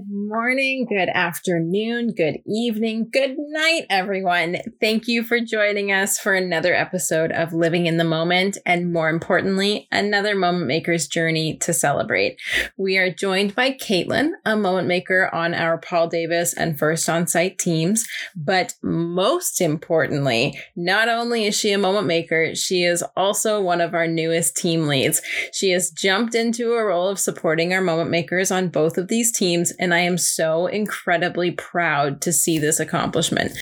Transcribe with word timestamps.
Good 0.00 0.08
morning, 0.08 0.86
good 0.88 1.10
afternoon, 1.10 2.14
good 2.14 2.38
evening, 2.46 3.10
good 3.12 3.36
night, 3.36 3.84
everyone. 3.90 4.56
Thank 4.80 5.08
you 5.08 5.22
for 5.22 5.40
joining 5.40 5.92
us 5.92 6.18
for 6.18 6.32
another 6.32 6.74
episode 6.74 7.32
of 7.32 7.52
Living 7.52 7.84
in 7.84 7.98
the 7.98 8.04
Moment, 8.04 8.56
and 8.64 8.94
more 8.94 9.10
importantly, 9.10 9.88
another 9.92 10.34
Moment 10.34 10.68
Maker's 10.68 11.06
journey 11.06 11.58
to 11.58 11.74
celebrate. 11.74 12.38
We 12.78 12.96
are 12.96 13.12
joined 13.12 13.54
by 13.54 13.72
Caitlin, 13.72 14.30
a 14.46 14.56
Moment 14.56 14.88
Maker 14.88 15.28
on 15.34 15.52
our 15.52 15.76
Paul 15.76 16.08
Davis 16.08 16.54
and 16.54 16.78
First 16.78 17.06
On 17.10 17.26
Site 17.26 17.58
teams. 17.58 18.06
But 18.34 18.76
most 18.82 19.60
importantly, 19.60 20.58
not 20.76 21.10
only 21.10 21.44
is 21.44 21.58
she 21.58 21.72
a 21.72 21.78
Moment 21.78 22.06
Maker, 22.06 22.54
she 22.54 22.84
is 22.84 23.04
also 23.18 23.60
one 23.60 23.82
of 23.82 23.92
our 23.92 24.06
newest 24.06 24.56
team 24.56 24.86
leads. 24.86 25.20
She 25.52 25.72
has 25.72 25.90
jumped 25.90 26.34
into 26.34 26.72
a 26.72 26.84
role 26.84 27.08
of 27.08 27.18
supporting 27.18 27.74
our 27.74 27.82
Moment 27.82 28.08
Makers 28.08 28.50
on 28.50 28.68
both 28.68 28.96
of 28.96 29.08
these 29.08 29.30
teams 29.30 29.72
and 29.72 29.89
I 29.94 30.00
am 30.00 30.18
so 30.18 30.66
incredibly 30.66 31.50
proud 31.50 32.20
to 32.22 32.32
see 32.32 32.58
this 32.58 32.80
accomplishment. 32.80 33.52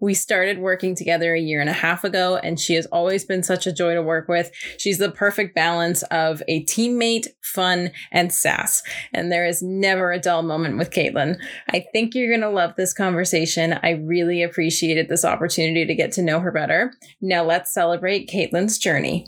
We 0.00 0.14
started 0.14 0.60
working 0.60 0.94
together 0.94 1.34
a 1.34 1.40
year 1.40 1.60
and 1.60 1.68
a 1.68 1.72
half 1.72 2.04
ago, 2.04 2.36
and 2.36 2.60
she 2.60 2.74
has 2.74 2.86
always 2.86 3.24
been 3.24 3.42
such 3.42 3.66
a 3.66 3.72
joy 3.72 3.94
to 3.94 4.02
work 4.02 4.28
with. 4.28 4.52
She's 4.78 4.98
the 4.98 5.10
perfect 5.10 5.56
balance 5.56 6.04
of 6.04 6.40
a 6.46 6.64
teammate, 6.66 7.26
fun, 7.42 7.90
and 8.12 8.32
sass. 8.32 8.84
And 9.12 9.32
there 9.32 9.44
is 9.44 9.60
never 9.60 10.12
a 10.12 10.20
dull 10.20 10.44
moment 10.44 10.78
with 10.78 10.90
Caitlin. 10.90 11.36
I 11.70 11.84
think 11.92 12.14
you're 12.14 12.28
going 12.28 12.42
to 12.42 12.48
love 12.48 12.74
this 12.76 12.92
conversation. 12.92 13.72
I 13.82 13.90
really 13.90 14.40
appreciated 14.44 15.08
this 15.08 15.24
opportunity 15.24 15.84
to 15.84 15.94
get 15.96 16.12
to 16.12 16.22
know 16.22 16.38
her 16.38 16.52
better. 16.52 16.92
Now 17.20 17.42
let's 17.42 17.74
celebrate 17.74 18.30
Caitlin's 18.30 18.78
journey. 18.78 19.26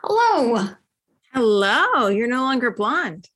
Hello. 0.00 0.70
Hello. 1.34 2.06
You're 2.08 2.28
no 2.28 2.44
longer 2.44 2.70
blonde. 2.70 3.28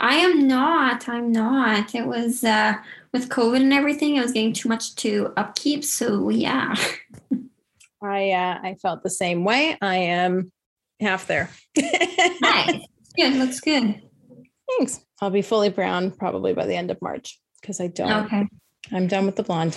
I 0.00 0.14
am 0.14 0.48
not. 0.48 1.08
I'm 1.08 1.30
not. 1.30 1.94
It 1.94 2.06
was 2.06 2.42
uh, 2.42 2.74
with 3.12 3.28
COVID 3.28 3.60
and 3.60 3.72
everything. 3.72 4.16
It 4.16 4.22
was 4.22 4.32
getting 4.32 4.52
too 4.52 4.68
much 4.68 4.94
to 4.96 5.32
upkeep. 5.36 5.84
So 5.84 6.30
yeah. 6.30 6.74
I 8.02 8.30
uh, 8.30 8.58
I 8.62 8.76
felt 8.80 9.02
the 9.02 9.10
same 9.10 9.44
way. 9.44 9.76
I 9.82 9.96
am 9.96 10.50
half 11.00 11.26
there. 11.26 11.50
nice. 12.40 12.86
Good. 13.16 13.34
Looks 13.34 13.60
good. 13.60 14.02
Thanks. 14.78 15.00
I'll 15.20 15.30
be 15.30 15.42
fully 15.42 15.68
brown 15.68 16.10
probably 16.12 16.54
by 16.54 16.66
the 16.66 16.76
end 16.76 16.90
of 16.90 17.00
March 17.02 17.38
because 17.60 17.80
I 17.80 17.88
don't. 17.88 18.24
Okay. 18.24 18.46
I'm 18.92 19.06
done 19.06 19.26
with 19.26 19.36
the 19.36 19.42
blonde. 19.42 19.76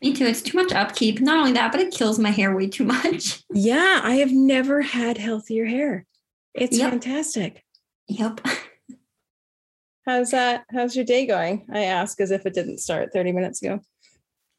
Me 0.00 0.14
too. 0.14 0.24
It's 0.24 0.42
too 0.42 0.56
much 0.56 0.72
upkeep. 0.72 1.20
Not 1.20 1.38
only 1.38 1.52
that, 1.52 1.70
but 1.72 1.80
it 1.80 1.92
kills 1.92 2.18
my 2.18 2.30
hair 2.30 2.54
way 2.54 2.68
too 2.68 2.84
much. 2.84 3.42
Yeah, 3.54 4.00
I 4.02 4.14
have 4.16 4.32
never 4.32 4.80
had 4.80 5.18
healthier 5.18 5.66
hair. 5.66 6.06
It's 6.54 6.78
yep. 6.78 6.90
fantastic. 6.90 7.62
Yep. 8.08 8.40
How's 10.04 10.32
that? 10.32 10.64
How's 10.70 10.96
your 10.96 11.04
day 11.04 11.26
going? 11.26 11.64
I 11.72 11.84
ask 11.84 12.20
as 12.20 12.30
if 12.30 12.44
it 12.44 12.54
didn't 12.54 12.78
start 12.78 13.12
30 13.12 13.32
minutes 13.32 13.62
ago. 13.62 13.80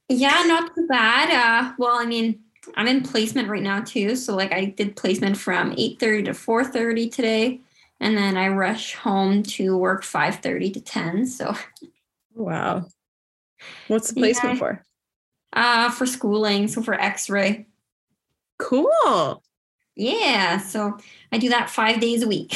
Yeah, 0.09 0.43
not 0.45 0.73
too 0.73 0.87
bad. 0.87 1.31
Uh, 1.31 1.73
well, 1.77 1.97
I 1.99 2.05
mean, 2.05 2.39
I'm 2.75 2.87
in 2.87 3.03
placement 3.03 3.49
right 3.49 3.61
now 3.61 3.81
too. 3.81 4.15
So 4.15 4.35
like 4.35 4.53
I 4.53 4.65
did 4.65 4.95
placement 4.95 5.37
from 5.37 5.71
8:30 5.75 6.25
to 6.25 6.31
4:30 6.31 7.11
today. 7.11 7.61
And 7.99 8.17
then 8.17 8.37
I 8.37 8.49
rush 8.49 8.95
home 8.95 9.43
to 9.43 9.77
work 9.77 10.03
5:30 10.03 10.73
to 10.73 10.81
10. 10.81 11.25
So 11.25 11.55
wow. 12.35 12.85
What's 13.87 14.09
the 14.09 14.15
placement 14.19 14.55
yeah. 14.55 14.59
for? 14.59 14.85
Uh 15.53 15.89
for 15.91 16.05
schooling, 16.05 16.67
so 16.67 16.81
for 16.81 16.93
x-ray. 16.93 17.67
Cool. 18.59 19.43
Yeah. 19.95 20.57
So 20.57 20.97
I 21.31 21.37
do 21.37 21.49
that 21.49 21.69
five 21.69 21.99
days 21.99 22.23
a 22.23 22.27
week. 22.27 22.55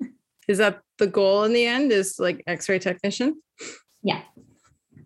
Is 0.48 0.58
that 0.58 0.82
the 1.00 1.08
goal 1.08 1.42
in 1.42 1.52
the 1.52 1.66
end? 1.66 1.90
Is 1.90 2.20
like 2.20 2.44
X-ray 2.46 2.78
technician? 2.78 3.42
Yeah. 4.04 4.22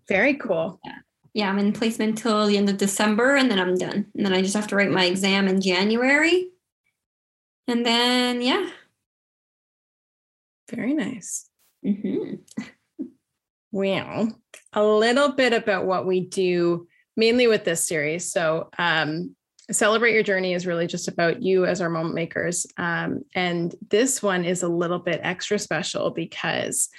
Very 0.06 0.34
cool. 0.34 0.78
Yeah. 0.84 0.98
Yeah, 1.32 1.48
I'm 1.48 1.58
in 1.58 1.72
placement 1.72 2.18
till 2.18 2.46
the 2.46 2.56
end 2.56 2.68
of 2.68 2.76
December 2.76 3.34
and 3.34 3.50
then 3.50 3.58
I'm 3.58 3.74
done. 3.74 4.06
And 4.14 4.24
then 4.24 4.32
I 4.32 4.42
just 4.42 4.54
have 4.54 4.68
to 4.68 4.76
write 4.76 4.90
my 4.90 5.06
exam 5.06 5.48
in 5.48 5.60
January. 5.60 6.50
And 7.66 7.84
then 7.84 8.42
yeah. 8.42 8.68
Very 10.70 10.94
nice. 10.94 11.48
Mm-hmm. 11.84 12.36
well, 13.72 14.40
a 14.72 14.84
little 14.84 15.32
bit 15.32 15.52
about 15.52 15.86
what 15.86 16.06
we 16.06 16.20
do 16.20 16.86
mainly 17.16 17.46
with 17.46 17.64
this 17.64 17.86
series. 17.86 18.30
So 18.30 18.70
um, 18.78 19.34
Celebrate 19.70 20.12
Your 20.12 20.22
Journey 20.22 20.52
is 20.52 20.66
really 20.66 20.86
just 20.86 21.08
about 21.08 21.42
you 21.42 21.64
as 21.64 21.80
our 21.80 21.88
moment 21.88 22.14
makers. 22.14 22.66
Um, 22.76 23.22
and 23.34 23.74
this 23.88 24.22
one 24.22 24.44
is 24.44 24.62
a 24.62 24.68
little 24.68 24.98
bit 24.98 25.20
extra 25.22 25.58
special 25.58 26.10
because 26.10 26.90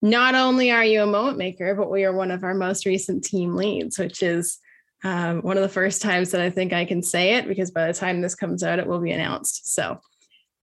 not 0.00 0.34
only 0.34 0.70
are 0.70 0.84
you 0.84 1.02
a 1.02 1.06
moment 1.06 1.36
maker, 1.36 1.74
but 1.74 1.90
we 1.90 2.04
are 2.04 2.12
one 2.12 2.30
of 2.30 2.44
our 2.44 2.54
most 2.54 2.86
recent 2.86 3.24
team 3.24 3.56
leads, 3.56 3.98
which 3.98 4.22
is 4.22 4.58
um, 5.02 5.40
one 5.40 5.56
of 5.56 5.62
the 5.62 5.68
first 5.68 6.00
times 6.00 6.30
that 6.30 6.40
I 6.40 6.50
think 6.50 6.72
I 6.72 6.84
can 6.84 7.02
say 7.02 7.34
it 7.34 7.48
because 7.48 7.70
by 7.70 7.86
the 7.86 7.92
time 7.92 8.20
this 8.20 8.34
comes 8.34 8.62
out, 8.62 8.78
it 8.78 8.86
will 8.86 9.00
be 9.00 9.12
announced. 9.12 9.74
So 9.74 9.98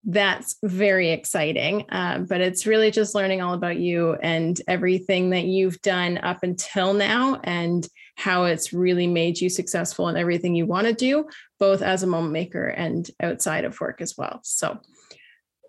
that's 0.05 0.55
very 0.63 1.11
exciting. 1.11 1.85
Um, 1.89 2.25
but 2.25 2.39
it's 2.39 2.65
really 2.65 2.91
just 2.91 3.15
learning 3.15 3.41
all 3.41 3.53
about 3.53 3.77
you 3.77 4.13
and 4.13 4.59
everything 4.67 5.31
that 5.31 5.45
you've 5.45 5.81
done 5.81 6.17
up 6.19 6.43
until 6.43 6.93
now 6.93 7.41
and 7.43 7.87
how 8.17 8.45
it's 8.45 8.73
really 8.73 9.05
made 9.05 9.39
you 9.39 9.47
successful 9.47 10.09
in 10.09 10.17
everything 10.17 10.55
you 10.55 10.65
want 10.65 10.87
to 10.87 10.93
do, 10.93 11.29
both 11.59 11.83
as 11.83 12.01
a 12.01 12.07
moment 12.07 12.33
maker 12.33 12.67
and 12.67 13.09
outside 13.21 13.63
of 13.63 13.79
work 13.79 14.01
as 14.01 14.17
well. 14.17 14.39
So, 14.43 14.71
okay. 14.71 14.81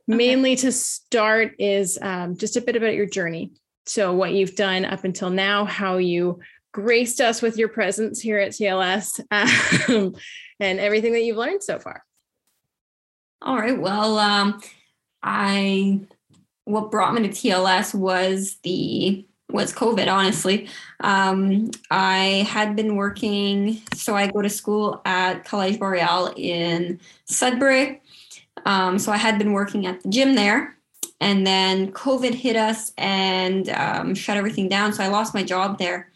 mainly 0.07 0.57
to 0.57 0.73
start 0.73 1.53
is 1.59 1.99
um, 2.01 2.39
just 2.39 2.57
a 2.57 2.63
bit 2.63 2.75
about 2.75 2.95
your 2.95 3.05
journey. 3.05 3.53
So, 3.85 4.15
what 4.15 4.33
you've 4.33 4.57
done 4.57 4.87
up 4.87 5.05
until 5.05 5.29
now, 5.29 5.67
how 5.67 5.99
you 5.99 6.41
graced 6.73 7.21
us 7.21 7.43
with 7.43 7.59
your 7.59 7.69
presence 7.69 8.19
here 8.19 8.39
at 8.39 8.53
TLS, 8.53 9.21
um, 9.91 10.15
and 10.59 10.81
everything 10.81 11.13
that 11.13 11.25
you've 11.25 11.37
learned 11.37 11.63
so 11.63 11.79
far. 11.79 12.03
All 13.43 13.59
right. 13.59 13.79
Well, 13.79 14.19
um, 14.19 14.61
I 15.23 16.01
what 16.65 16.91
brought 16.91 17.13
me 17.13 17.23
to 17.23 17.29
TLS 17.29 17.95
was 17.95 18.57
the 18.63 19.27
was 19.51 19.73
COVID, 19.73 20.09
honestly. 20.13 20.69
Um, 21.01 21.71
I 21.91 22.47
had 22.49 22.77
been 22.77 22.97
working, 22.97 23.81
so 23.95 24.15
I 24.15 24.27
go 24.27 24.43
to 24.43 24.51
school 24.51 25.01
at 25.05 25.45
College 25.45 25.79
Boreal 25.79 26.33
in 26.37 27.01
Sudbury. 27.25 28.03
Um, 28.67 28.99
so 28.99 29.13
I 29.13 29.17
had 29.17 29.39
been 29.39 29.53
working 29.53 29.87
at 29.87 30.03
the 30.03 30.09
gym 30.09 30.35
there. 30.35 30.77
And 31.21 31.47
then 31.47 31.93
COVID 31.93 32.35
hit 32.35 32.57
us 32.57 32.93
and 32.97 33.69
um, 33.71 34.15
shut 34.15 34.37
everything 34.37 34.69
down. 34.69 34.93
So 34.93 35.03
I 35.03 35.09
lost 35.09 35.35
my 35.35 35.43
job 35.43 35.79
there. 35.79 36.13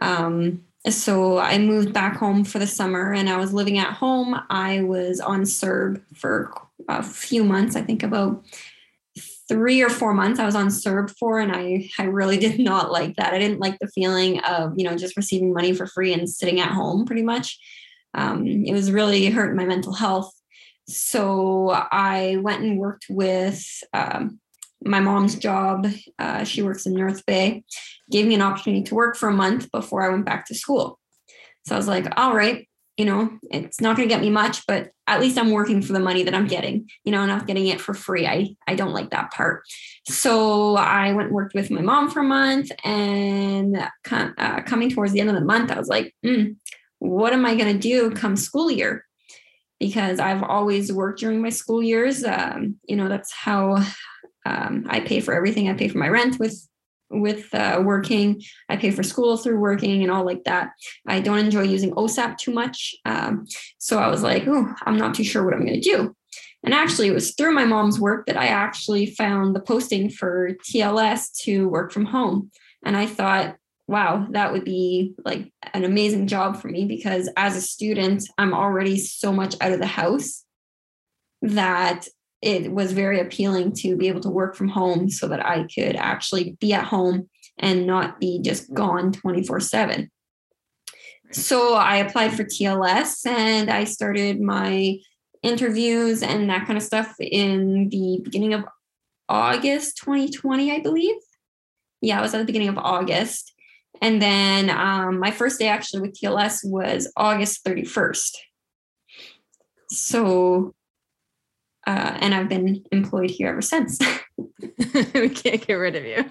Um, 0.00 0.62
so 0.88 1.38
I 1.38 1.58
moved 1.58 1.92
back 1.92 2.16
home 2.16 2.44
for 2.44 2.60
the 2.60 2.66
summer 2.66 3.12
and 3.12 3.28
I 3.28 3.38
was 3.38 3.52
living 3.52 3.78
at 3.78 3.94
home. 3.94 4.40
I 4.50 4.82
was 4.82 5.18
on 5.18 5.42
CERB 5.42 6.00
for 6.14 6.54
a 6.88 7.02
few 7.02 7.42
months, 7.42 7.74
I 7.74 7.82
think 7.82 8.02
about 8.04 8.44
three 9.48 9.82
or 9.82 9.88
four 9.88 10.12
months 10.12 10.40
I 10.40 10.46
was 10.46 10.56
on 10.56 10.68
CERB 10.68 11.10
for, 11.18 11.38
and 11.38 11.52
I 11.52 11.88
I 11.98 12.04
really 12.04 12.36
did 12.46 12.58
not 12.58 12.90
like 12.90 13.16
that. 13.16 13.34
I 13.34 13.38
didn't 13.38 13.60
like 13.60 13.78
the 13.78 13.88
feeling 13.88 14.40
of 14.40 14.74
you 14.76 14.84
know 14.84 14.96
just 14.96 15.16
receiving 15.16 15.52
money 15.52 15.72
for 15.72 15.86
free 15.86 16.12
and 16.12 16.28
sitting 16.28 16.60
at 16.60 16.72
home 16.72 17.04
pretty 17.04 17.22
much. 17.22 17.58
Um, 18.14 18.46
it 18.46 18.72
was 18.72 18.90
really 18.90 19.26
hurting 19.26 19.56
my 19.56 19.66
mental 19.66 19.92
health. 19.92 20.32
So 20.88 21.70
I 21.70 22.38
went 22.40 22.62
and 22.62 22.78
worked 22.78 23.06
with 23.10 23.62
um, 23.92 24.40
my 24.84 25.00
mom's 25.00 25.34
job. 25.34 25.86
Uh, 26.18 26.44
she 26.44 26.62
works 26.62 26.86
in 26.86 26.94
North 26.94 27.26
Bay. 27.26 27.64
Gave 28.10 28.26
me 28.26 28.34
an 28.34 28.42
opportunity 28.42 28.84
to 28.84 28.94
work 28.94 29.16
for 29.16 29.28
a 29.28 29.34
month 29.34 29.70
before 29.70 30.02
I 30.02 30.08
went 30.08 30.24
back 30.24 30.46
to 30.46 30.54
school. 30.54 30.98
So 31.66 31.74
I 31.74 31.78
was 31.78 31.88
like, 31.88 32.06
all 32.16 32.34
right, 32.34 32.65
you 32.96 33.04
know, 33.04 33.38
it's 33.50 33.80
not 33.80 33.96
going 33.96 34.08
to 34.08 34.14
get 34.14 34.22
me 34.22 34.30
much, 34.30 34.66
but 34.66 34.90
at 35.06 35.20
least 35.20 35.36
I'm 35.36 35.50
working 35.50 35.82
for 35.82 35.92
the 35.92 36.00
money 36.00 36.22
that 36.22 36.34
I'm 36.34 36.46
getting, 36.46 36.88
you 37.04 37.12
know, 37.12 37.26
not 37.26 37.46
getting 37.46 37.66
it 37.66 37.80
for 37.80 37.92
free. 37.92 38.26
I, 38.26 38.56
I 38.66 38.74
don't 38.74 38.94
like 38.94 39.10
that 39.10 39.32
part. 39.32 39.64
So 40.08 40.76
I 40.76 41.12
went 41.12 41.26
and 41.26 41.34
worked 41.34 41.54
with 41.54 41.70
my 41.70 41.82
mom 41.82 42.10
for 42.10 42.20
a 42.20 42.24
month 42.24 42.70
and 42.84 43.76
uh, 44.10 44.62
coming 44.62 44.90
towards 44.90 45.12
the 45.12 45.20
end 45.20 45.28
of 45.28 45.34
the 45.34 45.44
month, 45.44 45.70
I 45.70 45.78
was 45.78 45.88
like, 45.88 46.14
mm, 46.24 46.56
what 46.98 47.34
am 47.34 47.44
I 47.44 47.54
going 47.54 47.72
to 47.72 47.78
do 47.78 48.10
come 48.10 48.34
school 48.34 48.70
year? 48.70 49.04
Because 49.78 50.18
I've 50.18 50.42
always 50.42 50.90
worked 50.90 51.20
during 51.20 51.42
my 51.42 51.50
school 51.50 51.82
years. 51.82 52.24
Um, 52.24 52.76
you 52.88 52.96
know, 52.96 53.10
that's 53.10 53.32
how 53.32 53.84
um, 54.46 54.86
I 54.88 55.00
pay 55.00 55.20
for 55.20 55.34
everything. 55.34 55.68
I 55.68 55.74
pay 55.74 55.88
for 55.88 55.98
my 55.98 56.08
rent 56.08 56.38
with 56.38 56.66
with 57.10 57.54
uh, 57.54 57.80
working. 57.84 58.42
I 58.68 58.76
pay 58.76 58.90
for 58.90 59.02
school 59.02 59.36
through 59.36 59.58
working 59.58 60.02
and 60.02 60.10
all 60.10 60.24
like 60.24 60.44
that. 60.44 60.70
I 61.06 61.20
don't 61.20 61.38
enjoy 61.38 61.62
using 61.62 61.92
OSAP 61.92 62.38
too 62.38 62.52
much. 62.52 62.94
Um, 63.04 63.46
so 63.78 63.98
I 63.98 64.08
was 64.08 64.22
like, 64.22 64.44
oh, 64.46 64.74
I'm 64.84 64.96
not 64.96 65.14
too 65.14 65.24
sure 65.24 65.44
what 65.44 65.54
I'm 65.54 65.64
going 65.66 65.80
to 65.80 65.90
do. 65.96 66.14
And 66.64 66.74
actually, 66.74 67.08
it 67.08 67.14
was 67.14 67.34
through 67.34 67.52
my 67.52 67.64
mom's 67.64 68.00
work 68.00 68.26
that 68.26 68.36
I 68.36 68.46
actually 68.46 69.06
found 69.06 69.54
the 69.54 69.60
posting 69.60 70.10
for 70.10 70.52
TLS 70.68 71.32
to 71.42 71.68
work 71.68 71.92
from 71.92 72.06
home. 72.06 72.50
And 72.84 72.96
I 72.96 73.06
thought, 73.06 73.56
wow, 73.86 74.26
that 74.30 74.52
would 74.52 74.64
be 74.64 75.14
like 75.24 75.52
an 75.74 75.84
amazing 75.84 76.26
job 76.26 76.60
for 76.60 76.68
me 76.68 76.84
because 76.84 77.30
as 77.36 77.56
a 77.56 77.60
student, 77.60 78.28
I'm 78.36 78.52
already 78.52 78.98
so 78.98 79.32
much 79.32 79.54
out 79.60 79.72
of 79.72 79.78
the 79.78 79.86
house 79.86 80.44
that 81.42 82.08
it 82.46 82.70
was 82.70 82.92
very 82.92 83.18
appealing 83.18 83.72
to 83.72 83.96
be 83.96 84.06
able 84.06 84.20
to 84.20 84.30
work 84.30 84.54
from 84.54 84.68
home 84.68 85.10
so 85.10 85.26
that 85.26 85.44
I 85.44 85.64
could 85.64 85.96
actually 85.96 86.56
be 86.60 86.72
at 86.72 86.84
home 86.84 87.28
and 87.58 87.88
not 87.88 88.20
be 88.20 88.40
just 88.40 88.72
gone 88.72 89.10
24 89.10 89.58
7. 89.58 90.10
So 91.32 91.74
I 91.74 91.96
applied 91.96 92.34
for 92.34 92.44
TLS 92.44 93.26
and 93.26 93.68
I 93.68 93.82
started 93.82 94.40
my 94.40 94.96
interviews 95.42 96.22
and 96.22 96.48
that 96.48 96.66
kind 96.66 96.76
of 96.76 96.84
stuff 96.84 97.16
in 97.18 97.88
the 97.88 98.20
beginning 98.22 98.54
of 98.54 98.64
August 99.28 99.98
2020, 99.98 100.70
I 100.70 100.78
believe. 100.78 101.16
Yeah, 102.00 102.20
it 102.20 102.22
was 102.22 102.32
at 102.32 102.38
the 102.38 102.44
beginning 102.44 102.68
of 102.68 102.78
August. 102.78 103.52
And 104.00 104.22
then 104.22 104.70
um, 104.70 105.18
my 105.18 105.32
first 105.32 105.58
day 105.58 105.66
actually 105.66 106.02
with 106.02 106.16
TLS 106.16 106.60
was 106.64 107.12
August 107.16 107.64
31st. 107.64 108.30
So, 109.88 110.74
uh, 111.86 112.18
and 112.20 112.34
I've 112.34 112.48
been 112.48 112.84
employed 112.92 113.30
here 113.30 113.48
ever 113.48 113.62
since. 113.62 113.98
we 115.14 115.28
can't 115.28 115.66
get 115.66 115.74
rid 115.74 115.96
of 115.96 116.04
you. 116.04 116.24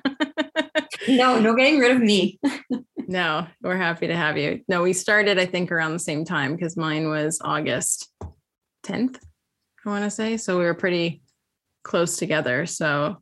no, 1.16 1.40
no 1.40 1.56
getting 1.56 1.80
rid 1.80 1.92
of 1.92 2.02
me. 2.02 2.40
no, 3.07 3.48
we're 3.62 3.78
happy 3.78 4.07
to 4.07 4.16
have 4.16 4.38
you. 4.38 4.62
No, 4.68 4.84
we 4.84 4.94
started, 4.94 5.40
I 5.40 5.46
think, 5.46 5.72
around 5.72 5.94
the 5.94 6.00
same 6.00 6.25
time 6.25 6.56
because 6.56 6.75
mine 6.75 7.10
was 7.10 7.40
August 7.44 8.12
10th, 8.86 9.19
I 9.86 9.90
want 9.90 10.04
to 10.04 10.12
say. 10.12 10.38
So 10.38 10.57
we 10.57 10.66
were 10.66 10.74
pretty 10.74 11.22
close 11.84 12.18
together. 12.18 12.66
So 12.66 13.22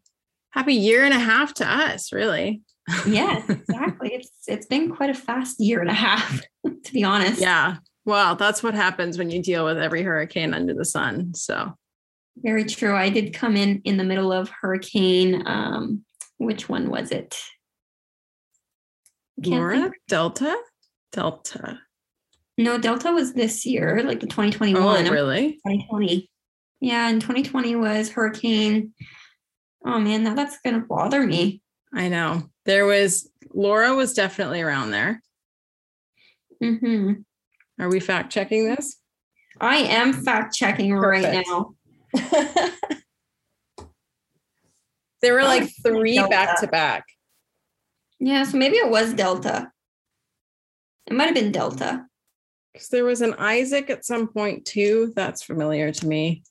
happy 0.51 0.73
year 0.73 1.03
and 1.03 1.13
a 1.13 1.19
half 1.19 1.53
to 1.55 1.69
us, 1.69 2.11
really. 2.11 2.61
yes, 3.07 3.49
exactly. 3.49 4.13
It's 4.13 4.29
it's 4.45 4.65
been 4.65 4.93
quite 4.93 5.09
a 5.09 5.13
fast 5.13 5.59
year 5.61 5.79
and 5.79 5.89
a 5.89 5.93
half, 5.93 6.41
to 6.65 6.93
be 6.93 7.03
honest. 7.03 7.39
Yeah. 7.39 7.77
Well, 8.05 8.35
that's 8.35 8.61
what 8.61 8.73
happens 8.73 9.17
when 9.17 9.29
you 9.29 9.41
deal 9.41 9.63
with 9.63 9.77
every 9.77 10.03
hurricane 10.03 10.53
under 10.53 10.73
the 10.73 10.83
sun. 10.83 11.33
So 11.33 11.77
very 12.37 12.65
true. 12.65 12.95
I 12.95 13.09
did 13.09 13.33
come 13.33 13.55
in 13.55 13.81
in 13.83 13.97
the 13.97 14.03
middle 14.03 14.31
of 14.31 14.49
hurricane. 14.49 15.43
Um, 15.45 16.03
which 16.37 16.67
one 16.67 16.89
was 16.89 17.11
it? 17.11 17.37
Laura? 19.37 19.91
Delta? 20.07 20.55
Delta. 21.11 21.79
No, 22.57 22.77
Delta 22.77 23.11
was 23.11 23.33
this 23.33 23.65
year, 23.65 24.03
like 24.03 24.19
the 24.19 24.27
2021. 24.27 25.07
Oh, 25.07 25.11
really? 25.11 25.53
2020. 25.65 26.29
Yeah, 26.81 27.09
and 27.09 27.21
2020 27.21 27.75
was 27.75 28.11
hurricane. 28.11 28.93
Oh 29.85 29.99
man, 29.99 30.23
now 30.23 30.35
that's 30.35 30.57
gonna 30.63 30.81
bother 30.81 31.25
me. 31.25 31.61
I 31.93 32.09
know. 32.09 32.43
There 32.65 32.85
was 32.85 33.29
Laura 33.53 33.95
was 33.95 34.13
definitely 34.13 34.61
around 34.61 34.91
there. 34.91 35.21
Mm-hmm. 36.61 37.13
Are 37.81 37.89
we 37.89 37.99
fact 37.99 38.31
checking 38.31 38.65
this? 38.65 38.97
I 39.59 39.77
am 39.77 40.13
fact 40.13 40.55
checking 40.55 40.93
right 40.93 41.43
now. 41.47 41.75
There 45.21 45.33
were 45.33 45.43
like 45.43 45.69
three 45.83 46.17
back 46.17 46.59
to 46.59 46.67
back. 46.67 47.05
Yeah, 48.19 48.43
so 48.43 48.57
maybe 48.57 48.77
it 48.77 48.89
was 48.89 49.13
Delta. 49.13 49.71
It 51.07 51.13
might 51.13 51.25
have 51.25 51.35
been 51.35 51.51
Delta. 51.51 52.05
Because 52.71 52.87
there 52.89 53.05
was 53.05 53.21
an 53.21 53.35
Isaac 53.35 53.89
at 53.89 54.05
some 54.05 54.27
point 54.27 54.65
too. 54.65 55.13
That's 55.15 55.43
familiar 55.43 55.91
to 55.91 56.07
me. 56.07 56.43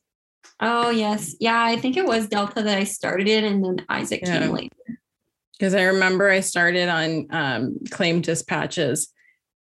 Oh 0.61 0.91
yes, 0.91 1.35
yeah. 1.41 1.62
I 1.62 1.76
think 1.76 1.97
it 1.97 2.06
was 2.06 2.29
Delta 2.29 2.62
that 2.62 2.79
I 2.79 2.85
started 2.85 3.26
in, 3.26 3.44
and 3.44 3.64
then 3.64 3.87
Isaac 3.88 4.20
yeah. 4.23 4.41
came 4.41 4.50
later. 4.50 5.00
Because 5.59 5.75
I 5.75 5.82
remember 5.85 6.29
I 6.29 6.41
started 6.41 6.88
on 6.88 7.26
um, 7.31 7.79
claim 7.91 8.20
dispatches, 8.20 9.12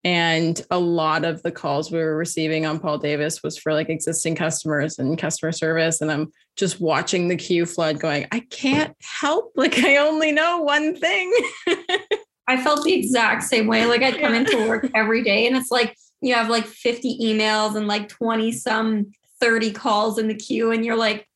and 0.06 0.64
a 0.70 0.78
lot 0.78 1.24
of 1.24 1.42
the 1.42 1.50
calls 1.50 1.90
we 1.90 1.98
were 1.98 2.16
receiving 2.16 2.64
on 2.64 2.78
Paul 2.78 2.96
Davis 2.96 3.42
was 3.42 3.58
for 3.58 3.72
like 3.72 3.88
existing 3.88 4.36
customers 4.36 5.00
and 5.00 5.18
customer 5.18 5.50
service. 5.50 6.00
And 6.00 6.12
I'm 6.12 6.30
just 6.54 6.80
watching 6.80 7.26
the 7.26 7.34
queue 7.34 7.66
flood, 7.66 7.98
going, 7.98 8.28
I 8.30 8.38
can't 8.40 8.94
help. 9.00 9.52
Like 9.56 9.78
I 9.78 9.96
only 9.96 10.30
know 10.30 10.60
one 10.60 10.94
thing. 10.94 11.32
I 12.46 12.62
felt 12.62 12.84
the 12.84 12.92
exact 12.92 13.42
same 13.42 13.66
way. 13.66 13.84
Like 13.86 14.02
I'd 14.02 14.20
come 14.20 14.32
into 14.32 14.68
work 14.68 14.88
every 14.94 15.24
day, 15.24 15.48
and 15.48 15.56
it's 15.56 15.72
like 15.72 15.96
you 16.20 16.34
have 16.34 16.48
like 16.48 16.66
50 16.66 17.18
emails 17.20 17.74
and 17.74 17.88
like 17.88 18.08
20 18.08 18.52
some 18.52 19.10
30 19.40 19.72
calls 19.72 20.18
in 20.18 20.28
the 20.28 20.34
queue 20.34 20.70
and 20.70 20.84
you're 20.84 20.96
like 20.96 21.26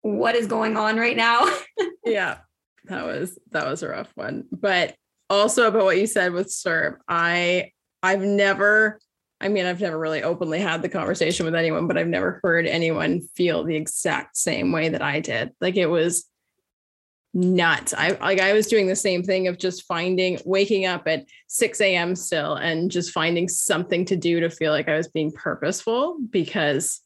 what 0.00 0.34
is 0.34 0.46
going 0.46 0.76
on 0.76 0.96
right 0.96 1.16
now 1.16 1.48
yeah 2.04 2.38
that 2.84 3.06
was 3.06 3.38
that 3.52 3.66
was 3.66 3.82
a 3.82 3.88
rough 3.88 4.10
one 4.16 4.44
but 4.52 4.94
also 5.30 5.66
about 5.68 5.84
what 5.84 5.96
you 5.96 6.06
said 6.06 6.32
with 6.32 6.48
CERB 6.48 6.96
i 7.08 7.71
i've 8.02 8.22
never 8.22 8.98
i 9.40 9.48
mean 9.48 9.66
i've 9.66 9.80
never 9.80 9.98
really 9.98 10.22
openly 10.22 10.58
had 10.58 10.82
the 10.82 10.88
conversation 10.88 11.46
with 11.46 11.54
anyone 11.54 11.86
but 11.86 11.98
i've 11.98 12.06
never 12.06 12.40
heard 12.42 12.66
anyone 12.66 13.20
feel 13.36 13.64
the 13.64 13.76
exact 13.76 14.36
same 14.36 14.72
way 14.72 14.88
that 14.88 15.02
i 15.02 15.20
did 15.20 15.50
like 15.60 15.76
it 15.76 15.86
was 15.86 16.28
nuts. 17.34 17.94
I 17.96 18.10
like 18.10 18.40
I 18.40 18.52
was 18.52 18.66
doing 18.66 18.86
the 18.86 18.96
same 18.96 19.22
thing 19.22 19.48
of 19.48 19.58
just 19.58 19.84
finding 19.84 20.38
waking 20.44 20.86
up 20.86 21.06
at 21.06 21.24
6 21.48 21.80
a.m. 21.80 22.14
still 22.14 22.54
and 22.54 22.90
just 22.90 23.12
finding 23.12 23.48
something 23.48 24.04
to 24.06 24.16
do 24.16 24.40
to 24.40 24.50
feel 24.50 24.72
like 24.72 24.88
I 24.88 24.96
was 24.96 25.08
being 25.08 25.32
purposeful 25.32 26.18
because 26.30 27.00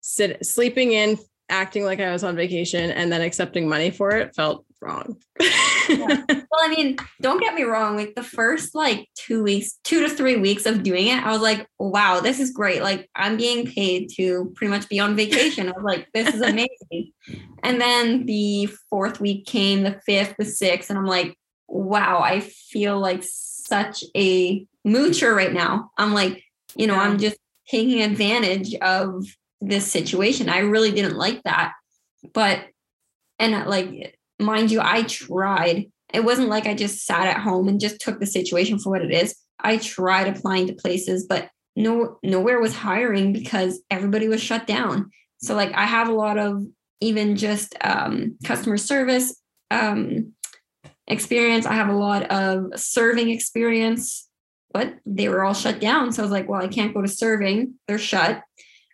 sit 0.00 0.44
sleeping 0.44 0.92
in, 0.92 1.18
acting 1.48 1.84
like 1.84 2.00
I 2.00 2.10
was 2.10 2.24
on 2.24 2.36
vacation 2.36 2.90
and 2.90 3.12
then 3.12 3.20
accepting 3.20 3.68
money 3.68 3.90
for 3.90 4.10
it 4.10 4.34
felt 4.34 4.64
wrong. 4.80 5.16
yeah. 5.88 6.24
Well, 6.50 6.60
I 6.62 6.74
mean, 6.74 6.96
don't 7.20 7.40
get 7.40 7.54
me 7.54 7.62
wrong. 7.62 7.96
Like 7.96 8.14
the 8.14 8.22
first 8.22 8.74
like 8.74 9.08
two 9.14 9.42
weeks, 9.42 9.78
two 9.84 10.00
to 10.00 10.08
three 10.08 10.36
weeks 10.36 10.66
of 10.66 10.82
doing 10.82 11.06
it, 11.06 11.24
I 11.24 11.30
was 11.30 11.40
like, 11.40 11.66
wow, 11.78 12.20
this 12.20 12.40
is 12.40 12.50
great. 12.50 12.82
Like 12.82 13.08
I'm 13.14 13.36
being 13.36 13.66
paid 13.66 14.10
to 14.16 14.52
pretty 14.56 14.70
much 14.70 14.88
be 14.88 15.00
on 15.00 15.16
vacation. 15.16 15.68
I 15.68 15.72
was 15.72 15.84
like, 15.84 16.08
this 16.12 16.34
is 16.34 16.40
amazing. 16.40 17.12
and 17.62 17.80
then 17.80 18.26
the 18.26 18.66
fourth 18.88 19.20
week 19.20 19.46
came, 19.46 19.82
the 19.82 20.00
fifth, 20.04 20.34
the 20.38 20.44
sixth, 20.44 20.90
and 20.90 20.98
I'm 20.98 21.06
like, 21.06 21.36
wow, 21.68 22.20
I 22.20 22.40
feel 22.40 22.98
like 22.98 23.22
such 23.22 24.04
a 24.16 24.66
moocher 24.86 25.34
right 25.34 25.52
now. 25.52 25.90
I'm 25.96 26.12
like, 26.12 26.42
you 26.76 26.86
know, 26.86 26.96
I'm 26.96 27.18
just 27.18 27.38
taking 27.68 28.02
advantage 28.02 28.74
of 28.76 29.24
this 29.60 29.90
situation. 29.90 30.48
I 30.48 30.58
really 30.58 30.92
didn't 30.92 31.16
like 31.16 31.42
that. 31.44 31.72
But 32.32 32.64
and 33.38 33.66
like 33.66 34.18
mind 34.40 34.70
you, 34.70 34.80
I 34.82 35.02
tried. 35.02 35.90
It 36.12 36.24
wasn't 36.24 36.48
like 36.48 36.66
I 36.66 36.74
just 36.74 37.04
sat 37.04 37.26
at 37.26 37.40
home 37.40 37.68
and 37.68 37.80
just 37.80 38.00
took 38.00 38.18
the 38.18 38.26
situation 38.26 38.78
for 38.78 38.90
what 38.90 39.02
it 39.02 39.12
is. 39.12 39.36
I 39.60 39.76
tried 39.76 40.28
applying 40.28 40.66
to 40.66 40.72
places, 40.72 41.26
but 41.26 41.50
no 41.76 42.18
nowhere 42.22 42.60
was 42.60 42.74
hiring 42.74 43.32
because 43.32 43.80
everybody 43.90 44.28
was 44.28 44.42
shut 44.42 44.66
down. 44.66 45.10
So 45.38 45.54
like 45.54 45.72
I 45.72 45.86
have 45.86 46.08
a 46.08 46.14
lot 46.14 46.38
of 46.38 46.64
even 47.00 47.36
just 47.36 47.74
um, 47.82 48.36
customer 48.44 48.76
service 48.76 49.40
um, 49.70 50.32
experience. 51.06 51.66
I 51.66 51.74
have 51.74 51.88
a 51.88 51.96
lot 51.96 52.30
of 52.30 52.78
serving 52.78 53.30
experience, 53.30 54.28
but 54.72 54.94
they 55.06 55.28
were 55.28 55.44
all 55.44 55.54
shut 55.54 55.80
down. 55.80 56.12
So 56.12 56.22
I 56.22 56.24
was 56.24 56.32
like, 56.32 56.48
well, 56.48 56.62
I 56.62 56.68
can't 56.68 56.94
go 56.94 57.02
to 57.02 57.08
serving. 57.08 57.74
They're 57.88 57.98
shut. 57.98 58.42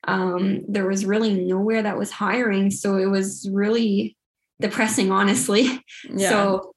Um, 0.07 0.63
there 0.69 0.87
was 0.87 1.05
really 1.05 1.35
nowhere 1.35 1.83
that 1.83 1.99
was 1.99 2.13
hiring. 2.13 2.71
So 2.71 2.97
it 2.97 3.07
was 3.07 3.49
really 3.53 4.17
depressing, 4.61 5.11
honestly. 5.11 5.83
Yeah. 6.09 6.31
So 6.31 6.73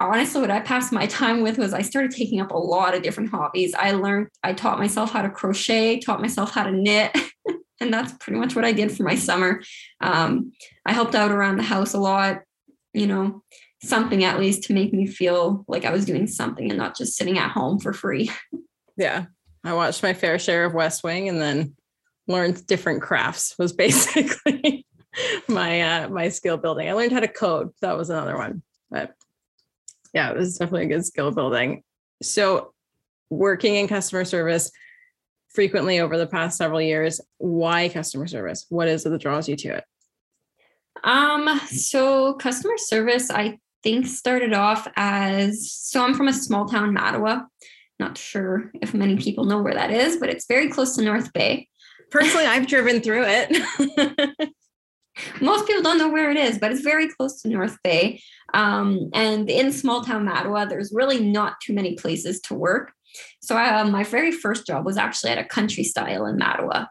honestly, 0.00 0.40
what 0.40 0.50
I 0.50 0.60
passed 0.60 0.92
my 0.92 1.06
time 1.06 1.42
with 1.42 1.58
was 1.58 1.72
I 1.72 1.82
started 1.82 2.10
taking 2.10 2.40
up 2.40 2.50
a 2.50 2.58
lot 2.58 2.94
of 2.94 3.02
different 3.02 3.30
hobbies. 3.30 3.74
I 3.74 3.92
learned, 3.92 4.28
I 4.42 4.52
taught 4.52 4.78
myself 4.78 5.12
how 5.12 5.22
to 5.22 5.30
crochet, 5.30 6.00
taught 6.00 6.20
myself 6.20 6.52
how 6.52 6.64
to 6.64 6.72
knit. 6.72 7.16
and 7.80 7.92
that's 7.92 8.12
pretty 8.14 8.38
much 8.38 8.54
what 8.54 8.64
I 8.64 8.72
did 8.72 8.92
for 8.92 9.02
my 9.02 9.14
summer. 9.14 9.62
Um, 10.00 10.52
I 10.84 10.92
helped 10.92 11.14
out 11.14 11.30
around 11.30 11.56
the 11.56 11.62
house 11.62 11.94
a 11.94 11.98
lot, 11.98 12.42
you 12.92 13.06
know, 13.06 13.42
something 13.82 14.24
at 14.24 14.40
least 14.40 14.64
to 14.64 14.74
make 14.74 14.92
me 14.92 15.06
feel 15.06 15.64
like 15.68 15.84
I 15.84 15.92
was 15.92 16.04
doing 16.04 16.26
something 16.26 16.70
and 16.70 16.78
not 16.78 16.96
just 16.96 17.16
sitting 17.16 17.38
at 17.38 17.50
home 17.50 17.78
for 17.78 17.92
free. 17.92 18.30
Yeah. 18.98 19.26
I 19.62 19.74
watched 19.74 20.02
my 20.02 20.14
fair 20.14 20.38
share 20.38 20.64
of 20.64 20.72
West 20.72 21.04
Wing 21.04 21.28
and 21.28 21.38
then 21.38 21.74
learned 22.26 22.66
different 22.66 23.02
crafts 23.02 23.54
was 23.58 23.72
basically 23.74 24.85
my 25.48 25.80
uh, 25.80 26.08
my 26.08 26.28
skill 26.28 26.56
building. 26.56 26.88
I 26.88 26.92
learned 26.92 27.12
how 27.12 27.20
to 27.20 27.28
code. 27.28 27.70
That 27.80 27.96
was 27.96 28.10
another 28.10 28.36
one. 28.36 28.62
But 28.90 29.14
yeah, 30.12 30.30
it 30.30 30.36
was 30.36 30.58
definitely 30.58 30.86
a 30.86 30.96
good 30.96 31.04
skill 31.04 31.30
building. 31.30 31.82
So 32.22 32.72
working 33.30 33.74
in 33.74 33.88
customer 33.88 34.24
service 34.24 34.70
frequently 35.48 36.00
over 36.00 36.16
the 36.16 36.26
past 36.26 36.58
several 36.58 36.80
years, 36.80 37.20
why 37.38 37.88
customer 37.88 38.26
service? 38.26 38.66
What 38.68 38.88
is 38.88 39.04
it 39.04 39.10
that 39.10 39.20
draws 39.20 39.48
you 39.48 39.56
to 39.56 39.76
it? 39.76 39.84
Um, 41.04 41.60
so 41.66 42.34
customer 42.34 42.78
service, 42.78 43.30
I 43.30 43.58
think 43.82 44.06
started 44.06 44.52
off 44.52 44.88
as 44.96 45.70
so 45.72 46.02
I'm 46.02 46.14
from 46.14 46.28
a 46.28 46.32
small 46.32 46.66
town, 46.66 46.94
Mattawa. 46.94 47.46
Not 47.98 48.18
sure 48.18 48.70
if 48.82 48.92
many 48.94 49.16
people 49.16 49.44
know 49.44 49.62
where 49.62 49.74
that 49.74 49.90
is, 49.90 50.16
but 50.18 50.28
it's 50.28 50.46
very 50.46 50.68
close 50.68 50.96
to 50.96 51.02
North 51.02 51.32
Bay. 51.32 51.68
Personally, 52.10 52.46
I've 52.46 52.66
driven 52.66 53.00
through 53.00 53.24
it. 53.26 54.50
Most 55.40 55.66
people 55.66 55.82
don't 55.82 55.98
know 55.98 56.08
where 56.08 56.30
it 56.30 56.36
is, 56.36 56.58
but 56.58 56.72
it's 56.72 56.82
very 56.82 57.08
close 57.08 57.40
to 57.42 57.48
North 57.48 57.78
Bay. 57.82 58.22
Um, 58.54 59.10
and 59.14 59.48
in 59.48 59.72
small 59.72 60.02
town 60.02 60.26
Mattawa, 60.26 60.68
there's 60.68 60.92
really 60.92 61.20
not 61.20 61.60
too 61.60 61.72
many 61.72 61.94
places 61.94 62.40
to 62.42 62.54
work. 62.54 62.92
So 63.40 63.56
uh, 63.56 63.84
my 63.84 64.04
very 64.04 64.32
first 64.32 64.66
job 64.66 64.84
was 64.84 64.96
actually 64.96 65.30
at 65.30 65.38
a 65.38 65.44
country 65.44 65.84
style 65.84 66.26
in 66.26 66.38
Mattawa. 66.38 66.86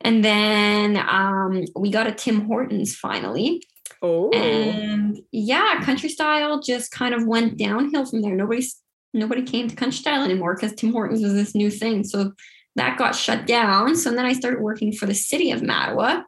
And 0.00 0.24
then 0.24 0.96
um, 0.96 1.64
we 1.74 1.90
got 1.90 2.06
a 2.06 2.12
Tim 2.12 2.46
Hortons 2.46 2.94
finally. 2.94 3.62
Oh. 4.02 4.30
And 4.30 5.20
yeah, 5.32 5.80
country 5.82 6.08
style 6.08 6.60
just 6.60 6.90
kind 6.90 7.14
of 7.14 7.26
went 7.26 7.56
downhill 7.56 8.06
from 8.06 8.22
there. 8.22 8.34
Nobody's 8.34 8.76
nobody 9.14 9.42
came 9.42 9.68
to 9.68 9.76
country 9.76 9.98
style 9.98 10.22
anymore 10.22 10.54
because 10.54 10.74
Tim 10.74 10.92
Hortons 10.92 11.22
was 11.22 11.32
this 11.32 11.54
new 11.54 11.70
thing. 11.70 12.04
So 12.04 12.32
that 12.76 12.98
got 12.98 13.14
shut 13.14 13.46
down. 13.46 13.96
So 13.96 14.10
then 14.10 14.26
I 14.26 14.34
started 14.34 14.60
working 14.60 14.92
for 14.92 15.06
the 15.06 15.14
city 15.14 15.50
of 15.50 15.62
Mattawa. 15.62 16.24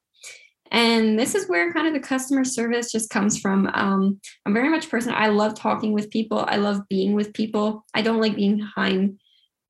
And 0.70 1.18
this 1.18 1.34
is 1.34 1.48
where 1.48 1.72
kind 1.72 1.86
of 1.86 1.94
the 1.94 2.06
customer 2.06 2.44
service 2.44 2.92
just 2.92 3.10
comes 3.10 3.38
from. 3.38 3.70
Um, 3.72 4.20
I'm 4.44 4.54
very 4.54 4.68
much 4.68 4.90
person. 4.90 5.12
I 5.14 5.28
love 5.28 5.54
talking 5.54 5.92
with 5.92 6.10
people. 6.10 6.44
I 6.46 6.56
love 6.56 6.82
being 6.88 7.14
with 7.14 7.32
people. 7.32 7.84
I 7.94 8.02
don't 8.02 8.20
like 8.20 8.36
being 8.36 8.58
behind, 8.58 9.18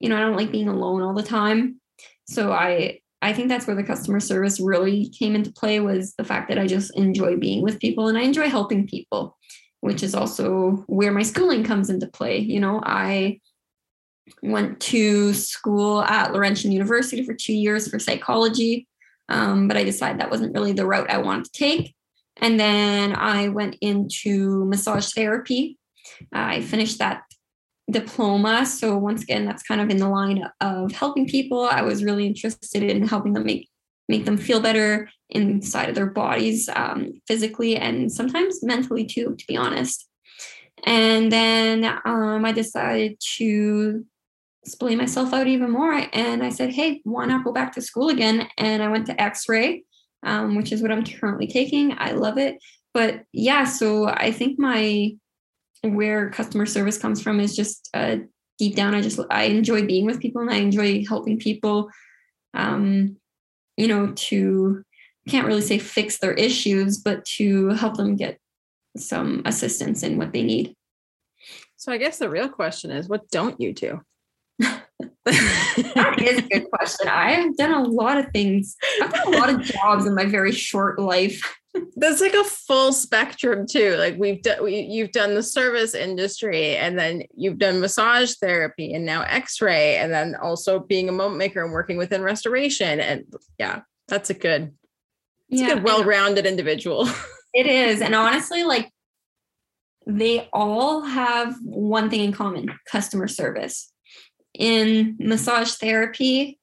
you 0.01 0.09
know, 0.09 0.17
I 0.17 0.21
don't 0.21 0.37
like 0.37 0.51
being 0.51 0.69
alone 0.69 1.03
all 1.03 1.15
the 1.15 1.23
time. 1.23 1.81
So 2.27 2.53
I 2.53 3.01
I 3.21 3.33
think 3.33 3.49
that's 3.49 3.67
where 3.67 3.77
the 3.77 3.83
customer 3.83 4.21
service 4.21 4.61
really 4.61 5.09
came 5.09 5.35
into 5.35 5.53
play 5.53 5.81
was 5.81 6.15
the 6.15 6.25
fact 6.25 6.49
that 6.49 6.59
I 6.59 6.67
just 6.67 6.97
enjoy 6.97 7.37
being 7.37 7.63
with 7.63 7.81
people 7.81 8.09
and 8.09 8.17
I 8.17 8.23
enjoy 8.23 8.49
helping 8.49 8.87
people, 8.87 9.37
which 9.81 10.05
is 10.05 10.15
also 10.15 10.85
where 10.87 11.11
my 11.11 11.23
schooling 11.23 11.65
comes 11.65 11.91
into 11.91 12.07
play. 12.07 12.39
You 12.39 12.61
know, 12.61 12.81
I 12.85 13.41
went 14.43 14.79
to 14.81 15.35
school 15.35 16.03
at 16.03 16.33
Laurentian 16.33 16.71
University 16.71 17.25
for 17.25 17.35
two 17.35 17.55
years 17.55 17.89
for 17.89 17.99
psychology, 17.99 18.87
um, 19.29 19.69
but 19.69 19.77
I 19.77 19.85
decided 19.85 20.21
that 20.21 20.31
wasn't 20.31 20.55
really 20.55 20.73
the 20.73 20.87
route 20.87 21.11
I 21.11 21.19
wanted 21.19 21.45
to 21.47 21.53
take. 21.53 21.95
And 22.41 22.59
then 22.59 23.15
I 23.17 23.49
went 23.49 23.77
into 23.81 24.65
massage 24.67 25.13
therapy. 25.13 25.79
I 26.33 26.63
finished 26.63 26.99
that 26.99 27.23
diploma. 27.91 28.67
So 28.67 28.97
once 28.97 29.23
again, 29.23 29.45
that's 29.45 29.63
kind 29.63 29.81
of 29.81 29.91
in 29.91 29.97
the 29.97 30.09
line 30.09 30.45
of 30.61 30.93
helping 30.93 31.27
people. 31.27 31.65
I 31.65 31.83
was 31.83 32.05
really 32.05 32.27
interested 32.27 32.83
in 32.83 33.07
helping 33.07 33.33
them 33.33 33.45
make 33.45 33.69
make 34.11 34.25
them 34.25 34.39
feel 34.39 34.59
better 34.59 35.11
inside 35.29 35.91
of 35.91 35.95
their 35.95 36.07
bodies, 36.07 36.67
um, 36.75 37.13
physically 37.27 37.77
and 37.77 38.11
sometimes 38.11 38.63
mentally 38.63 39.05
too, 39.05 39.35
to 39.39 39.47
be 39.47 39.55
honest. 39.55 40.09
And 40.85 41.31
then 41.31 41.85
um, 42.07 42.45
I 42.45 42.53
decided 42.53 43.21
to 43.37 44.07
splay 44.65 44.95
myself 44.97 45.33
out 45.33 45.47
even 45.47 45.71
more. 45.71 46.07
And 46.13 46.43
I 46.43 46.51
said, 46.51 46.73
hey, 46.73 47.01
why 47.05 47.27
not 47.27 47.45
go 47.45 47.53
back 47.53 47.73
to 47.75 47.83
school 47.83 48.09
again? 48.09 48.49
And 48.59 48.83
I 48.83 48.89
went 48.89 49.07
to 49.07 49.21
X-ray, 49.21 49.85
um, 50.25 50.57
which 50.57 50.73
is 50.73 50.83
what 50.83 50.93
I'm 50.93 51.05
currently 51.05 51.47
taking. 51.47 51.95
I 51.99 52.13
love 52.13 52.39
it. 52.39 52.59
But 52.95 53.23
yeah, 53.33 53.65
so 53.65 54.09
I 54.09 54.33
think 54.33 54.59
my 54.59 55.13
where 55.83 56.31
customer 56.31 56.67
service 56.67 56.99
comes 56.99 57.23
from 57.23 57.39
is 57.39 57.55
just 57.55 57.89
uh, 57.95 58.17
deep 58.59 58.75
down. 58.75 58.95
I 58.95 59.01
just 59.01 59.21
I 59.31 59.45
enjoy 59.45 59.87
being 59.87 60.07
with 60.07 60.21
people 60.21 60.43
and 60.43 60.51
I 60.51 60.57
enjoy 60.57 61.05
helping 61.07 61.39
people. 61.39 61.91
Um, 62.55 63.17
you 63.77 63.87
know, 63.87 64.13
to 64.13 64.83
can't 65.29 65.47
really 65.47 65.63
say 65.63 65.79
fix 65.79 66.19
their 66.19 66.33
issues, 66.33 66.99
but 66.99 67.25
to 67.25 67.69
help 67.69 67.97
them 67.97 68.17
get 68.17 68.39
some 68.97 69.43
assistance 69.45 70.03
in 70.03 70.19
what 70.19 70.33
they 70.33 70.43
need. 70.43 70.75
So 71.77 71.93
I 71.93 71.99
guess 71.99 72.19
the 72.19 72.31
real 72.31 72.49
question 72.49 72.91
is, 72.91 73.09
what 73.09 73.31
don't 73.31 73.61
you 73.61 73.73
do? 73.73 74.01
That 75.25 76.17
is 76.21 76.39
a 76.39 76.43
good 76.43 76.71
question. 76.71 77.09
I 77.09 77.33
have 77.33 77.57
done 77.57 77.73
a 77.73 77.83
lot 77.83 78.19
of 78.19 78.27
things. 78.33 78.77
I've 79.03 79.13
done 79.13 79.35
a 79.35 79.37
lot 79.37 79.51
of 79.51 79.63
jobs 79.63 80.07
in 80.07 80.15
my 80.15 80.25
very 80.25 80.53
short 80.53 80.99
life. 80.99 81.41
That's 81.97 82.21
like 82.21 82.35
a 82.35 82.45
full 82.45 82.93
spectrum 82.93 83.67
too. 83.67 83.97
Like 83.97 84.17
we've 84.19 84.43
done, 84.43 84.65
we, 84.65 84.81
you've 84.81 85.13
done 85.13 85.35
the 85.35 85.43
service 85.43 85.95
industry, 85.95 86.77
and 86.77 86.99
then 86.99 87.23
you've 87.35 87.59
done 87.59 87.81
massage 87.81 88.35
therapy, 88.35 88.95
and 88.95 89.05
now 89.05 89.23
X-ray, 89.23 89.97
and 89.97 90.13
then 90.13 90.35
also 90.35 90.81
being 90.81 91.09
a 91.09 91.13
moment 91.13 91.39
maker 91.39 91.63
and 91.63 91.73
working 91.73 91.97
within 91.97 92.23
restoration. 92.23 93.01
And 93.01 93.25
yeah, 93.59 93.83
that's 94.09 94.31
a 94.31 94.35
good, 94.35 94.73
it's 95.51 95.61
yeah, 95.61 95.73
a 95.73 95.75
good, 95.75 95.85
well-rounded 95.85 96.47
individual. 96.47 97.09
It 97.55 97.67
is, 97.67 98.01
and 98.01 98.15
honestly, 98.15 98.65
like 98.65 98.91
they 100.07 100.49
all 100.53 101.03
have 101.03 101.55
one 101.63 102.11
thing 102.11 102.25
in 102.25 102.33
common: 102.33 102.71
customer 102.91 103.29
service. 103.29 103.93
In 104.59 105.17
massage 105.19 105.73
therapy, 105.73 106.59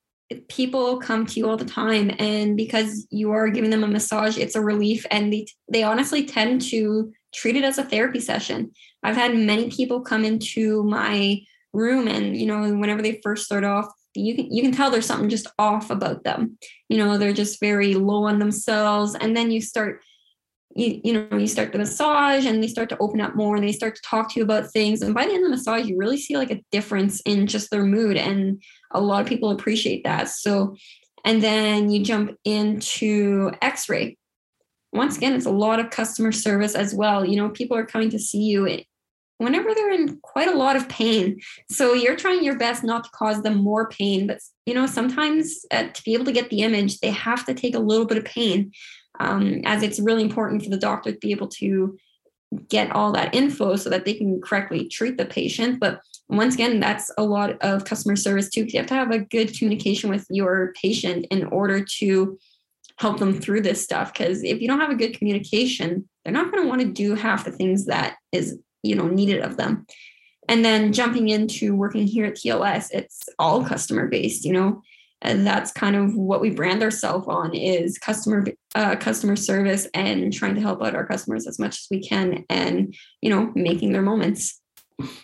people 0.49 0.99
come 0.99 1.25
to 1.25 1.39
you 1.39 1.49
all 1.49 1.57
the 1.57 1.65
time. 1.65 2.11
And 2.19 2.55
because 2.55 3.07
you 3.09 3.31
are 3.31 3.49
giving 3.49 3.69
them 3.71 3.83
a 3.83 3.87
massage 3.87 4.37
it's 4.37 4.55
a 4.55 4.61
relief. 4.61 5.05
And 5.09 5.33
they, 5.33 5.47
they 5.71 5.83
honestly 5.83 6.25
tend 6.25 6.61
to 6.69 7.11
treat 7.33 7.55
it 7.55 7.63
as 7.63 7.77
a 7.77 7.83
therapy 7.83 8.19
session. 8.19 8.71
I've 9.01 9.15
had 9.15 9.35
many 9.35 9.69
people 9.69 10.01
come 10.01 10.23
into 10.23 10.83
my 10.83 11.41
room 11.73 12.07
and 12.07 12.37
you 12.37 12.45
know 12.45 12.73
whenever 12.73 13.01
they 13.01 13.19
first 13.21 13.43
start 13.43 13.65
off 13.65 13.91
you 14.15 14.33
can 14.33 14.53
you 14.53 14.61
can 14.61 14.71
tell 14.71 14.89
there's 14.89 15.05
something 15.05 15.29
just 15.29 15.47
off 15.59 15.89
about 15.89 16.23
them. 16.23 16.57
You 16.89 16.97
know 16.97 17.17
they're 17.17 17.33
just 17.33 17.59
very 17.59 17.95
low 17.95 18.23
on 18.23 18.39
themselves. 18.39 19.15
And 19.15 19.35
then 19.35 19.51
you 19.51 19.61
start 19.61 20.01
you, 20.75 20.99
you 21.03 21.13
know 21.13 21.37
you 21.37 21.47
start 21.47 21.71
the 21.71 21.77
massage 21.77 22.45
and 22.45 22.61
they 22.61 22.67
start 22.67 22.89
to 22.89 22.97
open 22.99 23.21
up 23.21 23.35
more 23.35 23.55
and 23.55 23.63
they 23.63 23.71
start 23.71 23.95
to 23.95 24.01
talk 24.01 24.31
to 24.31 24.39
you 24.39 24.43
about 24.43 24.71
things. 24.71 25.01
And 25.01 25.15
by 25.15 25.25
the 25.25 25.33
end 25.33 25.45
of 25.45 25.49
the 25.49 25.55
massage 25.55 25.87
you 25.87 25.97
really 25.97 26.17
see 26.17 26.37
like 26.37 26.51
a 26.51 26.61
difference 26.71 27.21
in 27.21 27.47
just 27.47 27.71
their 27.71 27.83
mood. 27.83 28.17
And 28.17 28.61
a 28.91 28.99
lot 28.99 29.21
of 29.21 29.27
people 29.27 29.49
appreciate 29.51 30.03
that. 30.03 30.29
So 30.29 30.75
and 31.23 31.41
then 31.41 31.89
you 31.89 32.03
jump 32.03 32.37
into 32.43 33.51
x-ray. 33.61 34.17
Once 34.91 35.17
again 35.17 35.33
it's 35.33 35.45
a 35.45 35.51
lot 35.51 35.79
of 35.79 35.89
customer 35.89 36.33
service 36.33 36.75
as 36.75 36.93
well. 36.93 37.25
You 37.25 37.37
know 37.37 37.49
people 37.49 37.77
are 37.77 37.85
coming 37.85 38.09
to 38.09 38.19
see 38.19 38.43
you 38.43 38.81
whenever 39.37 39.73
they're 39.73 39.91
in 39.91 40.17
quite 40.23 40.47
a 40.47 40.57
lot 40.57 40.75
of 40.75 40.87
pain. 40.89 41.39
So 41.69 41.93
you're 41.93 42.15
trying 42.15 42.43
your 42.43 42.57
best 42.57 42.83
not 42.83 43.05
to 43.05 43.09
cause 43.11 43.41
them 43.43 43.55
more 43.55 43.87
pain 43.89 44.27
but 44.27 44.39
you 44.65 44.73
know 44.73 44.87
sometimes 44.87 45.65
uh, 45.71 45.87
to 45.87 46.03
be 46.03 46.13
able 46.13 46.25
to 46.25 46.33
get 46.33 46.49
the 46.49 46.61
image 46.63 46.99
they 46.99 47.11
have 47.11 47.45
to 47.45 47.53
take 47.53 47.75
a 47.75 47.79
little 47.79 48.05
bit 48.05 48.17
of 48.17 48.25
pain 48.25 48.73
um, 49.19 49.61
as 49.65 49.83
it's 49.83 49.99
really 49.99 50.23
important 50.23 50.63
for 50.63 50.69
the 50.69 50.77
doctor 50.77 51.11
to 51.11 51.17
be 51.17 51.31
able 51.31 51.47
to 51.47 51.97
get 52.69 52.91
all 52.91 53.11
that 53.11 53.33
info 53.33 53.75
so 53.75 53.89
that 53.89 54.05
they 54.05 54.13
can 54.13 54.41
correctly 54.41 54.87
treat 54.87 55.17
the 55.17 55.25
patient. 55.25 55.79
But 55.79 55.99
once 56.29 56.55
again, 56.55 56.79
that's 56.79 57.11
a 57.17 57.23
lot 57.23 57.61
of 57.61 57.85
customer 57.85 58.15
service 58.15 58.49
too. 58.49 58.65
You 58.65 58.79
have 58.79 58.87
to 58.87 58.93
have 58.93 59.11
a 59.11 59.19
good 59.19 59.57
communication 59.57 60.09
with 60.09 60.25
your 60.29 60.73
patient 60.81 61.27
in 61.31 61.45
order 61.45 61.83
to 61.99 62.37
help 62.97 63.19
them 63.19 63.39
through 63.39 63.61
this 63.61 63.83
stuff. 63.83 64.13
Because 64.13 64.43
if 64.43 64.61
you 64.61 64.67
don't 64.67 64.79
have 64.79 64.89
a 64.89 64.95
good 64.95 65.17
communication, 65.17 66.07
they're 66.23 66.33
not 66.33 66.51
going 66.51 66.63
to 66.63 66.69
want 66.69 66.81
to 66.81 66.87
do 66.87 67.15
half 67.15 67.45
the 67.45 67.51
things 67.51 67.85
that 67.85 68.15
is 68.31 68.57
you 68.83 68.95
know 68.95 69.07
needed 69.07 69.41
of 69.41 69.57
them. 69.57 69.85
And 70.47 70.63
then 70.63 70.93
jumping 70.93 71.29
into 71.29 71.75
working 71.75 72.05
here 72.05 72.25
at 72.25 72.35
TLS, 72.35 72.89
it's 72.91 73.23
all 73.39 73.65
customer 73.65 74.07
based. 74.07 74.45
You 74.45 74.53
know, 74.53 74.81
and 75.25 75.45
that's 75.45 75.71
kind 75.71 75.95
of 75.95 76.15
what 76.15 76.39
we 76.39 76.51
brand 76.51 76.83
ourselves 76.83 77.25
on 77.27 77.53
is 77.53 77.97
customer 77.97 78.45
uh, 78.75 78.95
customer 78.95 79.35
service 79.35 79.87
and 79.93 80.31
trying 80.31 80.55
to 80.55 80.61
help 80.61 80.83
out 80.83 80.95
our 80.95 81.05
customers 81.05 81.47
as 81.47 81.57
much 81.57 81.79
as 81.79 81.87
we 81.89 82.01
can 82.01 82.45
and 82.49 82.95
you 83.21 83.29
know 83.29 83.51
making 83.55 83.91
their 83.91 84.01
moments. 84.01 84.61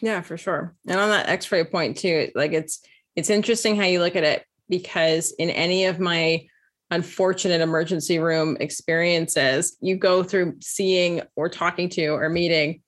Yeah 0.01 0.21
for 0.21 0.37
sure. 0.37 0.75
And 0.87 0.99
on 0.99 1.09
that 1.09 1.29
x-ray 1.29 1.65
point 1.65 1.97
too 1.97 2.31
like 2.35 2.51
it's 2.51 2.81
it's 3.15 3.29
interesting 3.29 3.75
how 3.75 3.85
you 3.85 3.99
look 3.99 4.15
at 4.15 4.23
it 4.23 4.43
because 4.67 5.33
in 5.37 5.49
any 5.49 5.85
of 5.85 5.99
my 5.99 6.45
unfortunate 6.89 7.61
emergency 7.61 8.19
room 8.19 8.57
experiences 8.59 9.77
you 9.81 9.95
go 9.95 10.23
through 10.23 10.57
seeing 10.61 11.21
or 11.35 11.47
talking 11.47 11.87
to 11.89 12.07
or 12.07 12.27
meeting 12.27 12.81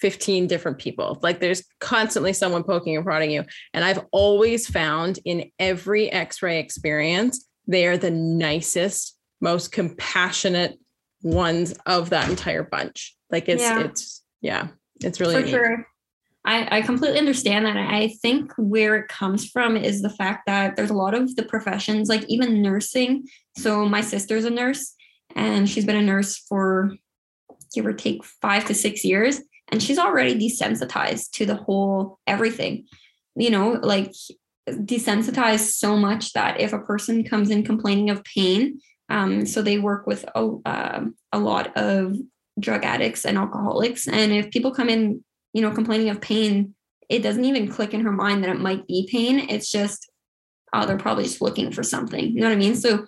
15 0.00 0.46
different 0.46 0.78
people. 0.78 1.18
Like 1.22 1.40
there's 1.40 1.62
constantly 1.78 2.32
someone 2.32 2.64
poking 2.64 2.96
and 2.96 3.04
prodding 3.04 3.30
you. 3.30 3.44
And 3.74 3.84
I've 3.84 4.00
always 4.12 4.66
found 4.66 5.18
in 5.24 5.50
every 5.58 6.10
x 6.10 6.42
ray 6.42 6.58
experience, 6.58 7.46
they 7.66 7.86
are 7.86 7.98
the 7.98 8.10
nicest, 8.10 9.16
most 9.40 9.72
compassionate 9.72 10.78
ones 11.22 11.74
of 11.86 12.10
that 12.10 12.30
entire 12.30 12.62
bunch. 12.62 13.16
Like 13.30 13.48
it's, 13.48 13.62
yeah. 13.62 13.80
it's, 13.80 14.22
yeah, 14.40 14.68
it's 15.02 15.20
really, 15.20 15.42
For 15.42 15.48
sure. 15.48 15.86
I, 16.44 16.78
I 16.78 16.82
completely 16.82 17.18
understand 17.18 17.66
that. 17.66 17.76
I 17.76 18.08
think 18.22 18.52
where 18.56 18.96
it 18.96 19.08
comes 19.08 19.48
from 19.50 19.76
is 19.76 20.00
the 20.00 20.08
fact 20.08 20.46
that 20.46 20.74
there's 20.74 20.90
a 20.90 20.94
lot 20.94 21.14
of 21.14 21.36
the 21.36 21.42
professions, 21.42 22.08
like 22.08 22.24
even 22.28 22.62
nursing. 22.62 23.26
So 23.58 23.84
my 23.84 24.00
sister's 24.00 24.46
a 24.46 24.50
nurse 24.50 24.94
and 25.36 25.68
she's 25.68 25.84
been 25.84 25.96
a 25.96 26.02
nurse 26.02 26.38
for 26.38 26.94
give 27.74 27.86
or 27.86 27.92
take 27.92 28.24
five 28.24 28.64
to 28.64 28.74
six 28.74 29.04
years 29.04 29.40
and 29.70 29.82
she's 29.82 29.98
already 29.98 30.34
desensitized 30.34 31.30
to 31.32 31.46
the 31.46 31.56
whole 31.56 32.18
everything. 32.26 32.86
You 33.36 33.50
know 33.50 33.78
like 33.82 34.12
desensitized 34.68 35.72
so 35.72 35.96
much 35.96 36.32
that 36.32 36.60
if 36.60 36.72
a 36.72 36.78
person 36.78 37.24
comes 37.24 37.50
in 37.50 37.64
complaining 37.64 38.10
of 38.10 38.22
pain 38.24 38.80
um, 39.08 39.44
so 39.44 39.60
they 39.60 39.78
work 39.78 40.06
with 40.06 40.24
a, 40.36 40.56
uh, 40.64 41.04
a 41.32 41.38
lot 41.38 41.76
of 41.76 42.16
drug 42.60 42.84
addicts 42.84 43.24
and 43.24 43.36
alcoholics. 43.36 44.06
And 44.06 44.32
if 44.32 44.50
people 44.50 44.72
come 44.72 44.88
in 44.88 45.24
you 45.52 45.62
know 45.62 45.72
complaining 45.72 46.10
of 46.10 46.20
pain 46.20 46.74
it 47.08 47.22
doesn't 47.24 47.44
even 47.44 47.68
click 47.68 47.92
in 47.92 48.02
her 48.02 48.12
mind 48.12 48.44
that 48.44 48.50
it 48.50 48.60
might 48.60 48.86
be 48.86 49.08
pain. 49.10 49.40
It's 49.50 49.70
just 49.70 50.10
oh 50.72 50.86
they're 50.86 50.96
probably 50.96 51.24
just 51.24 51.42
looking 51.42 51.72
for 51.72 51.82
something. 51.82 52.24
You 52.32 52.40
know 52.40 52.48
what 52.48 52.54
i 52.54 52.56
mean? 52.56 52.76
So 52.76 53.06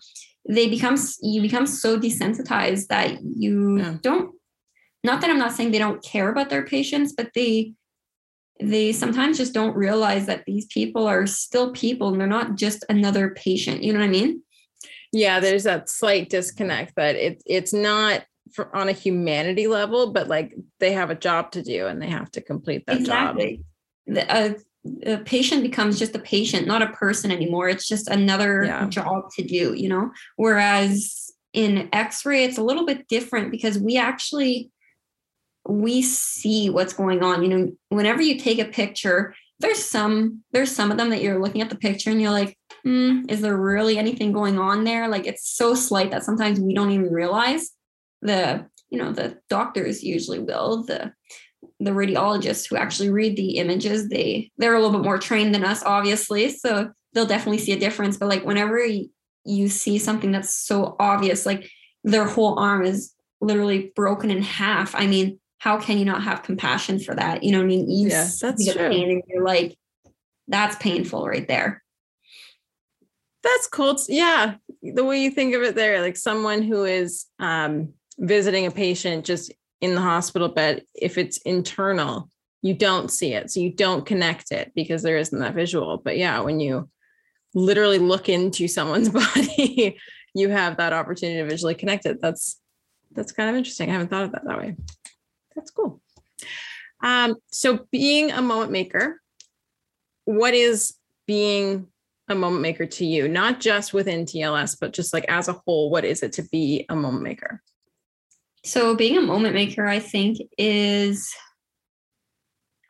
they 0.48 0.68
become 0.68 0.96
you 1.20 1.40
become 1.40 1.66
so 1.66 1.98
desensitized 1.98 2.88
that 2.88 3.22
you 3.22 3.78
yeah. 3.78 3.96
don't 4.02 4.34
not 5.04 5.20
that 5.20 5.30
I'm 5.30 5.38
not 5.38 5.52
saying 5.52 5.70
they 5.70 5.78
don't 5.78 6.02
care 6.02 6.30
about 6.30 6.50
their 6.50 6.64
patients, 6.64 7.12
but 7.12 7.30
they 7.34 7.74
they 8.60 8.92
sometimes 8.92 9.38
just 9.38 9.54
don't 9.54 9.74
realize 9.74 10.26
that 10.26 10.44
these 10.46 10.66
people 10.66 11.08
are 11.08 11.26
still 11.26 11.72
people 11.72 12.08
and 12.08 12.20
they're 12.20 12.28
not 12.28 12.54
just 12.54 12.84
another 12.88 13.30
patient. 13.30 13.82
You 13.82 13.92
know 13.92 13.98
what 13.98 14.04
I 14.04 14.10
mean? 14.10 14.42
yeah, 15.12 15.40
there's 15.40 15.64
that 15.64 15.88
slight 15.88 16.30
disconnect 16.30 16.96
that 16.96 17.16
it, 17.16 17.42
it's 17.44 17.72
not 17.72 18.24
for, 18.52 18.74
on 18.74 18.88
a 18.88 18.92
humanity 18.92 19.66
level, 19.66 20.10
but 20.10 20.26
like 20.26 20.54
they 20.80 20.92
have 20.92 21.10
a 21.10 21.14
job 21.14 21.52
to 21.52 21.62
do 21.62 21.86
and 21.86 22.00
they 22.00 22.08
have 22.08 22.30
to 22.32 22.40
complete 22.40 22.84
that 22.86 23.00
exactly. 23.00 23.56
job. 23.56 24.14
The, 24.14 24.34
uh, 24.34 24.54
a 25.06 25.18
patient 25.18 25.62
becomes 25.62 25.98
just 25.98 26.16
a 26.16 26.18
patient, 26.18 26.66
not 26.66 26.82
a 26.82 26.88
person 26.88 27.30
anymore. 27.30 27.68
It's 27.68 27.86
just 27.86 28.08
another 28.08 28.64
yeah. 28.64 28.88
job 28.88 29.30
to 29.36 29.44
do, 29.44 29.74
you 29.74 29.88
know? 29.88 30.10
Whereas 30.36 31.30
in 31.52 31.88
x-ray, 31.92 32.44
it's 32.44 32.58
a 32.58 32.64
little 32.64 32.84
bit 32.84 33.06
different 33.06 33.52
because 33.52 33.78
we 33.78 33.96
actually 33.96 34.71
we 35.66 36.02
see 36.02 36.70
what's 36.70 36.92
going 36.92 37.22
on. 37.22 37.42
You 37.42 37.48
know, 37.48 37.72
whenever 37.88 38.22
you 38.22 38.38
take 38.38 38.58
a 38.58 38.64
picture, 38.64 39.34
there's 39.60 39.82
some 39.82 40.42
there's 40.52 40.74
some 40.74 40.90
of 40.90 40.96
them 40.96 41.10
that 41.10 41.22
you're 41.22 41.40
looking 41.40 41.60
at 41.60 41.70
the 41.70 41.76
picture 41.76 42.10
and 42.10 42.20
you're 42.20 42.30
like, 42.30 42.56
mm, 42.84 43.30
is 43.30 43.40
there 43.40 43.56
really 43.56 43.98
anything 43.98 44.32
going 44.32 44.58
on 44.58 44.84
there? 44.84 45.08
Like 45.08 45.26
it's 45.26 45.48
so 45.48 45.74
slight 45.74 46.10
that 46.10 46.24
sometimes 46.24 46.60
we 46.60 46.74
don't 46.74 46.90
even 46.90 47.12
realize. 47.12 47.70
The 48.22 48.66
you 48.92 48.98
know 48.98 49.10
the 49.10 49.38
doctors 49.48 50.04
usually 50.04 50.38
will 50.38 50.84
the 50.84 51.12
the 51.80 51.90
radiologists 51.90 52.68
who 52.68 52.76
actually 52.76 53.10
read 53.10 53.36
the 53.36 53.56
images 53.56 54.08
they 54.08 54.50
they're 54.58 54.74
a 54.74 54.80
little 54.80 54.96
bit 54.96 55.04
more 55.04 55.18
trained 55.18 55.54
than 55.54 55.64
us 55.64 55.82
obviously 55.84 56.50
so 56.50 56.90
they'll 57.12 57.26
definitely 57.26 57.58
see 57.58 57.72
a 57.72 57.78
difference 57.78 58.16
but 58.16 58.28
like 58.28 58.44
whenever 58.44 58.78
you 59.44 59.68
see 59.68 59.98
something 59.98 60.30
that's 60.30 60.54
so 60.54 60.94
obvious 61.00 61.46
like 61.46 61.68
their 62.04 62.26
whole 62.26 62.58
arm 62.58 62.84
is 62.84 63.14
literally 63.40 63.92
broken 63.96 64.30
in 64.30 64.42
half 64.42 64.94
i 64.94 65.06
mean 65.06 65.40
how 65.62 65.78
can 65.78 65.96
you 65.96 66.04
not 66.04 66.24
have 66.24 66.42
compassion 66.42 66.98
for 66.98 67.14
that? 67.14 67.44
You 67.44 67.52
know 67.52 67.60
i 67.60 67.64
mean? 67.64 67.88
You 67.88 68.08
yeah, 68.08 68.28
that's 68.40 68.72
true. 68.72 68.88
pain 68.88 69.10
and 69.12 69.22
you're 69.28 69.44
like 69.44 69.78
that's 70.48 70.74
painful 70.74 71.24
right 71.24 71.46
there. 71.46 71.84
That's 73.44 73.68
cool. 73.68 73.96
Yeah 74.08 74.56
the 74.82 75.04
way 75.04 75.22
you 75.22 75.30
think 75.30 75.54
of 75.54 75.62
it 75.62 75.76
there 75.76 76.02
like 76.02 76.16
someone 76.16 76.62
who 76.62 76.84
is 76.84 77.26
um 77.38 77.92
visiting 78.18 78.66
a 78.66 78.72
patient 78.72 79.24
just 79.24 79.52
in 79.80 79.94
the 79.94 80.00
hospital 80.00 80.48
bed 80.48 80.82
if 80.96 81.16
it's 81.16 81.38
internal 81.38 82.28
you 82.60 82.74
don't 82.74 83.12
see 83.12 83.32
it. 83.32 83.48
So 83.52 83.60
you 83.60 83.72
don't 83.72 84.04
connect 84.04 84.50
it 84.50 84.72
because 84.74 85.02
there 85.02 85.16
isn't 85.16 85.38
that 85.38 85.54
visual. 85.54 85.96
But 85.96 86.18
yeah 86.18 86.40
when 86.40 86.58
you 86.58 86.90
literally 87.54 88.00
look 88.00 88.28
into 88.28 88.66
someone's 88.66 89.08
body 89.20 89.96
you 90.34 90.48
have 90.48 90.78
that 90.78 90.92
opportunity 90.92 91.38
to 91.40 91.48
visually 91.48 91.76
connect 91.76 92.04
it. 92.04 92.20
That's 92.20 92.58
that's 93.12 93.30
kind 93.30 93.48
of 93.48 93.54
interesting. 93.54 93.90
I 93.90 93.92
haven't 93.92 94.08
thought 94.08 94.24
of 94.24 94.32
that 94.32 94.44
that 94.44 94.58
way 94.58 94.74
that's 95.54 95.70
cool 95.70 96.00
um, 97.02 97.34
so 97.50 97.86
being 97.90 98.30
a 98.30 98.42
moment 98.42 98.70
maker 98.70 99.20
what 100.24 100.54
is 100.54 100.94
being 101.26 101.86
a 102.28 102.34
moment 102.34 102.62
maker 102.62 102.86
to 102.86 103.04
you 103.04 103.28
not 103.28 103.60
just 103.60 103.92
within 103.92 104.24
tls 104.24 104.76
but 104.80 104.92
just 104.92 105.12
like 105.12 105.24
as 105.28 105.48
a 105.48 105.52
whole 105.52 105.90
what 105.90 106.04
is 106.04 106.22
it 106.22 106.32
to 106.32 106.42
be 106.44 106.86
a 106.88 106.96
moment 106.96 107.22
maker 107.22 107.60
so 108.64 108.94
being 108.94 109.18
a 109.18 109.22
moment 109.22 109.54
maker, 109.54 109.86
I 109.86 109.98
think 109.98 110.38
is 110.56 111.34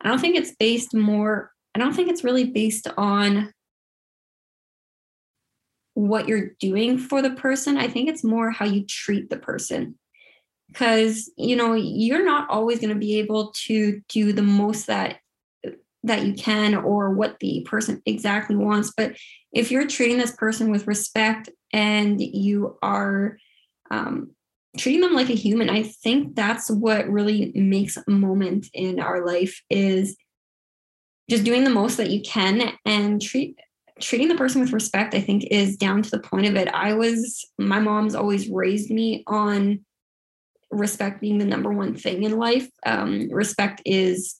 I 0.01 0.09
don't 0.09 0.19
think 0.19 0.35
it's 0.35 0.55
based 0.55 0.93
more, 0.93 1.51
I 1.73 1.79
don't 1.79 1.93
think 1.93 2.09
it's 2.09 2.23
really 2.23 2.45
based 2.45 2.87
on 2.97 3.51
what 5.95 6.27
you're 6.27 6.51
doing 6.59 6.97
for 6.97 7.21
the 7.21 7.31
person. 7.31 7.77
I 7.77 7.87
think 7.87 8.09
it's 8.09 8.23
more 8.23 8.51
how 8.51 8.65
you 8.65 8.85
treat 8.85 9.29
the 9.29 9.37
person. 9.37 9.97
Because, 10.73 11.31
you 11.37 11.55
know, 11.55 11.73
you're 11.73 12.25
not 12.25 12.49
always 12.49 12.79
going 12.79 12.93
to 12.93 12.99
be 12.99 13.19
able 13.19 13.53
to 13.65 14.01
do 14.09 14.33
the 14.33 14.41
most 14.41 14.87
that 14.87 15.19
that 16.05 16.25
you 16.25 16.33
can 16.33 16.75
or 16.75 17.11
what 17.11 17.39
the 17.39 17.65
person 17.69 18.01
exactly 18.05 18.57
wants, 18.57 18.91
but 18.97 19.15
if 19.53 19.71
you're 19.71 19.87
treating 19.87 20.17
this 20.17 20.35
person 20.35 20.69
with 20.69 20.85
respect 20.85 21.49
and 21.71 22.19
you 22.19 22.77
are 22.81 23.37
um, 23.89 24.31
treating 24.77 25.01
them 25.01 25.13
like 25.13 25.29
a 25.29 25.35
human 25.35 25.69
i 25.69 25.83
think 25.83 26.35
that's 26.35 26.69
what 26.69 27.07
really 27.07 27.51
makes 27.53 27.97
a 27.97 28.11
moment 28.11 28.67
in 28.73 28.99
our 28.99 29.25
life 29.25 29.61
is 29.69 30.17
just 31.29 31.43
doing 31.43 31.63
the 31.63 31.69
most 31.69 31.97
that 31.97 32.09
you 32.09 32.21
can 32.21 32.73
and 32.85 33.21
treat 33.21 33.57
treating 34.01 34.27
the 34.27 34.35
person 34.35 34.61
with 34.61 34.73
respect 34.73 35.13
i 35.13 35.21
think 35.21 35.45
is 35.51 35.77
down 35.77 36.01
to 36.01 36.09
the 36.09 36.19
point 36.19 36.47
of 36.47 36.55
it. 36.55 36.67
I 36.69 36.93
was 36.93 37.45
my 37.59 37.79
mom's 37.79 38.15
always 38.15 38.49
raised 38.49 38.89
me 38.89 39.23
on 39.27 39.85
respect 40.73 41.21
being 41.21 41.37
the 41.37 41.45
number 41.45 41.71
one 41.71 41.95
thing 41.95 42.23
in 42.23 42.37
life 42.37 42.69
um, 42.85 43.29
respect 43.31 43.81
is 43.85 44.39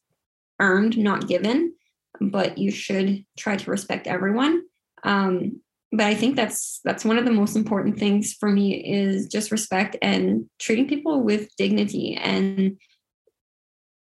earned 0.59 0.97
not 0.97 1.27
given 1.27 1.73
but 2.19 2.57
you 2.57 2.71
should 2.71 3.25
try 3.37 3.55
to 3.55 3.71
respect 3.71 4.07
everyone 4.07 4.63
um, 5.03 5.59
but 5.91 6.07
I 6.07 6.15
think 6.15 6.35
that's 6.35 6.79
that's 6.83 7.05
one 7.05 7.19
of 7.19 7.25
the 7.25 7.31
most 7.31 7.55
important 7.55 7.99
things 7.99 8.33
for 8.33 8.49
me 8.49 8.73
is 8.73 9.27
just 9.27 9.51
respect 9.51 9.95
and 10.01 10.49
treating 10.59 10.87
people 10.87 11.21
with 11.21 11.55
dignity 11.55 12.15
and 12.15 12.79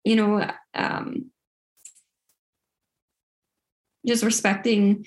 you 0.03 0.15
know 0.15 0.49
um, 0.73 1.29
just 4.05 4.23
respecting 4.23 5.05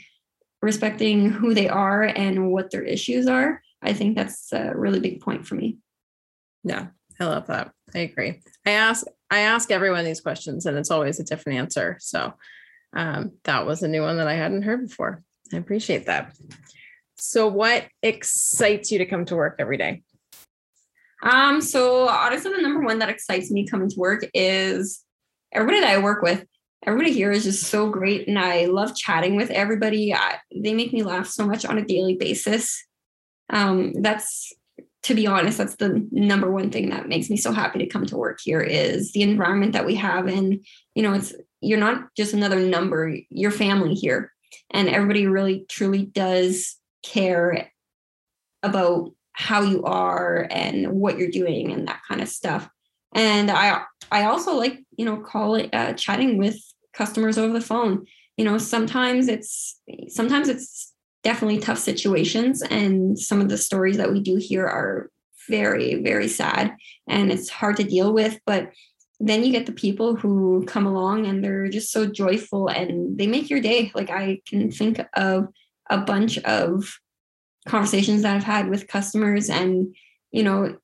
respecting 0.62 1.30
who 1.30 1.52
they 1.52 1.68
are 1.68 2.02
and 2.02 2.50
what 2.50 2.70
their 2.70 2.82
issues 2.82 3.26
are. 3.26 3.62
I 3.82 3.92
think 3.92 4.16
that's 4.16 4.52
a 4.52 4.72
really 4.74 5.00
big 5.00 5.20
point 5.20 5.46
for 5.46 5.54
me. 5.54 5.78
Yeah, 6.64 6.88
I 7.20 7.24
love 7.24 7.46
that. 7.48 7.72
I 7.94 8.00
agree. 8.00 8.40
I 8.66 8.70
ask 8.72 9.06
I 9.30 9.40
ask 9.40 9.70
everyone 9.70 10.04
these 10.04 10.20
questions 10.20 10.66
and 10.66 10.78
it's 10.78 10.90
always 10.90 11.20
a 11.20 11.24
different 11.24 11.58
answer. 11.58 11.96
So 12.00 12.34
um, 12.94 13.32
that 13.44 13.66
was 13.66 13.82
a 13.82 13.88
new 13.88 14.02
one 14.02 14.16
that 14.16 14.28
I 14.28 14.34
hadn't 14.34 14.62
heard 14.62 14.88
before. 14.88 15.22
I 15.52 15.56
appreciate 15.56 16.06
that. 16.06 16.34
So, 17.16 17.48
what 17.48 17.84
excites 18.02 18.92
you 18.92 18.98
to 18.98 19.06
come 19.06 19.24
to 19.26 19.36
work 19.36 19.56
every 19.58 19.76
day? 19.76 20.02
Um, 21.22 21.60
so 21.60 22.08
honestly, 22.08 22.52
the 22.52 22.62
number 22.62 22.80
one 22.80 23.00
that 23.00 23.08
excites 23.08 23.50
me 23.50 23.66
coming 23.66 23.88
to 23.88 23.98
work 23.98 24.24
is 24.34 25.04
everybody 25.52 25.80
that 25.80 25.90
I 25.90 25.98
work 25.98 26.22
with. 26.22 26.44
Everybody 26.86 27.12
here 27.12 27.32
is 27.32 27.42
just 27.42 27.64
so 27.64 27.90
great, 27.90 28.28
and 28.28 28.38
I 28.38 28.66
love 28.66 28.94
chatting 28.94 29.34
with 29.34 29.50
everybody. 29.50 30.14
I, 30.14 30.36
they 30.54 30.74
make 30.74 30.92
me 30.92 31.02
laugh 31.02 31.26
so 31.26 31.44
much 31.44 31.64
on 31.64 31.76
a 31.76 31.84
daily 31.84 32.14
basis. 32.14 32.86
Um, 33.50 34.00
that's 34.00 34.52
to 35.08 35.14
be 35.14 35.26
honest, 35.26 35.56
that's 35.56 35.76
the 35.76 36.06
number 36.12 36.50
one 36.50 36.70
thing 36.70 36.90
that 36.90 37.08
makes 37.08 37.30
me 37.30 37.38
so 37.38 37.50
happy 37.50 37.78
to 37.78 37.86
come 37.86 38.04
to 38.04 38.16
work 38.18 38.40
here 38.42 38.60
is 38.60 39.10
the 39.12 39.22
environment 39.22 39.72
that 39.72 39.86
we 39.86 39.94
have, 39.94 40.26
and 40.26 40.62
you 40.94 41.02
know, 41.02 41.14
it's 41.14 41.32
you're 41.62 41.78
not 41.78 42.14
just 42.14 42.34
another 42.34 42.60
number. 42.60 43.16
You're 43.30 43.50
family 43.50 43.94
here. 43.94 44.30
And 44.70 44.86
everybody 44.86 45.26
really 45.26 45.64
truly 45.66 46.04
does 46.04 46.76
care 47.02 47.72
about 48.62 49.12
how 49.32 49.62
you 49.62 49.82
are 49.84 50.46
and 50.50 50.88
what 50.88 51.16
you're 51.16 51.30
doing 51.30 51.72
and 51.72 51.88
that 51.88 52.02
kind 52.06 52.20
of 52.20 52.28
stuff. 52.28 52.68
And 53.14 53.50
i 53.50 53.82
i 54.12 54.24
also 54.24 54.54
like 54.54 54.78
you 54.96 55.04
know 55.06 55.18
calling 55.18 55.70
uh, 55.72 55.94
chatting 55.94 56.36
with 56.36 56.58
customers 56.92 57.38
over 57.38 57.54
the 57.54 57.64
phone. 57.64 58.04
You 58.36 58.44
know 58.44 58.58
sometimes 58.58 59.26
it's 59.26 59.80
sometimes 60.08 60.50
it's 60.50 60.87
definitely 61.22 61.58
tough 61.58 61.78
situations 61.78 62.62
and 62.62 63.18
some 63.18 63.40
of 63.40 63.48
the 63.48 63.58
stories 63.58 63.96
that 63.96 64.12
we 64.12 64.20
do 64.20 64.36
hear 64.36 64.66
are 64.66 65.10
very 65.48 66.02
very 66.02 66.28
sad 66.28 66.76
and 67.08 67.32
it's 67.32 67.48
hard 67.48 67.76
to 67.76 67.82
deal 67.82 68.12
with 68.12 68.38
but 68.44 68.70
then 69.20 69.42
you 69.42 69.50
get 69.50 69.66
the 69.66 69.72
people 69.72 70.14
who 70.14 70.64
come 70.66 70.86
along 70.86 71.26
and 71.26 71.42
they're 71.42 71.68
just 71.68 71.90
so 71.90 72.06
joyful 72.06 72.68
and 72.68 73.18
they 73.18 73.26
make 73.26 73.50
your 73.50 73.60
day. 73.60 73.90
Like 73.94 74.10
I 74.10 74.40
can 74.46 74.70
think 74.70 75.00
of 75.14 75.48
a 75.90 75.98
bunch 75.98 76.38
of 76.38 76.98
conversations 77.66 78.22
that 78.22 78.36
I've 78.36 78.44
had 78.44 78.68
with 78.70 78.88
customers 78.88 79.50
and 79.50 79.94
you 80.30 80.42
know 80.42 80.76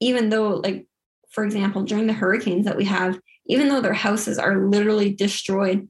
even 0.00 0.28
though 0.28 0.56
like 0.56 0.86
for 1.30 1.42
example 1.42 1.82
during 1.82 2.06
the 2.06 2.12
hurricanes 2.12 2.64
that 2.64 2.76
we 2.76 2.84
have 2.84 3.18
even 3.46 3.68
though 3.68 3.80
their 3.80 3.92
houses 3.94 4.38
are 4.38 4.68
literally 4.68 5.12
destroyed 5.12 5.88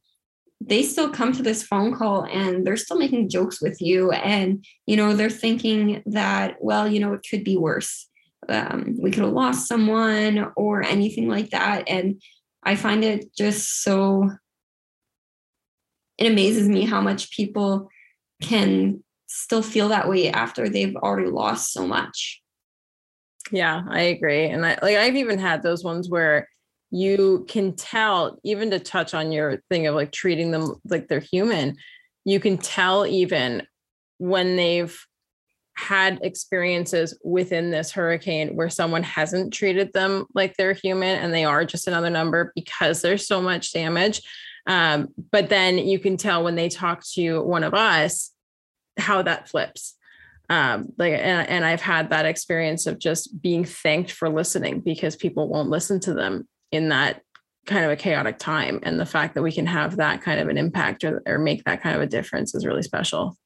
they 0.60 0.82
still 0.82 1.08
come 1.08 1.32
to 1.32 1.42
this 1.42 1.62
phone 1.62 1.94
call 1.94 2.24
and 2.24 2.66
they're 2.66 2.76
still 2.76 2.98
making 2.98 3.28
jokes 3.28 3.62
with 3.62 3.80
you 3.80 4.10
and 4.10 4.64
you 4.86 4.96
know 4.96 5.14
they're 5.14 5.30
thinking 5.30 6.02
that 6.04 6.56
well 6.60 6.88
you 6.88 6.98
know 6.98 7.12
it 7.12 7.24
could 7.30 7.44
be 7.44 7.56
worse 7.56 8.08
um, 8.48 8.96
we 9.00 9.10
could 9.10 9.24
have 9.24 9.32
lost 9.32 9.68
someone 9.68 10.52
or 10.56 10.82
anything 10.82 11.28
like 11.28 11.50
that. 11.50 11.84
And 11.88 12.22
I 12.62 12.76
find 12.76 13.04
it 13.04 13.34
just 13.36 13.82
so, 13.82 14.30
it 16.16 16.30
amazes 16.30 16.68
me 16.68 16.84
how 16.84 17.00
much 17.00 17.30
people 17.30 17.88
can 18.42 19.02
still 19.26 19.62
feel 19.62 19.88
that 19.88 20.08
way 20.08 20.30
after 20.30 20.68
they've 20.68 20.96
already 20.96 21.30
lost 21.30 21.72
so 21.72 21.86
much. 21.86 22.40
Yeah, 23.50 23.82
I 23.88 24.02
agree. 24.02 24.46
And 24.46 24.64
I 24.64 24.78
like 24.82 24.96
I've 24.96 25.16
even 25.16 25.38
had 25.38 25.62
those 25.62 25.82
ones 25.82 26.10
where 26.10 26.48
you 26.90 27.44
can 27.48 27.76
tell, 27.76 28.38
even 28.44 28.70
to 28.70 28.78
touch 28.78 29.14
on 29.14 29.32
your 29.32 29.62
thing 29.70 29.86
of 29.86 29.94
like 29.94 30.12
treating 30.12 30.50
them 30.50 30.74
like 30.84 31.08
they're 31.08 31.20
human, 31.20 31.76
you 32.24 32.40
can 32.40 32.58
tell 32.58 33.06
even 33.06 33.66
when 34.18 34.56
they've 34.56 34.98
had 35.76 36.18
experiences 36.22 37.16
within 37.24 37.70
this 37.70 37.92
hurricane 37.92 38.56
where 38.56 38.68
someone 38.68 39.04
hasn't 39.04 39.52
treated 39.52 39.92
them 39.92 40.26
like 40.34 40.56
they're 40.56 40.72
human 40.72 41.18
and 41.18 41.32
they 41.32 41.44
are 41.44 41.64
just 41.64 41.86
another 41.86 42.10
number 42.10 42.52
because 42.56 43.00
there's 43.00 43.26
so 43.26 43.40
much 43.40 43.72
damage. 43.72 44.20
Um, 44.66 45.08
but 45.30 45.48
then 45.48 45.78
you 45.78 45.98
can 45.98 46.16
tell 46.16 46.42
when 46.42 46.56
they 46.56 46.68
talk 46.68 47.04
to 47.14 47.42
one 47.42 47.64
of 47.64 47.74
us 47.74 48.32
how 48.98 49.22
that 49.22 49.48
flips. 49.48 49.94
um, 50.50 50.92
like 50.96 51.12
and, 51.12 51.48
and 51.48 51.64
I've 51.64 51.80
had 51.80 52.10
that 52.10 52.26
experience 52.26 52.86
of 52.86 52.98
just 52.98 53.40
being 53.40 53.64
thanked 53.64 54.10
for 54.10 54.28
listening 54.28 54.80
because 54.80 55.16
people 55.16 55.48
won't 55.48 55.68
listen 55.68 56.00
to 56.00 56.14
them 56.14 56.48
in 56.70 56.88
that 56.90 57.22
kind 57.66 57.84
of 57.84 57.90
a 57.90 57.96
chaotic 57.96 58.38
time. 58.38 58.80
And 58.82 58.98
the 58.98 59.06
fact 59.06 59.34
that 59.34 59.42
we 59.42 59.52
can 59.52 59.66
have 59.66 59.96
that 59.96 60.22
kind 60.22 60.40
of 60.40 60.48
an 60.48 60.58
impact 60.58 61.04
or, 61.04 61.22
or 61.26 61.38
make 61.38 61.64
that 61.64 61.82
kind 61.82 61.94
of 61.94 62.02
a 62.02 62.06
difference 62.06 62.54
is 62.54 62.66
really 62.66 62.82
special. 62.82 63.36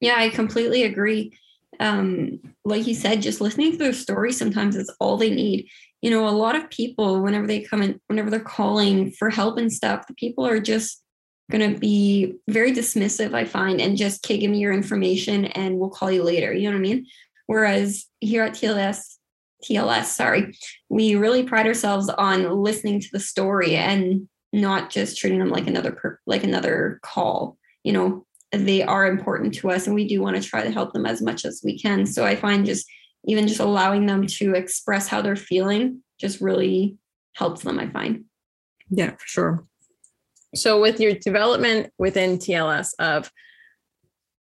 Yeah, 0.00 0.16
I 0.16 0.30
completely 0.30 0.82
agree. 0.82 1.38
Um, 1.80 2.40
like 2.64 2.86
you 2.86 2.94
said, 2.94 3.22
just 3.22 3.40
listening 3.40 3.72
to 3.72 3.78
their 3.78 3.92
story 3.92 4.32
sometimes 4.32 4.76
is 4.76 4.94
all 5.00 5.16
they 5.16 5.30
need. 5.30 5.68
You 6.02 6.10
know, 6.10 6.28
a 6.28 6.30
lot 6.30 6.56
of 6.56 6.68
people, 6.70 7.22
whenever 7.22 7.46
they 7.46 7.60
come 7.60 7.82
in, 7.82 8.00
whenever 8.08 8.28
they're 8.28 8.40
calling 8.40 9.12
for 9.12 9.30
help 9.30 9.58
and 9.58 9.72
stuff, 9.72 10.06
the 10.08 10.14
people 10.14 10.44
are 10.44 10.60
just 10.60 11.00
going 11.50 11.72
to 11.72 11.78
be 11.78 12.34
very 12.48 12.72
dismissive, 12.72 13.34
I 13.34 13.44
find, 13.44 13.80
and 13.80 13.96
just, 13.96 14.26
okay, 14.26 14.38
give 14.38 14.50
me 14.50 14.58
your 14.58 14.72
information 14.72 15.44
and 15.46 15.78
we'll 15.78 15.90
call 15.90 16.10
you 16.10 16.24
later. 16.24 16.52
You 16.52 16.70
know 16.70 16.76
what 16.76 16.86
I 16.86 16.88
mean? 16.88 17.06
Whereas 17.46 18.06
here 18.20 18.42
at 18.42 18.54
TLS, 18.54 19.18
TLS, 19.64 20.06
sorry, 20.06 20.54
we 20.88 21.14
really 21.14 21.42
pride 21.42 21.66
ourselves 21.66 22.08
on 22.08 22.62
listening 22.62 23.00
to 23.00 23.08
the 23.12 23.20
story 23.20 23.76
and 23.76 24.28
not 24.52 24.90
just 24.90 25.18
treating 25.18 25.38
them 25.38 25.50
like 25.50 25.66
another 25.66 25.92
per, 25.92 26.18
like 26.26 26.44
another 26.44 27.00
call. 27.02 27.56
You 27.84 27.92
know, 27.92 28.26
they 28.52 28.82
are 28.82 29.06
important 29.06 29.54
to 29.54 29.70
us 29.70 29.86
and 29.86 29.94
we 29.94 30.06
do 30.06 30.20
want 30.20 30.36
to 30.36 30.42
try 30.42 30.62
to 30.62 30.70
help 30.70 30.92
them 30.92 31.06
as 31.06 31.22
much 31.22 31.44
as 31.44 31.62
we 31.64 31.78
can. 31.78 32.04
So 32.06 32.24
I 32.24 32.36
find 32.36 32.66
just 32.66 32.86
even 33.24 33.48
just 33.48 33.60
allowing 33.60 34.06
them 34.06 34.26
to 34.26 34.54
express 34.54 35.08
how 35.08 35.22
they're 35.22 35.36
feeling 35.36 36.02
just 36.20 36.40
really 36.40 36.96
helps 37.34 37.62
them, 37.62 37.78
I 37.78 37.88
find. 37.88 38.24
Yeah, 38.90 39.12
for 39.12 39.26
sure. 39.26 39.64
So 40.54 40.80
with 40.80 41.00
your 41.00 41.14
development 41.14 41.92
within 41.98 42.38
TLS 42.38 42.90
of 42.98 43.30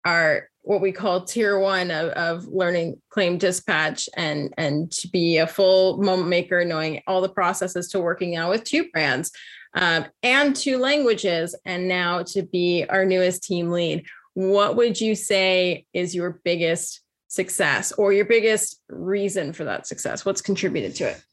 our 0.06 0.50
what 0.70 0.82
we 0.82 0.92
call 0.92 1.24
tier 1.24 1.58
one 1.58 1.90
of, 1.90 2.10
of 2.10 2.46
learning 2.46 3.02
claim 3.10 3.40
dispatch 3.40 4.08
and 4.16 4.54
and 4.56 4.92
to 4.92 5.08
be 5.08 5.38
a 5.38 5.48
full 5.48 5.98
moment 5.98 6.30
maker 6.30 6.64
knowing 6.64 7.02
all 7.08 7.22
the 7.22 7.28
processes 7.28 7.88
to 7.88 8.00
working 8.00 8.30
now 8.30 8.52
with 8.52 8.64
two 8.64 8.88
brands 8.92 9.32
um, 9.74 10.06
and 10.22 10.56
two 10.56 10.78
languages 10.78 11.56
and 11.66 11.88
now 11.88 12.22
to 12.22 12.44
be 12.44 12.86
our 12.88 13.04
newest 13.04 13.42
team 13.42 13.72
lead. 13.72 14.06
What 14.36 14.76
would 14.76 15.02
you 15.02 15.16
say 15.16 15.88
is 15.92 16.14
your 16.14 16.40
biggest 16.44 17.02
success 17.30 17.92
or 17.94 18.14
your 18.14 18.26
biggest 18.26 18.80
reason 18.90 19.54
for 19.54 19.64
that 19.64 19.88
success? 19.88 20.24
What's 20.24 20.42
contributed 20.42 20.94
to 20.98 21.06
it? 21.06 21.24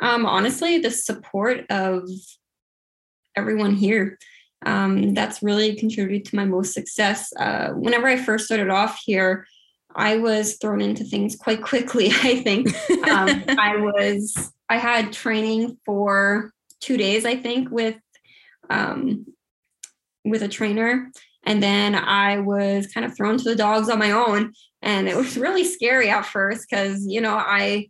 Um, 0.00 0.26
honestly 0.26 0.76
the 0.76 0.90
support 0.90 1.64
of 1.70 2.06
everyone 3.34 3.72
here 3.72 4.18
um, 4.66 5.14
that's 5.14 5.44
really 5.44 5.76
contributed 5.76 6.26
to 6.26 6.36
my 6.36 6.44
most 6.44 6.74
success. 6.74 7.32
Uh, 7.38 7.70
whenever 7.70 8.08
I 8.08 8.16
first 8.16 8.46
started 8.46 8.68
off 8.68 9.00
here, 9.04 9.46
I 9.94 10.16
was 10.16 10.58
thrown 10.60 10.82
into 10.82 11.04
things 11.04 11.36
quite 11.36 11.62
quickly. 11.62 12.08
I 12.22 12.42
think 12.42 12.68
um, 13.08 13.44
I 13.58 13.76
was 13.76 14.52
I 14.68 14.76
had 14.76 15.12
training 15.12 15.78
for 15.86 16.52
two 16.80 16.96
days. 16.96 17.24
I 17.24 17.36
think 17.36 17.70
with 17.70 17.96
um, 18.68 19.26
with 20.24 20.42
a 20.42 20.48
trainer, 20.48 21.12
and 21.44 21.62
then 21.62 21.94
I 21.94 22.40
was 22.40 22.88
kind 22.88 23.06
of 23.06 23.16
thrown 23.16 23.38
to 23.38 23.44
the 23.44 23.54
dogs 23.54 23.88
on 23.88 24.00
my 24.00 24.10
own, 24.10 24.52
and 24.82 25.08
it 25.08 25.16
was 25.16 25.38
really 25.38 25.64
scary 25.64 26.10
at 26.10 26.26
first 26.26 26.66
because 26.68 27.06
you 27.06 27.20
know 27.20 27.36
I 27.36 27.88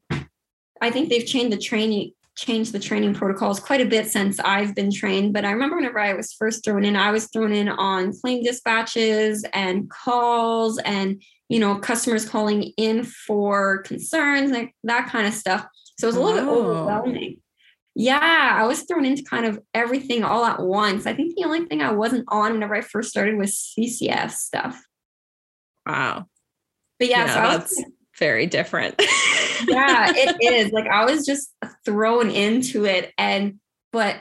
I 0.82 0.90
think 0.90 1.08
they've 1.08 1.26
changed 1.26 1.56
the 1.56 1.60
training 1.60 2.12
changed 2.36 2.72
the 2.72 2.78
training 2.78 3.14
protocols 3.14 3.58
quite 3.58 3.80
a 3.80 3.86
bit 3.86 4.06
since 4.06 4.38
I've 4.40 4.74
been 4.74 4.92
trained. 4.92 5.32
But 5.32 5.44
I 5.44 5.50
remember 5.50 5.76
whenever 5.76 5.98
I 5.98 6.12
was 6.12 6.32
first 6.32 6.64
thrown 6.64 6.84
in, 6.84 6.94
I 6.94 7.10
was 7.10 7.28
thrown 7.28 7.52
in 7.52 7.68
on 7.68 8.12
claim 8.20 8.42
dispatches 8.42 9.44
and 9.52 9.90
calls 9.90 10.78
and, 10.78 11.22
you 11.48 11.58
know, 11.58 11.76
customers 11.76 12.28
calling 12.28 12.72
in 12.76 13.04
for 13.04 13.78
concerns 13.82 14.50
and 14.52 14.68
that 14.84 15.08
kind 15.08 15.26
of 15.26 15.34
stuff. 15.34 15.66
So 15.98 16.06
it 16.06 16.10
was 16.10 16.16
a 16.16 16.20
little 16.20 16.40
oh. 16.40 16.44
bit 16.44 16.52
overwhelming. 16.52 17.40
Yeah, 17.98 18.58
I 18.60 18.66
was 18.66 18.82
thrown 18.82 19.06
into 19.06 19.22
kind 19.22 19.46
of 19.46 19.58
everything 19.72 20.22
all 20.22 20.44
at 20.44 20.60
once. 20.60 21.06
I 21.06 21.14
think 21.14 21.34
the 21.34 21.44
only 21.44 21.64
thing 21.64 21.80
I 21.80 21.92
wasn't 21.92 22.26
on 22.28 22.52
whenever 22.52 22.74
I 22.74 22.82
first 22.82 23.08
started 23.08 23.38
was 23.38 23.74
CCF 23.78 24.32
stuff. 24.32 24.78
Wow. 25.86 26.26
But 26.98 27.08
yeah, 27.08 27.24
yeah 27.24 27.34
so 27.34 27.58
that's 27.58 27.76
was, 27.76 27.84
very 28.18 28.46
different. 28.46 28.94
yeah, 29.66 30.12
it 30.14 30.36
is. 30.40 30.72
Like 30.72 30.86
I 30.86 31.04
was 31.04 31.24
just 31.24 31.54
thrown 31.84 32.30
into 32.30 32.84
it 32.84 33.12
and 33.18 33.58
but 33.92 34.16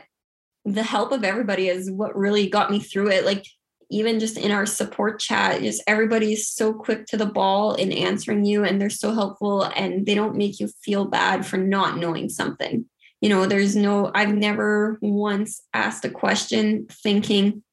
the 0.65 0.83
help 0.83 1.11
of 1.11 1.23
everybody 1.23 1.69
is 1.69 1.91
what 1.91 2.15
really 2.15 2.49
got 2.49 2.71
me 2.71 2.79
through 2.79 3.09
it. 3.09 3.25
Like 3.25 3.45
even 3.91 4.19
just 4.19 4.37
in 4.37 4.51
our 4.51 4.65
support 4.65 5.19
chat, 5.19 5.61
just 5.61 5.83
everybody's 5.85 6.47
so 6.47 6.73
quick 6.73 7.05
to 7.07 7.17
the 7.17 7.25
ball 7.25 7.75
in 7.75 7.91
answering 7.91 8.45
you 8.45 8.63
and 8.63 8.81
they're 8.81 8.89
so 8.89 9.13
helpful 9.13 9.63
and 9.63 10.05
they 10.05 10.15
don't 10.15 10.35
make 10.35 10.59
you 10.59 10.67
feel 10.83 11.05
bad 11.05 11.45
for 11.45 11.57
not 11.57 11.97
knowing 11.97 12.29
something. 12.29 12.85
You 13.21 13.29
know, 13.29 13.45
there's 13.45 13.75
no, 13.75 14.11
I've 14.13 14.33
never 14.33 14.97
once 15.01 15.61
asked 15.73 16.03
a 16.03 16.09
question 16.09 16.87
thinking, 16.89 17.63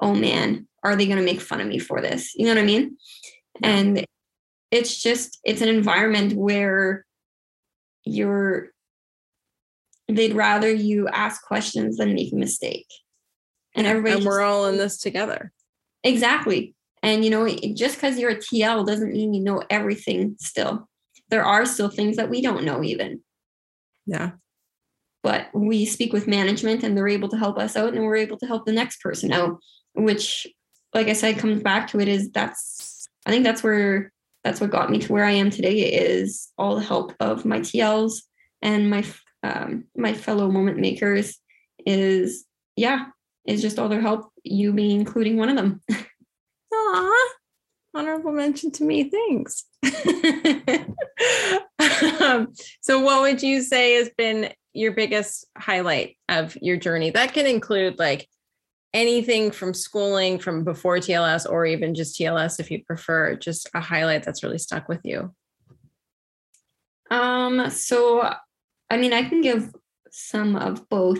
oh 0.00 0.14
man, 0.14 0.66
are 0.82 0.96
they 0.96 1.06
going 1.06 1.18
to 1.18 1.24
make 1.24 1.40
fun 1.40 1.60
of 1.60 1.66
me 1.66 1.78
for 1.78 2.00
this? 2.00 2.34
You 2.34 2.46
know 2.46 2.54
what 2.54 2.62
I 2.62 2.66
mean? 2.66 2.96
And 3.62 4.06
it's 4.76 5.02
just 5.02 5.38
it's 5.44 5.62
an 5.62 5.68
environment 5.68 6.34
where 6.34 7.04
you're 8.04 8.70
they'd 10.08 10.34
rather 10.34 10.72
you 10.72 11.08
ask 11.08 11.42
questions 11.42 11.96
than 11.96 12.14
make 12.14 12.32
a 12.32 12.36
mistake. 12.36 12.86
And 13.74 13.86
everybody 13.86 14.16
and 14.16 14.24
we're 14.24 14.40
all 14.40 14.66
in 14.66 14.76
this 14.76 14.98
together. 14.98 15.52
Exactly. 16.04 16.74
And 17.02 17.24
you 17.24 17.30
know 17.30 17.48
just 17.74 17.96
because 17.96 18.18
you're 18.18 18.30
a 18.30 18.36
tl 18.36 18.86
doesn't 18.86 19.12
mean 19.12 19.34
you 19.34 19.42
know 19.42 19.62
everything 19.70 20.36
still. 20.38 20.88
There 21.28 21.44
are 21.44 21.66
still 21.66 21.88
things 21.88 22.16
that 22.16 22.30
we 22.30 22.40
don't 22.40 22.64
know 22.64 22.82
even. 22.82 23.20
Yeah. 24.06 24.32
But 25.22 25.48
we 25.52 25.86
speak 25.86 26.12
with 26.12 26.28
management 26.28 26.84
and 26.84 26.96
they're 26.96 27.08
able 27.08 27.28
to 27.30 27.36
help 27.36 27.58
us 27.58 27.76
out 27.76 27.94
and 27.94 28.04
we're 28.04 28.16
able 28.16 28.38
to 28.38 28.46
help 28.46 28.64
the 28.64 28.72
next 28.72 29.00
person 29.00 29.32
out 29.32 29.58
which 29.96 30.46
like 30.94 31.08
i 31.08 31.12
said 31.12 31.38
comes 31.38 31.62
back 31.62 31.88
to 31.88 31.98
it 31.98 32.06
is 32.06 32.30
that's 32.30 33.08
i 33.24 33.30
think 33.30 33.44
that's 33.44 33.62
where 33.62 34.12
that's 34.46 34.60
what 34.60 34.70
got 34.70 34.90
me 34.90 35.00
to 35.00 35.12
where 35.12 35.24
I 35.24 35.32
am 35.32 35.50
today 35.50 35.80
is 35.80 36.52
all 36.56 36.76
the 36.76 36.80
help 36.80 37.12
of 37.18 37.44
my 37.44 37.58
TLs 37.58 38.22
and 38.62 38.88
my 38.88 39.04
um, 39.42 39.86
my 39.96 40.14
fellow 40.14 40.48
moment 40.48 40.78
makers 40.78 41.40
is 41.84 42.44
yeah 42.76 43.06
is 43.44 43.60
just 43.60 43.80
all 43.80 43.88
their 43.88 44.00
help 44.00 44.30
you 44.44 44.72
being 44.72 45.00
including 45.00 45.36
one 45.36 45.48
of 45.48 45.56
them. 45.56 45.80
Aw, 46.72 47.28
honorable 47.96 48.30
mention 48.30 48.70
to 48.72 48.84
me 48.84 49.10
thanks. 49.10 49.64
Um, 52.20 52.52
so 52.80 53.00
what 53.00 53.22
would 53.22 53.42
you 53.42 53.62
say 53.62 53.94
has 53.94 54.10
been 54.18 54.52
your 54.74 54.92
biggest 54.92 55.46
highlight 55.56 56.16
of 56.28 56.56
your 56.60 56.76
journey? 56.76 57.10
That 57.10 57.32
can 57.32 57.46
include 57.46 57.98
like 57.98 58.28
anything 58.96 59.50
from 59.50 59.74
schooling 59.74 60.38
from 60.38 60.64
before 60.64 60.96
TLS 60.96 61.48
or 61.48 61.66
even 61.66 61.94
just 61.94 62.18
TLS 62.18 62.58
if 62.58 62.70
you 62.70 62.82
prefer, 62.82 63.36
just 63.36 63.68
a 63.74 63.80
highlight 63.80 64.22
that's 64.22 64.42
really 64.42 64.58
stuck 64.58 64.88
with 64.88 65.00
you? 65.04 65.34
Um, 67.10 67.70
so 67.70 68.32
I 68.90 68.96
mean, 68.96 69.12
I 69.12 69.28
can 69.28 69.42
give 69.42 69.72
some 70.10 70.56
of 70.56 70.88
both. 70.88 71.18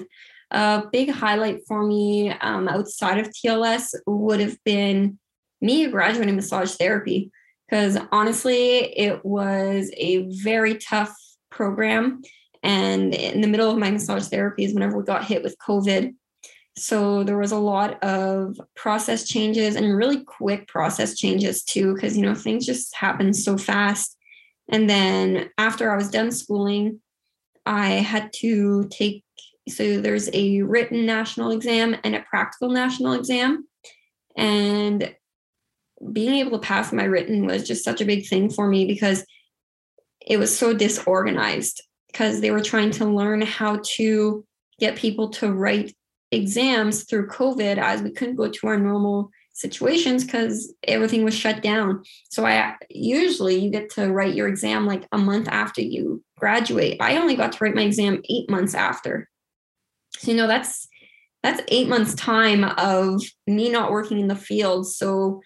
A 0.52 0.84
big 0.92 1.10
highlight 1.10 1.60
for 1.66 1.84
me 1.84 2.30
um, 2.30 2.68
outside 2.68 3.18
of 3.18 3.28
TLS 3.28 3.94
would 4.06 4.40
have 4.40 4.56
been 4.64 5.18
me 5.60 5.86
graduating 5.88 6.36
massage 6.36 6.74
therapy 6.76 7.30
because 7.68 7.98
honestly, 8.12 8.96
it 8.96 9.24
was 9.24 9.90
a 9.96 10.28
very 10.28 10.76
tough 10.76 11.14
program. 11.50 12.22
And 12.62 13.12
in 13.12 13.40
the 13.40 13.48
middle 13.48 13.70
of 13.70 13.78
my 13.78 13.90
massage 13.90 14.28
therapy 14.28 14.64
is 14.64 14.72
whenever 14.72 14.96
we 14.96 15.04
got 15.04 15.24
hit 15.24 15.42
with 15.42 15.56
COVID. 15.58 16.14
So 16.78 17.24
there 17.24 17.38
was 17.38 17.52
a 17.52 17.58
lot 17.58 18.02
of 18.04 18.60
process 18.74 19.26
changes 19.26 19.76
and 19.76 19.96
really 19.96 20.22
quick 20.24 20.68
process 20.68 21.16
changes 21.16 21.62
too, 21.62 21.94
because 21.94 22.16
you 22.16 22.22
know 22.22 22.34
things 22.34 22.66
just 22.66 22.94
happen 22.94 23.32
so 23.32 23.56
fast. 23.56 24.16
And 24.68 24.90
then 24.90 25.50
after 25.56 25.90
I 25.90 25.96
was 25.96 26.10
done 26.10 26.30
schooling, 26.30 27.00
I 27.64 27.90
had 27.90 28.32
to 28.34 28.88
take 28.90 29.24
so 29.68 30.00
there's 30.00 30.28
a 30.32 30.62
written 30.62 31.06
national 31.06 31.50
exam 31.50 31.96
and 32.04 32.14
a 32.14 32.24
practical 32.30 32.70
national 32.70 33.14
exam. 33.14 33.66
And 34.36 35.14
being 36.12 36.34
able 36.34 36.52
to 36.52 36.58
pass 36.58 36.92
my 36.92 37.04
written 37.04 37.46
was 37.46 37.66
just 37.66 37.84
such 37.84 38.00
a 38.00 38.04
big 38.04 38.28
thing 38.28 38.50
for 38.50 38.68
me 38.68 38.84
because 38.84 39.24
it 40.24 40.36
was 40.36 40.56
so 40.56 40.72
disorganized 40.72 41.82
because 42.06 42.40
they 42.40 42.50
were 42.50 42.62
trying 42.62 42.90
to 42.92 43.06
learn 43.06 43.42
how 43.42 43.80
to 43.96 44.44
get 44.78 44.96
people 44.96 45.30
to 45.30 45.52
write 45.52 45.96
exams 46.36 47.04
through 47.04 47.28
COVID 47.28 47.78
as 47.78 48.02
we 48.02 48.10
couldn't 48.10 48.36
go 48.36 48.48
to 48.48 48.66
our 48.66 48.78
normal 48.78 49.30
situations 49.52 50.22
because 50.22 50.72
everything 50.86 51.24
was 51.24 51.34
shut 51.34 51.62
down. 51.62 52.02
So 52.30 52.44
I 52.44 52.76
usually 52.90 53.56
you 53.56 53.70
get 53.70 53.90
to 53.90 54.12
write 54.12 54.34
your 54.34 54.48
exam 54.48 54.86
like 54.86 55.06
a 55.12 55.18
month 55.18 55.48
after 55.48 55.80
you 55.80 56.22
graduate. 56.38 56.98
I 57.00 57.16
only 57.16 57.36
got 57.36 57.52
to 57.52 57.64
write 57.64 57.74
my 57.74 57.82
exam 57.82 58.22
eight 58.28 58.50
months 58.50 58.74
after. 58.74 59.28
So 60.18 60.30
you 60.30 60.36
know 60.36 60.46
that's 60.46 60.86
that's 61.42 61.62
eight 61.68 61.88
months 61.88 62.14
time 62.14 62.64
of 62.64 63.22
me 63.46 63.70
not 63.70 63.90
working 63.90 64.20
in 64.20 64.28
the 64.28 64.36
field. 64.36 64.86
So 64.86 65.40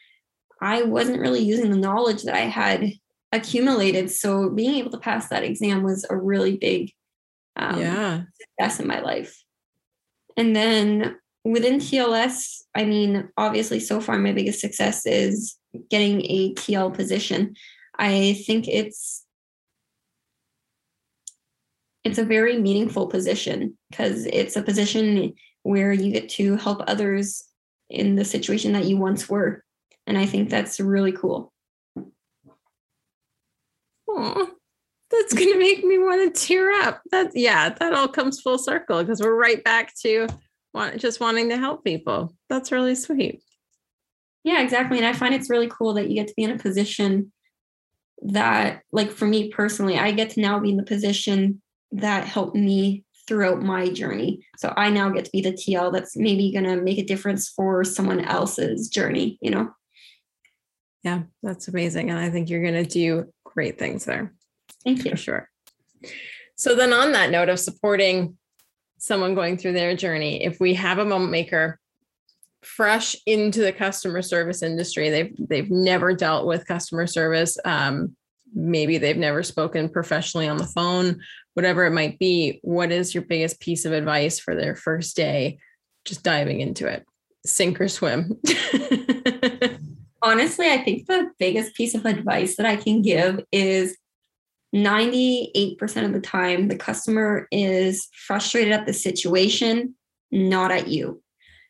I 0.60 0.82
wasn't 0.82 1.20
really 1.20 1.40
using 1.40 1.70
the 1.70 1.76
knowledge 1.76 2.24
that 2.24 2.34
I 2.34 2.46
had 2.46 2.92
accumulated. 3.32 4.10
So 4.10 4.50
being 4.50 4.74
able 4.74 4.90
to 4.90 4.98
pass 4.98 5.28
that 5.28 5.44
exam 5.44 5.82
was 5.82 6.04
a 6.08 6.16
really 6.16 6.56
big 6.56 6.92
um, 7.56 7.78
yeah. 7.78 8.22
success 8.40 8.80
in 8.80 8.86
my 8.86 9.00
life. 9.00 9.40
And 10.40 10.56
then 10.56 11.18
within 11.44 11.80
TLS, 11.80 12.62
I 12.74 12.84
mean, 12.84 13.28
obviously, 13.36 13.78
so 13.78 14.00
far 14.00 14.16
my 14.16 14.32
biggest 14.32 14.58
success 14.58 15.04
is 15.04 15.58
getting 15.90 16.22
a 16.22 16.54
TL 16.54 16.94
position. 16.94 17.54
I 17.98 18.42
think 18.46 18.66
it's 18.66 19.26
it's 22.04 22.16
a 22.16 22.24
very 22.24 22.58
meaningful 22.58 23.06
position 23.06 23.76
because 23.90 24.24
it's 24.24 24.56
a 24.56 24.62
position 24.62 25.34
where 25.62 25.92
you 25.92 26.10
get 26.10 26.30
to 26.30 26.56
help 26.56 26.80
others 26.86 27.44
in 27.90 28.16
the 28.16 28.24
situation 28.24 28.72
that 28.72 28.86
you 28.86 28.96
once 28.96 29.28
were. 29.28 29.62
And 30.06 30.16
I 30.16 30.24
think 30.24 30.48
that's 30.48 30.80
really 30.80 31.12
cool. 31.12 31.52
Oh, 34.08 34.50
that's 35.10 35.34
going 35.34 35.52
to 35.52 35.58
make 35.58 35.84
me 35.84 35.98
want 35.98 36.34
to 36.34 36.46
tear 36.46 36.72
up. 36.82 37.02
That's, 37.10 37.34
yeah, 37.34 37.70
that 37.70 37.92
all 37.92 38.08
comes 38.08 38.40
full 38.40 38.58
circle 38.58 39.02
because 39.02 39.20
we're 39.20 39.34
right 39.34 39.62
back 39.64 39.94
to 40.02 40.28
want, 40.72 40.98
just 41.00 41.20
wanting 41.20 41.48
to 41.48 41.56
help 41.56 41.84
people. 41.84 42.34
That's 42.48 42.72
really 42.72 42.94
sweet. 42.94 43.42
Yeah, 44.44 44.62
exactly. 44.62 44.98
And 44.98 45.06
I 45.06 45.12
find 45.12 45.34
it's 45.34 45.50
really 45.50 45.68
cool 45.68 45.94
that 45.94 46.08
you 46.08 46.14
get 46.14 46.28
to 46.28 46.34
be 46.36 46.44
in 46.44 46.52
a 46.52 46.58
position 46.58 47.32
that, 48.22 48.82
like 48.92 49.10
for 49.10 49.26
me 49.26 49.50
personally, 49.50 49.98
I 49.98 50.12
get 50.12 50.30
to 50.30 50.40
now 50.40 50.60
be 50.60 50.70
in 50.70 50.76
the 50.76 50.82
position 50.82 51.60
that 51.92 52.26
helped 52.26 52.54
me 52.54 53.04
throughout 53.26 53.62
my 53.62 53.88
journey. 53.88 54.46
So 54.58 54.72
I 54.76 54.90
now 54.90 55.10
get 55.10 55.24
to 55.24 55.30
be 55.30 55.40
the 55.40 55.52
TL 55.52 55.92
that's 55.92 56.16
maybe 56.16 56.52
going 56.52 56.64
to 56.64 56.76
make 56.76 56.98
a 56.98 57.04
difference 57.04 57.48
for 57.48 57.84
someone 57.84 58.20
else's 58.20 58.88
journey, 58.88 59.38
you 59.40 59.50
know? 59.50 59.70
Yeah, 61.02 61.22
that's 61.42 61.68
amazing. 61.68 62.10
And 62.10 62.18
I 62.18 62.30
think 62.30 62.50
you're 62.50 62.62
going 62.62 62.82
to 62.82 62.88
do 62.88 63.32
great 63.44 63.78
things 63.78 64.04
there. 64.04 64.34
Thank 64.84 65.04
you. 65.04 65.12
For 65.12 65.16
sure. 65.16 65.50
So 66.56 66.74
then 66.74 66.92
on 66.92 67.12
that 67.12 67.30
note 67.30 67.48
of 67.48 67.58
supporting 67.58 68.36
someone 68.98 69.34
going 69.34 69.56
through 69.56 69.72
their 69.72 69.96
journey, 69.96 70.44
if 70.44 70.60
we 70.60 70.74
have 70.74 70.98
a 70.98 71.04
moment 71.04 71.30
maker 71.30 71.78
fresh 72.62 73.16
into 73.26 73.62
the 73.62 73.72
customer 73.72 74.22
service 74.22 74.62
industry, 74.62 75.10
they've 75.10 75.34
they've 75.38 75.70
never 75.70 76.14
dealt 76.14 76.46
with 76.46 76.66
customer 76.66 77.06
service, 77.06 77.56
um, 77.64 78.14
maybe 78.54 78.98
they've 78.98 79.16
never 79.16 79.42
spoken 79.42 79.88
professionally 79.88 80.48
on 80.48 80.58
the 80.58 80.66
phone, 80.66 81.20
whatever 81.54 81.84
it 81.84 81.92
might 81.92 82.18
be, 82.18 82.60
what 82.62 82.92
is 82.92 83.14
your 83.14 83.24
biggest 83.24 83.60
piece 83.60 83.84
of 83.84 83.92
advice 83.92 84.38
for 84.38 84.54
their 84.54 84.76
first 84.76 85.16
day? 85.16 85.58
Just 86.04 86.22
diving 86.22 86.60
into 86.60 86.86
it, 86.86 87.04
sink 87.44 87.80
or 87.80 87.88
swim. 87.88 88.38
Honestly, 90.22 90.68
I 90.68 90.78
think 90.84 91.06
the 91.06 91.30
biggest 91.38 91.74
piece 91.74 91.94
of 91.94 92.04
advice 92.04 92.56
that 92.56 92.66
I 92.66 92.76
can 92.76 93.00
give 93.00 93.40
is 93.50 93.96
98% 94.74 96.04
of 96.04 96.12
the 96.12 96.20
time, 96.20 96.68
the 96.68 96.76
customer 96.76 97.48
is 97.50 98.08
frustrated 98.26 98.72
at 98.72 98.86
the 98.86 98.92
situation, 98.92 99.94
not 100.30 100.70
at 100.70 100.88
you. 100.88 101.22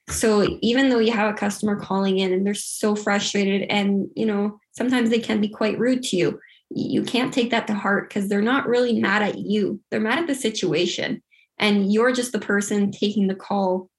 So 0.08 0.58
even 0.60 0.88
though 0.88 0.98
you 0.98 1.12
have 1.12 1.32
a 1.32 1.36
customer 1.36 1.78
calling 1.78 2.18
in 2.18 2.32
and 2.32 2.46
they're 2.46 2.54
so 2.54 2.96
frustrated, 2.96 3.62
and 3.70 4.08
you 4.16 4.26
know, 4.26 4.58
sometimes 4.72 5.08
they 5.10 5.20
can 5.20 5.40
be 5.40 5.48
quite 5.48 5.78
rude 5.78 6.02
to 6.04 6.16
you, 6.16 6.40
you 6.70 7.02
can't 7.02 7.32
take 7.32 7.50
that 7.50 7.66
to 7.66 7.74
heart 7.74 8.08
because 8.08 8.28
they're 8.28 8.42
not 8.42 8.68
really 8.68 9.00
mad 9.00 9.22
at 9.22 9.38
you. 9.38 9.80
They're 9.90 10.00
mad 10.00 10.18
at 10.18 10.26
the 10.26 10.34
situation. 10.34 11.22
And 11.58 11.92
you're 11.92 12.12
just 12.12 12.32
the 12.32 12.38
person 12.38 12.90
taking 12.90 13.26
the 13.26 13.34
call 13.34 13.90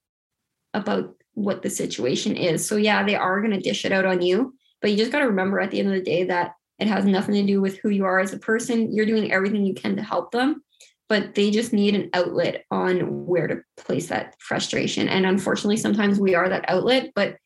about 0.73 1.15
what 1.33 1.61
the 1.61 1.69
situation 1.69 2.35
is. 2.35 2.65
So, 2.65 2.75
yeah, 2.75 3.03
they 3.03 3.15
are 3.15 3.39
going 3.39 3.53
to 3.53 3.59
dish 3.59 3.85
it 3.85 3.91
out 3.91 4.05
on 4.05 4.21
you. 4.21 4.53
But 4.81 4.91
you 4.91 4.97
just 4.97 5.11
got 5.11 5.19
to 5.19 5.27
remember 5.27 5.59
at 5.59 5.71
the 5.71 5.79
end 5.79 5.89
of 5.89 5.93
the 5.93 6.01
day 6.01 6.23
that 6.25 6.53
it 6.81 6.87
has 6.87 7.05
nothing 7.05 7.35
to 7.35 7.43
do 7.43 7.61
with 7.61 7.77
who 7.79 7.89
you 7.89 8.05
are 8.05 8.19
as 8.19 8.33
a 8.33 8.39
person. 8.39 8.93
You're 8.93 9.05
doing 9.05 9.31
everything 9.31 9.65
you 9.65 9.73
can 9.73 9.95
to 9.95 10.03
help 10.03 10.31
them, 10.31 10.63
but 11.07 11.35
they 11.35 11.51
just 11.51 11.71
need 11.71 11.95
an 11.95 12.09
outlet 12.13 12.65
on 12.71 13.25
where 13.25 13.47
to 13.47 13.61
place 13.77 14.07
that 14.07 14.35
frustration. 14.39 15.07
And 15.07 15.25
unfortunately, 15.25 15.77
sometimes 15.77 16.19
we 16.19 16.35
are 16.35 16.49
that 16.49 16.65
outlet, 16.67 17.11
but 17.15 17.37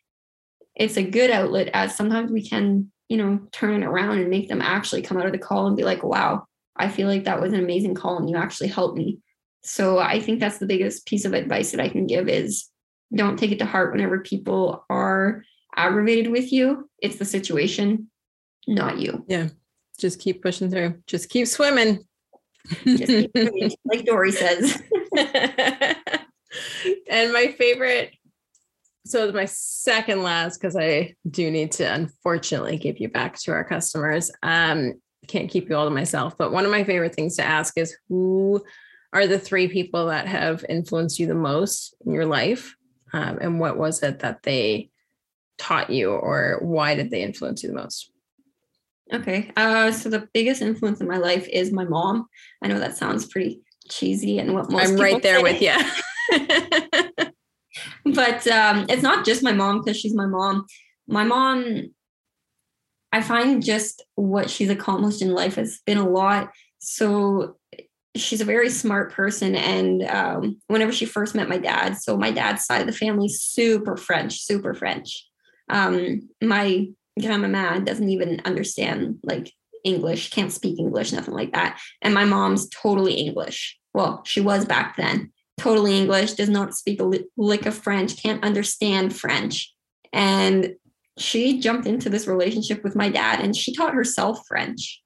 it's 0.74 0.98
a 0.98 1.04
good 1.04 1.30
outlet 1.30 1.69
as 1.74 1.95
sometimes 1.95 2.32
we 2.32 2.48
can 2.48 2.91
you 3.10 3.17
know, 3.17 3.39
turn 3.52 3.82
it 3.82 3.86
around 3.86 4.19
and 4.19 4.30
make 4.30 4.48
them 4.48 4.62
actually 4.62 5.02
come 5.02 5.17
out 5.17 5.26
of 5.26 5.32
the 5.32 5.38
call 5.38 5.67
and 5.67 5.78
be 5.78 5.84
like, 5.84 6.04
wow, 6.04 6.45
I 6.76 6.89
feel 6.89 7.08
like 7.08 7.26
that 7.26 7.41
was 7.41 7.54
an 7.54 7.60
amazing 7.60 7.95
call 7.95 8.17
and 8.17 8.30
you 8.30 8.36
actually 8.36 8.67
helped 8.67 8.98
me. 8.98 9.19
So 9.63 10.00
I 10.00 10.19
think 10.19 10.39
that's 10.39 10.58
the 10.58 10.65
biggest 10.65 11.06
piece 11.06 11.26
of 11.26 11.34
advice 11.34 11.71
that 11.71 11.80
I 11.80 11.89
can 11.89 12.08
give 12.08 12.28
is 12.28 12.69
don't 13.13 13.38
take 13.38 13.52
it 13.52 13.60
to 13.60 13.65
heart 13.65 13.91
whenever 13.91 14.19
people 14.19 14.86
are 14.89 15.43
aggravated 15.76 16.32
with 16.32 16.52
you. 16.52 16.89
It's 17.00 17.17
the 17.17 17.26
situation, 17.26 18.10
not 18.67 18.99
you. 18.99 19.25
Yeah. 19.28 19.49
Just 19.99 20.19
keep 20.19 20.41
pushing 20.41 20.69
through. 20.69 21.01
Just 21.08 21.30
keep 21.30 21.47
swimming. 21.47 22.06
Just 22.84 23.08
keep 23.08 23.32
swimming, 23.36 23.71
like 23.86 24.06
Dory 24.06 24.32
says. 24.32 24.82
and 27.10 27.34
my 27.34 27.54
favorite 27.58 28.13
so 29.06 29.32
my 29.32 29.45
second 29.45 30.23
last 30.23 30.60
because 30.60 30.75
i 30.75 31.13
do 31.30 31.51
need 31.51 31.71
to 31.71 31.84
unfortunately 31.84 32.78
give 32.78 32.99
you 32.99 33.08
back 33.08 33.38
to 33.38 33.51
our 33.51 33.63
customers 33.63 34.32
um 34.43 34.93
can't 35.28 35.49
keep 35.49 35.69
you 35.69 35.75
all 35.75 35.86
to 35.86 35.91
myself 35.91 36.38
but 36.38 36.51
one 36.51 36.65
of 36.65 36.71
my 36.71 36.84
favorite 36.84 37.15
things 37.15 37.36
to 37.36 37.43
ask 37.43 37.78
is 37.78 37.95
who 38.10 38.63
are 39.13 39.28
the 39.28 39.39
three 39.39 39.67
people 39.67 40.08
that 40.08 40.28
have 40.28 40.65
influenced 40.69 41.19
you 41.19 41.28
the 41.28 41.34
most 41.34 41.95
in 42.06 42.12
your 42.12 42.25
life 42.25 42.75
um, 43.13 43.38
and 43.39 43.60
what 43.60 43.78
was 43.78 44.04
it 44.04 44.19
that 44.19 44.43
they 44.43 44.89
taught 45.58 45.89
you 45.89 46.12
or 46.12 46.60
why 46.62 46.95
did 46.95 47.10
they 47.10 47.21
influence 47.21 47.63
you 47.63 47.69
the 47.69 47.75
most 47.75 48.12
okay 49.13 49.52
uh, 49.56 49.91
so 49.91 50.10
the 50.10 50.28
biggest 50.34 50.62
influence 50.62 51.00
in 51.00 51.08
my 51.08 51.18
life 51.18 51.48
is 51.48 51.72
my 51.72 51.86
mom 51.86 52.28
i 52.63 52.68
know 52.68 52.80
that 52.80 52.98
sounds 52.98 53.26
pretty 53.26 53.62
cheesy 53.89 54.39
and 54.39 54.54
what 54.54 54.72
most 54.72 54.89
i'm 54.89 54.96
right 54.96 55.22
there 55.22 55.38
say. 55.38 55.44
with 55.44 55.62
you 55.62 55.76
but 58.06 58.48
um, 58.48 58.86
it's 58.89 59.04
not 59.04 59.26
just 59.26 59.44
my 59.44 59.52
mom 59.52 59.82
because 59.82 59.98
she's 59.98 60.15
my 60.15 60.26
mom. 60.26 60.65
My 61.08 61.24
mom, 61.24 61.94
I 63.12 63.22
find 63.22 63.63
just 63.63 64.04
what 64.15 64.50
she's 64.50 64.70
accomplished 64.70 65.22
in 65.22 65.34
life 65.34 65.56
has 65.56 65.80
been 65.86 65.98
a 65.98 66.08
lot. 66.08 66.52
So 66.80 67.58
she's 68.15 68.41
a 68.41 68.46
very 68.46 68.70
smart 68.70 69.12
person. 69.12 69.56
And 69.56 70.04
um, 70.04 70.62
whenever 70.68 70.91
she 70.91 71.06
first 71.06 71.36
met 71.36 71.50
my 71.50 71.58
dad, 71.58 71.98
so 71.98 72.18
my 72.18 72.32
dad's 72.32 72.65
side 72.65 72.82
of 72.82 72.88
the 72.88 72.94
family, 72.94 73.28
super 73.28 73.98
French, 73.98 74.39
super 74.41 74.74
French. 74.74 75.28
Um, 75.70 76.30
my 76.41 76.88
grandma 77.19 77.80
doesn't 77.80 78.10
even 78.10 78.41
understand 78.45 79.19
like 79.23 79.51
English, 79.84 80.32
can't 80.32 80.51
speak 80.51 80.80
English, 80.80 81.13
nothing 81.13 81.34
like 81.34 81.54
that. 81.54 81.80
And 82.01 82.13
my 82.13 82.25
mom's 82.25 82.69
totally 82.69 83.13
English. 83.13 83.78
Well, 83.93 84.23
she 84.25 84.41
was 84.41 84.65
back 84.65 84.97
then 84.97 85.32
totally 85.58 85.97
English, 85.97 86.34
does 86.34 86.49
not 86.49 86.75
speak 86.75 87.01
a 87.01 87.10
lick 87.38 87.65
of 87.65 87.75
French, 87.75 88.21
can't 88.21 88.43
understand 88.43 89.15
French. 89.15 89.73
And 90.12 90.75
she 91.17 91.60
jumped 91.60 91.88
into 91.88 92.10
this 92.10 92.28
relationship 92.28 92.84
with 92.84 92.95
my 92.95 93.10
dad 93.10 93.39
and 93.39 93.56
she 93.56 93.73
taught 93.73 93.93
herself 93.93 94.45
French. 94.47 95.01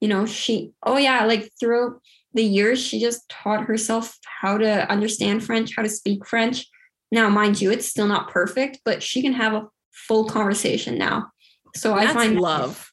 You 0.00 0.08
know, 0.08 0.26
she, 0.26 0.72
oh 0.84 0.96
yeah, 0.96 1.24
like 1.24 1.50
throughout 1.58 2.00
the 2.34 2.44
years, 2.44 2.80
she 2.80 3.00
just 3.00 3.28
taught 3.28 3.64
herself 3.64 4.16
how 4.40 4.58
to 4.58 4.90
understand 4.90 5.44
French, 5.44 5.74
how 5.76 5.82
to 5.82 5.88
speak 5.88 6.26
French. 6.26 6.66
Now, 7.10 7.28
mind 7.28 7.60
you, 7.60 7.70
it's 7.70 7.86
still 7.86 8.06
not 8.06 8.30
perfect, 8.30 8.80
but 8.84 9.02
she 9.02 9.20
can 9.20 9.34
have 9.34 9.52
a 9.52 9.66
full 9.92 10.24
conversation 10.24 10.96
now. 10.96 11.31
So 11.74 11.94
That's 11.94 12.10
I 12.10 12.14
find 12.14 12.40
love. 12.40 12.90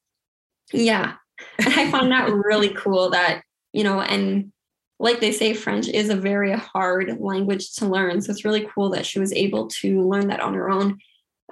That, 0.71 0.81
yeah. 0.81 1.13
And 1.57 1.73
I 1.73 1.89
find 1.91 2.11
that 2.11 2.31
really 2.33 2.69
cool 2.69 3.09
that, 3.11 3.43
you 3.73 3.83
know, 3.83 4.01
and 4.01 4.51
like 4.99 5.21
they 5.21 5.31
say, 5.31 5.53
French 5.53 5.87
is 5.87 6.09
a 6.09 6.15
very 6.15 6.51
hard 6.51 7.19
language 7.19 7.73
to 7.75 7.87
learn. 7.87 8.21
So 8.21 8.31
it's 8.31 8.45
really 8.45 8.67
cool 8.73 8.89
that 8.89 9.05
she 9.05 9.19
was 9.19 9.31
able 9.33 9.67
to 9.81 10.07
learn 10.07 10.27
that 10.27 10.41
on 10.41 10.53
her 10.53 10.69
own. 10.69 10.99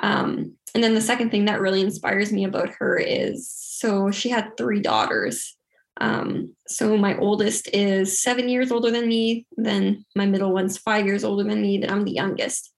Um, 0.03 0.53
and 0.75 0.83
then 0.83 0.93
the 0.93 1.01
second 1.01 1.31
thing 1.31 1.45
that 1.45 1.61
really 1.61 1.81
inspires 1.81 2.31
me 2.31 2.43
about 2.43 2.69
her 2.69 2.97
is 2.97 3.49
so 3.51 4.11
she 4.11 4.29
had 4.29 4.55
three 4.57 4.81
daughters. 4.81 5.55
Um, 5.99 6.55
so 6.67 6.97
my 6.97 7.17
oldest 7.17 7.69
is 7.73 8.21
seven 8.21 8.49
years 8.49 8.71
older 8.71 8.91
than 8.91 9.07
me, 9.07 9.47
then 9.55 10.05
my 10.15 10.25
middle 10.25 10.53
one's 10.53 10.77
five 10.77 11.05
years 11.05 11.23
older 11.23 11.43
than 11.43 11.61
me, 11.61 11.79
then 11.79 11.89
I'm 11.89 12.03
the 12.03 12.11
youngest. 12.11 12.73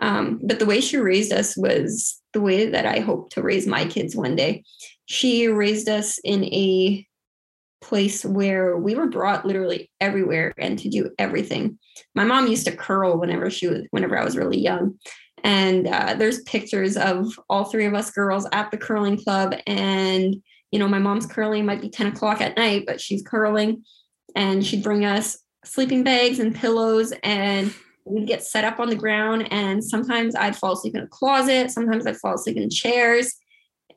Um, 0.00 0.40
but 0.42 0.58
the 0.58 0.66
way 0.66 0.80
she 0.80 0.96
raised 0.96 1.32
us 1.32 1.56
was 1.56 2.20
the 2.32 2.40
way 2.40 2.66
that 2.66 2.86
I 2.86 3.00
hope 3.00 3.30
to 3.30 3.42
raise 3.42 3.66
my 3.66 3.84
kids 3.84 4.16
one 4.16 4.36
day. 4.36 4.64
She 5.06 5.48
raised 5.48 5.88
us 5.88 6.18
in 6.24 6.44
a 6.44 7.06
place 7.80 8.24
where 8.24 8.76
we 8.76 8.94
were 8.94 9.08
brought 9.08 9.46
literally 9.46 9.90
everywhere 10.00 10.52
and 10.58 10.78
to 10.78 10.88
do 10.88 11.10
everything. 11.18 11.78
My 12.14 12.24
mom 12.24 12.46
used 12.46 12.66
to 12.66 12.76
curl 12.76 13.18
whenever 13.18 13.50
she 13.50 13.66
was 13.66 13.82
whenever 13.90 14.18
I 14.18 14.24
was 14.24 14.36
really 14.36 14.58
young. 14.58 14.98
And 15.42 15.86
uh, 15.86 16.14
there's 16.18 16.42
pictures 16.42 16.96
of 16.96 17.38
all 17.48 17.64
three 17.64 17.86
of 17.86 17.94
us 17.94 18.10
girls 18.10 18.46
at 18.52 18.70
the 18.70 18.76
curling 18.76 19.16
club. 19.22 19.54
And, 19.66 20.36
you 20.70 20.78
know, 20.78 20.88
my 20.88 20.98
mom's 20.98 21.26
curling 21.26 21.64
might 21.64 21.80
be 21.80 21.88
10 21.88 22.08
o'clock 22.08 22.40
at 22.40 22.56
night, 22.56 22.84
but 22.86 23.00
she's 23.00 23.22
curling. 23.22 23.84
And 24.36 24.64
she'd 24.64 24.84
bring 24.84 25.04
us 25.04 25.38
sleeping 25.64 26.04
bags 26.04 26.38
and 26.38 26.54
pillows 26.54 27.12
and 27.22 27.74
we'd 28.04 28.26
get 28.26 28.42
set 28.42 28.64
up 28.64 28.80
on 28.80 28.88
the 28.88 28.96
ground. 28.96 29.48
And 29.50 29.82
sometimes 29.84 30.34
I'd 30.34 30.56
fall 30.56 30.72
asleep 30.72 30.96
in 30.96 31.02
a 31.02 31.08
closet. 31.08 31.70
Sometimes 31.70 32.06
I'd 32.06 32.16
fall 32.16 32.34
asleep 32.34 32.56
in 32.56 32.70
chairs. 32.70 33.34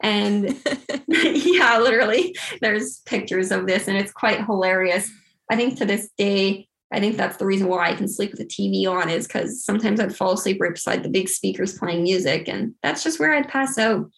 And 0.02 0.60
yeah, 1.08 1.80
literally, 1.80 2.36
there's 2.62 3.00
pictures 3.02 3.52
of 3.52 3.68
this, 3.68 3.88
and 3.88 3.98
it's 3.98 4.12
quite 4.12 4.46
hilarious. 4.46 5.10
I 5.52 5.56
think 5.56 5.78
to 5.78 5.86
this 5.86 6.10
day, 6.18 6.68
I 6.92 7.00
think 7.00 7.18
that's 7.18 7.38
the 7.38 7.46
reason 7.46 7.68
why 7.68 7.90
I 7.90 7.96
can 7.96 8.08
sleep 8.08 8.32
with 8.32 8.40
the 8.40 8.46
TV 8.46 8.88
on 8.90 9.10
is 9.10 9.28
because 9.28 9.64
sometimes 9.64 10.00
I'd 10.00 10.16
fall 10.16 10.34
asleep 10.34 10.62
right 10.62 10.74
beside 10.74 11.04
the 11.04 11.10
big 11.10 11.30
speakers 11.30 11.78
playing 11.78 12.04
music, 12.04 12.48
and 12.48 12.74
that's 12.84 13.04
just 13.04 13.20
where 13.20 13.34
I'd 13.34 13.48
pass 13.48 13.78
out. 13.78 14.10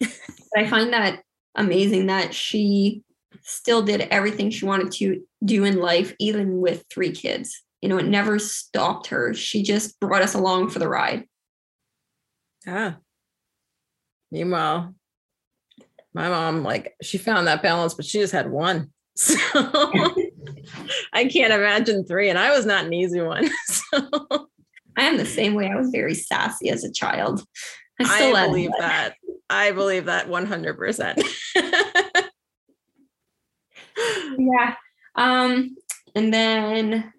but 0.00 0.10
I 0.56 0.68
find 0.68 0.92
that 0.92 1.22
amazing 1.54 2.06
that 2.06 2.34
she 2.34 3.02
still 3.42 3.82
did 3.82 4.02
everything 4.10 4.50
she 4.50 4.64
wanted 4.64 4.92
to 4.92 5.22
do 5.44 5.64
in 5.64 5.78
life, 5.78 6.14
even 6.18 6.60
with 6.60 6.84
three 6.90 7.12
kids. 7.12 7.62
You 7.82 7.88
know, 7.88 7.98
it 7.98 8.06
never 8.06 8.38
stopped 8.38 9.08
her. 9.08 9.34
She 9.34 9.62
just 9.62 10.00
brought 10.00 10.22
us 10.22 10.34
along 10.34 10.70
for 10.70 10.78
the 10.78 10.88
ride. 10.88 11.24
Yeah. 12.64 12.94
Meanwhile, 14.30 14.94
my 16.14 16.28
mom, 16.28 16.62
like, 16.62 16.94
she 17.02 17.18
found 17.18 17.46
that 17.46 17.62
balance, 17.62 17.94
but 17.94 18.06
she 18.06 18.20
just 18.20 18.32
had 18.32 18.50
one. 18.50 18.90
So 19.14 19.34
I 21.12 21.26
can't 21.26 21.52
imagine 21.52 22.06
three. 22.06 22.30
And 22.30 22.38
I 22.38 22.56
was 22.56 22.64
not 22.64 22.86
an 22.86 22.94
easy 22.94 23.20
one. 23.20 23.50
So 23.66 24.48
I 24.96 25.04
am 25.04 25.18
the 25.18 25.26
same 25.26 25.54
way. 25.54 25.68
I 25.68 25.76
was 25.76 25.90
very 25.90 26.14
sassy 26.14 26.70
as 26.70 26.84
a 26.84 26.92
child. 26.92 27.44
I, 28.00 28.32
I 28.32 28.46
believe 28.46 28.70
that. 28.78 29.16
I 29.50 29.72
believe 29.72 30.06
that 30.06 30.28
100%. 30.28 31.22
yeah. 34.38 34.74
Um, 35.14 35.76
and 36.14 36.32
then 36.32 37.12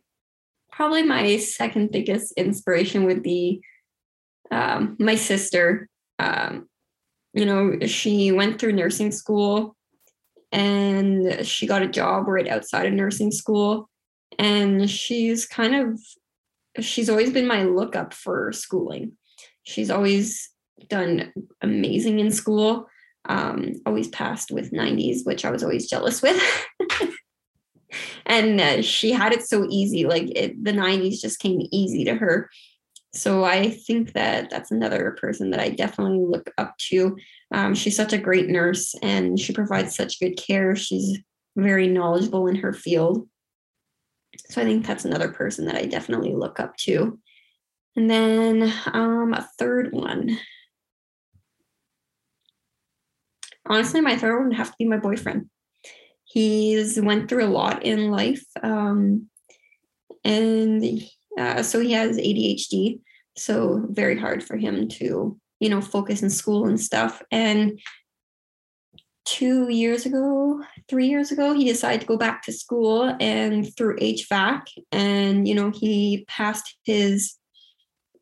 probably 0.76 1.04
my 1.04 1.38
second 1.38 1.92
biggest 1.92 2.34
inspiration 2.34 3.06
would 3.06 3.22
be 3.22 3.62
um, 4.52 4.96
my 5.00 5.16
sister. 5.16 5.88
Um, 6.20 6.68
you 7.34 7.46
know, 7.46 7.80
she 7.86 8.32
went 8.32 8.60
through 8.60 8.74
nursing 8.74 9.12
school 9.12 9.76
and 10.52 11.46
she 11.46 11.68
got 11.68 11.82
a 11.82 11.88
job 11.88 12.28
right 12.28 12.48
outside 12.48 12.86
of 12.86 12.94
nursing 12.94 13.32
school. 13.32 13.90
And 14.40 14.90
she's 14.90 15.46
kind 15.46 15.76
of, 15.76 16.00
she's 16.84 17.10
always 17.10 17.32
been 17.32 17.48
my 17.48 17.64
lookup 17.64 18.14
for 18.14 18.52
schooling. 18.52 19.14
She's 19.64 19.92
always 19.92 20.50
done 20.90 21.32
amazing 21.62 22.20
in 22.20 22.32
school. 22.32 22.88
Um, 23.26 23.74
always 23.86 24.10
passed 24.10 24.52
with 24.52 24.74
90s, 24.74 25.20
which 25.24 25.46
I 25.46 25.52
was 25.52 25.64
always 25.64 25.90
jealous 25.90 26.22
with. 26.22 26.42
and 28.26 28.60
uh, 28.60 28.82
she 28.82 29.12
had 29.12 29.34
it 29.34 29.46
so 29.46 29.66
easy. 29.70 30.06
Like 30.06 30.30
it, 30.36 30.64
the 30.64 30.72
90s 30.72 31.22
just 31.22 31.40
came 31.40 31.68
easy 31.72 32.06
to 32.06 32.16
her. 32.16 32.50
So 33.14 33.44
I 33.44 33.70
think 33.70 34.14
that 34.14 34.50
that's 34.50 34.72
another 34.72 35.16
person 35.20 35.52
that 35.52 35.60
I 35.60 35.70
definitely 35.70 36.26
look 36.26 36.52
up 36.58 36.76
to. 36.90 37.16
Um, 37.52 37.76
she's 37.76 37.96
such 37.96 38.12
a 38.12 38.18
great 38.18 38.50
nurse 38.50 38.96
and 39.04 39.40
she 39.40 39.54
provides 39.54 39.96
such 39.96 40.20
good 40.20 40.36
care. 40.36 40.76
She's 40.76 41.20
very 41.56 41.88
knowledgeable 41.88 42.48
in 42.48 42.56
her 42.56 42.74
field. 42.74 43.28
So 44.50 44.62
I 44.62 44.66
think 44.66 44.86
that's 44.86 45.06
another 45.06 45.32
person 45.32 45.66
that 45.66 45.76
I 45.76 45.86
definitely 45.86 46.34
look 46.34 46.60
up 46.60 46.76
to. 46.78 47.20
And 47.96 48.10
then 48.10 48.74
um, 48.88 49.34
a 49.34 49.48
third 49.60 49.94
one. 49.94 50.38
Honestly, 53.68 54.02
my 54.02 54.18
third 54.18 54.38
one 54.38 54.48
would 54.50 54.58
have 54.58 54.72
to 54.72 54.78
be 54.78 54.86
my 54.86 54.98
boyfriend. 54.98 55.50
He's 56.34 57.00
went 57.00 57.30
through 57.30 57.46
a 57.46 57.56
lot 57.62 57.86
in 57.86 58.10
life, 58.10 58.44
um, 58.64 59.28
and 60.24 60.84
uh, 61.38 61.62
so 61.62 61.80
he 61.80 61.92
has 61.92 62.18
ADHD. 62.18 63.00
So 63.38 63.86
very 63.90 64.18
hard 64.18 64.44
for 64.44 64.58
him 64.58 64.88
to, 64.90 65.40
you 65.60 65.70
know, 65.70 65.80
focus 65.80 66.24
in 66.24 66.32
school 66.32 66.66
and 66.66 66.82
stuff. 66.82 67.22
And 67.32 67.80
two 69.26 69.70
years 69.70 70.08
ago, 70.08 70.64
three 70.90 71.08
years 71.08 71.32
ago, 71.32 71.54
he 71.54 71.66
decided 71.66 72.02
to 72.02 72.08
go 72.08 72.18
back 72.18 72.42
to 72.44 72.52
school 72.52 73.16
and 73.20 73.76
through 73.78 73.98
HVAC. 73.98 74.62
And, 74.92 75.48
you 75.48 75.54
know, 75.54 75.70
he 75.70 76.26
passed 76.28 76.76
his 76.84 77.36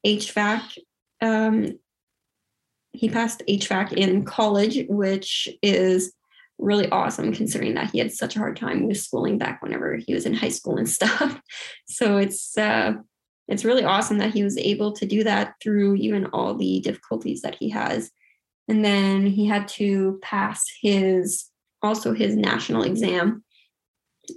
HVAC. 0.06 0.80
Um, 1.21 1.80
he 2.91 3.08
passed 3.08 3.41
HVAC 3.47 3.93
in 3.93 4.26
college, 4.26 4.86
which 4.89 5.47
is 5.62 6.13
really 6.62 6.88
awesome 6.89 7.34
considering 7.34 7.74
that 7.74 7.89
he 7.91 8.00
had 8.00 8.12
such 8.12 8.36
a 8.36 8.39
hard 8.39 8.56
time 8.56 8.88
with 8.88 9.00
schooling 9.00 9.38
back 9.38 9.62
whenever 9.62 9.95
he 9.95 10.13
was 10.13 10.26
in 10.26 10.34
high 10.34 10.50
school 10.50 10.78
and 10.78 10.89
stuff. 10.97 11.41
So 11.88 12.17
it's 12.17 12.58
uh, 12.58 12.93
it's 13.47 13.65
really 13.65 13.84
awesome 13.84 14.19
that 14.19 14.34
he 14.34 14.43
was 14.43 14.58
able 14.58 14.93
to 14.93 15.06
do 15.06 15.24
that 15.24 15.56
through 15.62 15.95
even 15.95 16.28
all 16.28 16.56
the 16.56 16.80
difficulties 16.80 17.41
that 17.41 17.56
he 17.60 17.69
has. 17.69 18.12
And 18.69 18.86
then 18.86 19.26
he 19.26 19.45
had 19.45 19.67
to 19.69 20.19
pass 20.21 20.63
his 20.82 21.45
also 21.82 22.13
his 22.13 22.36
national 22.36 22.84
exam. 22.84 23.43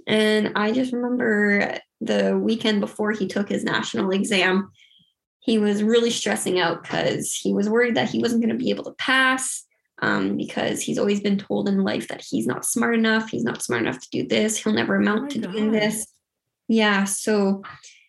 And 0.07 0.51
I 0.55 0.71
just 0.71 0.91
remember 0.91 1.77
the 2.01 2.37
weekend 2.37 2.81
before 2.81 3.11
he 3.11 3.27
took 3.27 3.47
his 3.47 3.63
national 3.63 4.11
exam, 4.11 4.71
he 5.39 5.59
was 5.59 5.83
really 5.83 6.09
stressing 6.09 6.59
out 6.59 6.81
because 6.81 7.33
he 7.33 7.53
was 7.53 7.69
worried 7.69 7.95
that 7.95 8.09
he 8.09 8.19
wasn't 8.19 8.41
going 8.41 8.57
to 8.57 8.61
be 8.61 8.71
able 8.71 8.83
to 8.85 8.95
pass 8.97 9.63
um, 10.01 10.37
because 10.37 10.81
he's 10.81 10.97
always 10.97 11.21
been 11.21 11.37
told 11.37 11.69
in 11.69 11.83
life 11.83 12.07
that 12.09 12.21
he's 12.21 12.47
not 12.47 12.65
smart 12.65 12.95
enough. 12.95 13.29
He's 13.29 13.43
not 13.43 13.61
smart 13.61 13.81
enough 13.81 13.99
to 14.01 14.09
do 14.09 14.27
this. 14.27 14.57
He'll 14.57 14.73
never 14.73 14.95
amount 14.95 15.25
oh 15.25 15.27
to 15.29 15.39
God. 15.39 15.51
doing 15.51 15.71
this. 15.71 16.07
Yeah. 16.67 17.05
So 17.05 17.63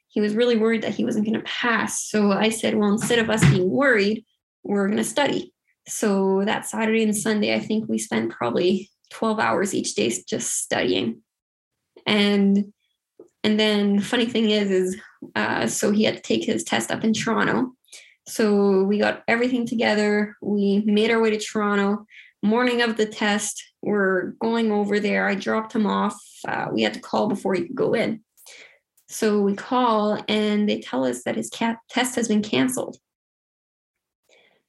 he 0.08 0.20
was 0.20 0.34
really 0.34 0.56
worried 0.56 0.82
that 0.82 0.94
he 0.94 1.04
wasn't 1.04 1.26
going 1.26 1.38
to 1.38 1.44
pass. 1.44 2.08
So 2.08 2.32
I 2.32 2.48
said, 2.48 2.74
well, 2.74 2.90
instead 2.90 3.18
of 3.18 3.30
us 3.30 3.44
being 3.50 3.70
worried, 3.70 4.24
we're 4.62 4.86
going 4.86 4.96
to 4.96 5.04
study. 5.04 5.52
So 5.88 6.42
that 6.44 6.66
Saturday 6.66 7.02
and 7.02 7.16
Sunday, 7.16 7.54
I 7.54 7.60
think 7.60 7.88
we 7.88 7.98
spent 7.98 8.32
probably 8.32 8.90
12 9.10 9.38
hours 9.38 9.74
each 9.74 9.94
day 9.94 10.12
just 10.26 10.62
studying. 10.62 11.22
And 12.06 12.72
and 13.44 13.60
then 13.60 14.00
funny 14.00 14.26
thing 14.26 14.50
is, 14.50 14.70
is 14.70 14.96
uh, 15.36 15.68
so 15.68 15.92
he 15.92 16.02
had 16.02 16.16
to 16.16 16.22
take 16.22 16.44
his 16.44 16.64
test 16.64 16.90
up 16.90 17.04
in 17.04 17.12
Toronto. 17.12 17.75
So 18.28 18.82
we 18.82 18.98
got 18.98 19.22
everything 19.28 19.66
together. 19.66 20.36
We 20.42 20.82
made 20.84 21.10
our 21.10 21.20
way 21.20 21.30
to 21.30 21.38
Toronto. 21.38 22.06
Morning 22.42 22.82
of 22.82 22.96
the 22.96 23.06
test, 23.06 23.62
we're 23.82 24.32
going 24.40 24.72
over 24.72 24.98
there. 25.00 25.28
I 25.28 25.34
dropped 25.34 25.72
him 25.72 25.86
off. 25.86 26.20
Uh, 26.46 26.66
we 26.72 26.82
had 26.82 26.94
to 26.94 27.00
call 27.00 27.28
before 27.28 27.54
he 27.54 27.62
could 27.62 27.74
go 27.74 27.94
in. 27.94 28.20
So 29.08 29.40
we 29.40 29.54
call 29.54 30.22
and 30.28 30.68
they 30.68 30.80
tell 30.80 31.04
us 31.04 31.22
that 31.22 31.36
his 31.36 31.48
cat 31.48 31.78
test 31.88 32.16
has 32.16 32.28
been 32.28 32.42
canceled. 32.42 32.98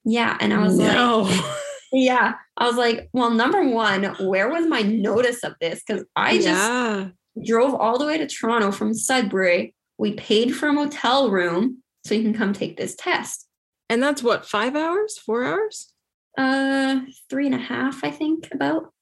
Yeah. 0.04 0.36
And 0.40 0.54
I 0.54 0.62
was 0.62 0.78
no. 0.78 1.22
like, 1.22 1.44
yeah. 1.92 2.34
I 2.56 2.66
was 2.66 2.76
like, 2.76 3.08
well, 3.12 3.30
number 3.30 3.68
one, 3.68 4.04
where 4.20 4.48
was 4.48 4.66
my 4.66 4.82
notice 4.82 5.42
of 5.42 5.54
this? 5.60 5.82
Because 5.84 6.04
I 6.14 6.36
just 6.36 6.46
yeah. 6.46 7.08
drove 7.44 7.74
all 7.74 7.98
the 7.98 8.06
way 8.06 8.18
to 8.18 8.26
Toronto 8.26 8.70
from 8.70 8.94
Sudbury. 8.94 9.74
We 9.98 10.14
paid 10.14 10.54
for 10.54 10.68
a 10.68 10.72
motel 10.72 11.30
room 11.30 11.82
so 12.04 12.14
you 12.14 12.22
can 12.22 12.34
come 12.34 12.52
take 12.52 12.76
this 12.76 12.94
test. 12.94 13.47
And 13.88 14.02
that's 14.02 14.22
what, 14.22 14.46
five 14.46 14.76
hours, 14.76 15.18
four 15.18 15.44
hours? 15.44 15.92
Uh, 16.36 17.00
three 17.30 17.46
and 17.46 17.54
a 17.54 17.58
half, 17.58 18.04
I 18.04 18.10
think, 18.10 18.48
about. 18.52 18.92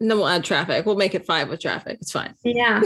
And 0.00 0.10
then 0.10 0.18
we'll 0.18 0.28
add 0.28 0.44
traffic. 0.44 0.84
We'll 0.84 0.96
make 0.96 1.14
it 1.14 1.26
five 1.26 1.48
with 1.48 1.60
traffic. 1.60 1.98
It's 2.00 2.12
fine. 2.12 2.34
Yeah. 2.44 2.82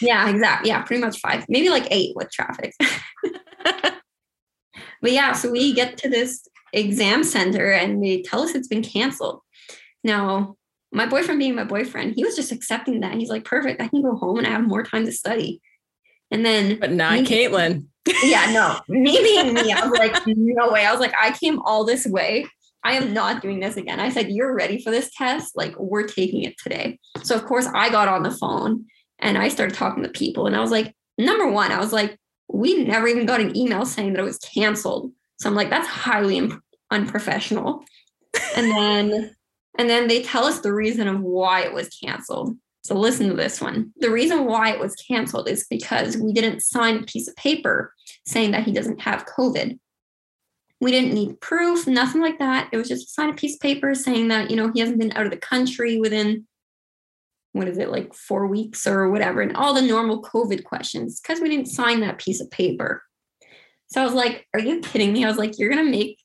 yeah, 0.00 0.28
exactly. 0.28 0.68
Yeah, 0.68 0.82
pretty 0.82 1.02
much 1.02 1.18
five, 1.18 1.44
maybe 1.48 1.70
like 1.70 1.88
eight 1.90 2.14
with 2.14 2.30
traffic. 2.30 2.72
but 3.64 5.12
yeah, 5.12 5.32
so 5.32 5.50
we 5.50 5.72
get 5.72 5.96
to 5.98 6.08
this 6.08 6.46
exam 6.72 7.24
center 7.24 7.70
and 7.70 8.02
they 8.02 8.22
tell 8.22 8.42
us 8.42 8.54
it's 8.54 8.68
been 8.68 8.82
canceled. 8.82 9.40
Now, 10.04 10.56
my 10.92 11.06
boyfriend 11.06 11.40
being 11.40 11.54
my 11.54 11.64
boyfriend, 11.64 12.14
he 12.14 12.24
was 12.24 12.36
just 12.36 12.52
accepting 12.52 13.00
that. 13.00 13.14
He's 13.14 13.30
like, 13.30 13.44
perfect. 13.44 13.80
I 13.80 13.88
can 13.88 14.02
go 14.02 14.14
home 14.14 14.38
and 14.38 14.46
I 14.46 14.50
have 14.50 14.66
more 14.66 14.82
time 14.82 15.06
to 15.06 15.12
study. 15.12 15.60
And 16.30 16.44
then, 16.44 16.78
but 16.78 16.92
not 16.92 17.14
me, 17.14 17.26
Caitlin. 17.26 17.86
Yeah, 18.24 18.50
no, 18.52 18.80
me 18.88 19.16
being 19.22 19.54
me, 19.54 19.72
I 19.72 19.86
was 19.86 19.98
like, 19.98 20.26
no 20.26 20.72
way. 20.72 20.84
I 20.84 20.90
was 20.90 21.00
like, 21.00 21.14
I 21.20 21.30
came 21.32 21.60
all 21.60 21.84
this 21.84 22.06
way. 22.06 22.46
I 22.84 22.94
am 22.94 23.12
not 23.12 23.42
doing 23.42 23.60
this 23.60 23.76
again. 23.76 24.00
I 24.00 24.08
said, 24.08 24.30
you're 24.30 24.54
ready 24.54 24.82
for 24.82 24.90
this 24.90 25.10
test. 25.16 25.56
Like, 25.56 25.78
we're 25.78 26.06
taking 26.06 26.42
it 26.42 26.58
today. 26.58 26.98
So, 27.22 27.36
of 27.36 27.44
course, 27.44 27.68
I 27.74 27.90
got 27.90 28.08
on 28.08 28.24
the 28.24 28.32
phone 28.32 28.86
and 29.20 29.38
I 29.38 29.48
started 29.48 29.76
talking 29.76 30.02
to 30.02 30.08
people. 30.08 30.46
And 30.46 30.56
I 30.56 30.60
was 30.60 30.72
like, 30.72 30.94
number 31.16 31.48
one, 31.48 31.70
I 31.70 31.78
was 31.78 31.92
like, 31.92 32.18
we 32.48 32.82
never 32.82 33.06
even 33.06 33.24
got 33.24 33.40
an 33.40 33.56
email 33.56 33.86
saying 33.86 34.12
that 34.12 34.20
it 34.20 34.24
was 34.24 34.38
canceled. 34.38 35.12
So 35.38 35.48
I'm 35.48 35.54
like, 35.54 35.70
that's 35.70 35.86
highly 35.86 36.38
imp- 36.38 36.62
unprofessional. 36.90 37.84
And 38.56 38.70
then, 38.70 39.34
and 39.78 39.88
then 39.88 40.08
they 40.08 40.22
tell 40.22 40.44
us 40.44 40.60
the 40.60 40.74
reason 40.74 41.06
of 41.06 41.20
why 41.20 41.62
it 41.62 41.72
was 41.72 41.88
canceled. 41.88 42.56
So 42.82 42.96
listen 42.96 43.28
to 43.28 43.34
this 43.34 43.60
one. 43.60 43.92
The 43.98 44.10
reason 44.10 44.44
why 44.44 44.70
it 44.70 44.80
was 44.80 44.94
canceled 44.96 45.48
is 45.48 45.66
because 45.70 46.16
we 46.16 46.32
didn't 46.32 46.62
sign 46.62 46.98
a 46.98 47.04
piece 47.04 47.28
of 47.28 47.36
paper 47.36 47.94
saying 48.26 48.50
that 48.50 48.64
he 48.64 48.72
doesn't 48.72 49.00
have 49.00 49.26
COVID. 49.26 49.78
We 50.80 50.90
didn't 50.90 51.14
need 51.14 51.40
proof, 51.40 51.86
nothing 51.86 52.20
like 52.20 52.40
that. 52.40 52.68
It 52.72 52.76
was 52.76 52.88
just 52.88 53.14
sign 53.14 53.30
a 53.30 53.34
piece 53.34 53.54
of 53.54 53.60
paper 53.60 53.94
saying 53.94 54.28
that, 54.28 54.50
you 54.50 54.56
know, 54.56 54.72
he 54.72 54.80
hasn't 54.80 54.98
been 54.98 55.12
out 55.12 55.26
of 55.26 55.30
the 55.30 55.36
country 55.36 56.00
within 56.00 56.46
what 57.52 57.68
is 57.68 57.78
it, 57.78 57.90
like 57.90 58.14
four 58.14 58.46
weeks 58.46 58.86
or 58.86 59.10
whatever, 59.10 59.42
and 59.42 59.56
all 59.56 59.74
the 59.74 59.82
normal 59.82 60.22
COVID 60.22 60.64
questions 60.64 61.20
because 61.20 61.40
we 61.40 61.48
didn't 61.48 61.68
sign 61.68 62.00
that 62.00 62.18
piece 62.18 62.40
of 62.40 62.50
paper. 62.50 63.02
So 63.86 64.00
I 64.00 64.04
was 64.04 64.14
like, 64.14 64.48
are 64.54 64.60
you 64.60 64.80
kidding 64.80 65.12
me? 65.12 65.24
I 65.24 65.28
was 65.28 65.36
like, 65.36 65.58
you're 65.58 65.70
gonna 65.70 65.84
make 65.84 66.18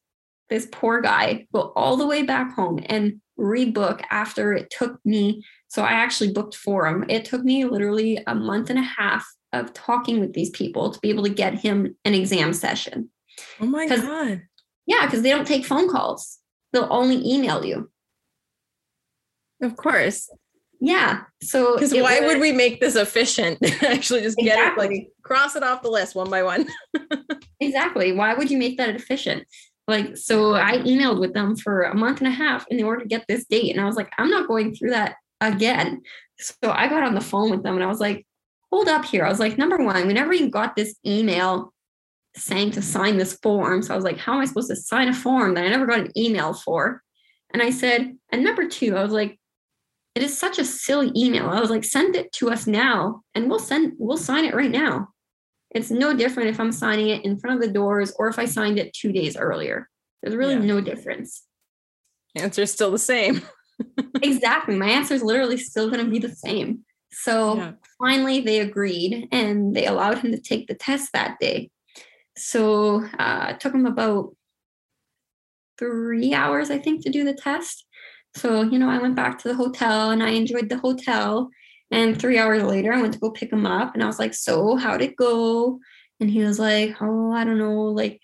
this 0.49 0.67
poor 0.71 1.01
guy 1.01 1.45
go 1.53 1.73
all 1.75 1.97
the 1.97 2.07
way 2.07 2.23
back 2.23 2.55
home 2.55 2.79
and 2.85 3.21
rebook 3.37 4.01
after 4.09 4.53
it 4.53 4.71
took 4.71 4.99
me. 5.05 5.43
So 5.69 5.83
I 5.83 5.91
actually 5.91 6.31
booked 6.31 6.55
for 6.55 6.87
him. 6.87 7.05
It 7.09 7.25
took 7.25 7.43
me 7.43 7.65
literally 7.65 8.23
a 8.25 8.33
month 8.35 8.69
and 8.69 8.79
a 8.79 8.83
half 8.83 9.25
of 9.53 9.73
talking 9.73 10.19
with 10.19 10.33
these 10.33 10.49
people 10.49 10.91
to 10.91 10.99
be 10.99 11.09
able 11.09 11.23
to 11.23 11.29
get 11.29 11.55
him 11.55 11.95
an 12.05 12.13
exam 12.13 12.53
session. 12.53 13.09
Oh 13.59 13.65
my 13.65 13.87
God. 13.87 14.41
Yeah, 14.85 15.05
because 15.05 15.21
they 15.21 15.29
don't 15.29 15.47
take 15.47 15.65
phone 15.65 15.89
calls, 15.89 16.39
they'll 16.71 16.87
only 16.89 17.17
email 17.29 17.65
you. 17.65 17.91
Of 19.61 19.75
course. 19.75 20.29
Yeah. 20.79 21.21
So, 21.41 21.73
because 21.73 21.93
why 21.93 22.19
was- 22.19 22.33
would 22.33 22.41
we 22.41 22.51
make 22.51 22.79
this 22.79 22.95
efficient? 22.95 23.59
Actually, 23.83 24.21
just 24.21 24.37
get 24.37 24.73
it 24.73 24.77
like 24.77 25.09
cross 25.23 25.55
it 25.55 25.63
off 25.63 25.81
the 25.81 25.89
list 25.89 26.15
one 26.15 26.29
by 26.29 26.43
one. 26.43 26.67
Exactly. 27.59 28.11
Why 28.11 28.35
would 28.35 28.51
you 28.51 28.57
make 28.59 28.77
that 28.77 28.95
efficient? 28.95 29.43
Like, 29.87 30.15
so 30.15 30.53
I 30.53 30.77
emailed 30.77 31.19
with 31.19 31.33
them 31.33 31.55
for 31.55 31.81
a 31.81 31.95
month 31.95 32.19
and 32.19 32.27
a 32.27 32.31
half 32.31 32.67
in 32.69 32.83
order 32.83 33.01
to 33.01 33.07
get 33.07 33.25
this 33.27 33.45
date. 33.45 33.71
And 33.71 33.81
I 33.81 33.85
was 33.85 33.95
like, 33.95 34.11
I'm 34.19 34.29
not 34.29 34.47
going 34.47 34.75
through 34.75 34.91
that 34.91 35.15
again. 35.41 36.01
So 36.39 36.55
I 36.71 36.87
got 36.87 37.03
on 37.03 37.15
the 37.15 37.21
phone 37.21 37.49
with 37.51 37.63
them 37.63 37.75
and 37.75 37.83
I 37.83 37.87
was 37.87 37.99
like, 37.99 38.25
hold 38.71 38.87
up 38.87 39.05
here. 39.05 39.25
I 39.25 39.29
was 39.29 39.39
like, 39.39 39.57
number 39.57 39.77
one, 39.77 40.07
we 40.07 40.13
never 40.13 40.33
even 40.33 40.49
got 40.49 40.75
this 40.75 40.95
email 41.05 41.73
saying 42.35 42.71
to 42.71 42.81
sign 42.81 43.17
this 43.17 43.33
form. 43.41 43.81
So 43.81 43.93
I 43.93 43.95
was 43.95 44.03
like, 44.05 44.17
how 44.17 44.33
am 44.33 44.41
I 44.41 44.45
supposed 44.45 44.69
to 44.69 44.75
sign 44.75 45.07
a 45.07 45.13
form 45.13 45.55
that 45.55 45.65
I 45.65 45.69
never 45.69 45.85
got 45.85 45.99
an 45.99 46.11
email 46.17 46.53
for? 46.53 47.01
And 47.51 47.61
I 47.61 47.69
said, 47.71 48.15
and 48.31 48.43
number 48.43 48.67
two, 48.67 48.95
I 48.97 49.03
was 49.03 49.13
like, 49.13 49.39
it 50.15 50.23
is 50.23 50.37
such 50.37 50.59
a 50.59 50.65
silly 50.65 51.11
email. 51.15 51.47
I 51.49 51.59
was 51.59 51.69
like, 51.69 51.83
send 51.83 52.15
it 52.15 52.31
to 52.33 52.49
us 52.51 52.67
now 52.67 53.21
and 53.35 53.49
we'll 53.49 53.59
send, 53.59 53.93
we'll 53.97 54.17
sign 54.17 54.45
it 54.45 54.55
right 54.55 54.71
now. 54.71 55.09
It's 55.71 55.91
no 55.91 56.15
different 56.15 56.49
if 56.49 56.59
I'm 56.59 56.71
signing 56.71 57.09
it 57.09 57.23
in 57.25 57.37
front 57.37 57.55
of 57.57 57.61
the 57.67 57.73
doors 57.73 58.13
or 58.17 58.27
if 58.27 58.39
I 58.39 58.45
signed 58.45 58.79
it 58.79 58.93
two 58.93 59.11
days 59.11 59.37
earlier. 59.37 59.87
There's 60.21 60.35
really 60.35 60.53
Yeah. 60.55 60.59
no 60.61 60.81
difference. 60.81 61.43
Answer's 62.35 62.71
still 62.71 62.91
the 62.91 62.99
same. 62.99 63.41
exactly. 64.21 64.75
My 64.75 64.89
answer 64.89 65.13
is 65.13 65.23
literally 65.23 65.57
still 65.57 65.89
going 65.89 66.03
to 66.03 66.11
be 66.11 66.19
the 66.19 66.35
same. 66.35 66.85
So 67.11 67.57
Yeah. 67.57 67.71
finally, 67.99 68.41
they 68.41 68.59
agreed 68.59 69.27
and 69.31 69.75
they 69.75 69.85
allowed 69.85 70.19
him 70.19 70.31
to 70.31 70.39
take 70.39 70.67
the 70.67 70.75
test 70.75 71.13
that 71.13 71.39
day. 71.39 71.71
So 72.37 73.03
uh, 73.17 73.47
it 73.51 73.59
took 73.59 73.73
him 73.73 73.85
about 73.85 74.35
three 75.77 76.33
hours, 76.33 76.69
I 76.69 76.77
think, 76.79 77.03
to 77.03 77.09
do 77.09 77.23
the 77.23 77.33
test. 77.33 77.85
So, 78.35 78.61
you 78.61 78.77
know, 78.77 78.89
I 78.89 78.99
went 78.99 79.15
back 79.15 79.39
to 79.39 79.47
the 79.47 79.55
hotel 79.55 80.11
and 80.11 80.21
I 80.21 80.29
enjoyed 80.29 80.69
the 80.69 80.77
hotel. 80.77 81.49
And 81.89 82.19
three 82.19 82.37
hours 82.37 82.63
later, 82.63 82.93
I 82.93 83.01
went 83.01 83.13
to 83.13 83.19
go 83.19 83.31
pick 83.31 83.51
him 83.51 83.65
up 83.65 83.93
and 83.93 84.03
I 84.03 84.07
was 84.07 84.19
like, 84.19 84.33
So, 84.33 84.75
how'd 84.75 85.01
it 85.01 85.15
go? 85.15 85.79
And 86.19 86.29
he 86.29 86.43
was 86.43 86.59
like, 86.59 86.95
Oh, 87.01 87.31
I 87.31 87.43
don't 87.43 87.57
know. 87.57 87.83
Like, 87.85 88.19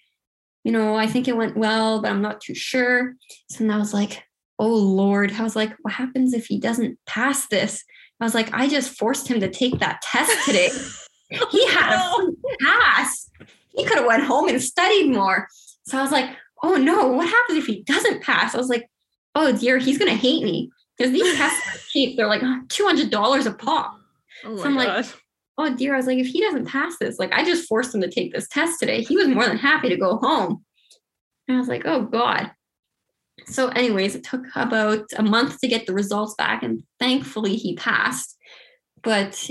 you 0.63 0.71
know, 0.71 0.95
I 0.95 1.07
think 1.07 1.27
it 1.27 1.37
went 1.37 1.57
well, 1.57 2.01
but 2.01 2.11
I'm 2.11 2.21
not 2.21 2.41
too 2.41 2.55
sure. 2.55 3.15
So 3.49 3.59
then 3.63 3.71
I 3.71 3.77
was 3.77 3.93
like, 3.93 4.23
Oh 4.59 4.75
Lord. 4.75 5.31
I 5.31 5.43
was 5.43 5.55
like, 5.55 5.73
What 5.81 5.93
happens 5.93 6.33
if 6.33 6.45
he 6.45 6.59
doesn't 6.59 6.97
pass 7.05 7.47
this? 7.47 7.83
I 8.19 8.25
was 8.25 8.35
like, 8.35 8.53
I 8.53 8.67
just 8.69 8.97
forced 8.97 9.27
him 9.27 9.39
to 9.41 9.49
take 9.49 9.79
that 9.79 10.01
test 10.01 10.45
today. 10.45 10.69
he 11.29 11.39
oh, 11.41 11.67
had 11.69 11.93
a 11.93 12.65
pass. 12.65 13.29
He 13.75 13.83
could 13.83 13.97
have 13.97 14.05
went 14.05 14.23
home 14.23 14.47
and 14.47 14.61
studied 14.61 15.11
more. 15.11 15.47
So 15.85 15.97
I 15.97 16.01
was 16.01 16.11
like, 16.11 16.29
oh 16.61 16.75
no, 16.75 17.07
what 17.07 17.27
happens 17.27 17.57
if 17.57 17.65
he 17.65 17.83
doesn't 17.83 18.23
pass? 18.23 18.55
I 18.55 18.57
was 18.57 18.69
like, 18.69 18.89
oh 19.35 19.51
dear, 19.51 19.77
he's 19.77 19.97
gonna 19.97 20.11
hate 20.11 20.43
me. 20.43 20.71
Because 20.97 21.11
these 21.11 21.35
tests 21.37 21.75
are 21.75 21.79
cheap. 21.89 22.15
They're 22.15 22.27
like 22.27 22.41
$200 22.41 23.45
a 23.45 23.53
pop. 23.53 23.99
Oh 24.45 24.57
So 24.57 24.65
I'm 24.65 24.75
like, 24.75 25.05
Oh 25.57 25.75
dear, 25.75 25.93
I 25.93 25.97
was 25.97 26.07
like, 26.07 26.17
if 26.17 26.27
he 26.27 26.41
doesn't 26.41 26.67
pass 26.67 26.97
this, 26.99 27.19
like 27.19 27.31
I 27.31 27.43
just 27.43 27.67
forced 27.67 27.93
him 27.93 28.01
to 28.01 28.09
take 28.09 28.33
this 28.33 28.47
test 28.47 28.79
today. 28.79 29.03
He 29.03 29.15
was 29.15 29.27
more 29.27 29.45
than 29.45 29.57
happy 29.57 29.89
to 29.89 29.97
go 29.97 30.17
home. 30.17 30.63
And 31.47 31.57
I 31.57 31.59
was 31.59 31.69
like, 31.69 31.83
oh 31.85 32.03
God. 32.03 32.51
So, 33.45 33.69
anyways, 33.69 34.15
it 34.15 34.23
took 34.23 34.45
about 34.55 35.05
a 35.17 35.23
month 35.23 35.59
to 35.59 35.67
get 35.67 35.85
the 35.85 35.93
results 35.93 36.35
back, 36.35 36.63
and 36.63 36.83
thankfully 36.99 37.55
he 37.55 37.75
passed. 37.75 38.37
But 39.01 39.49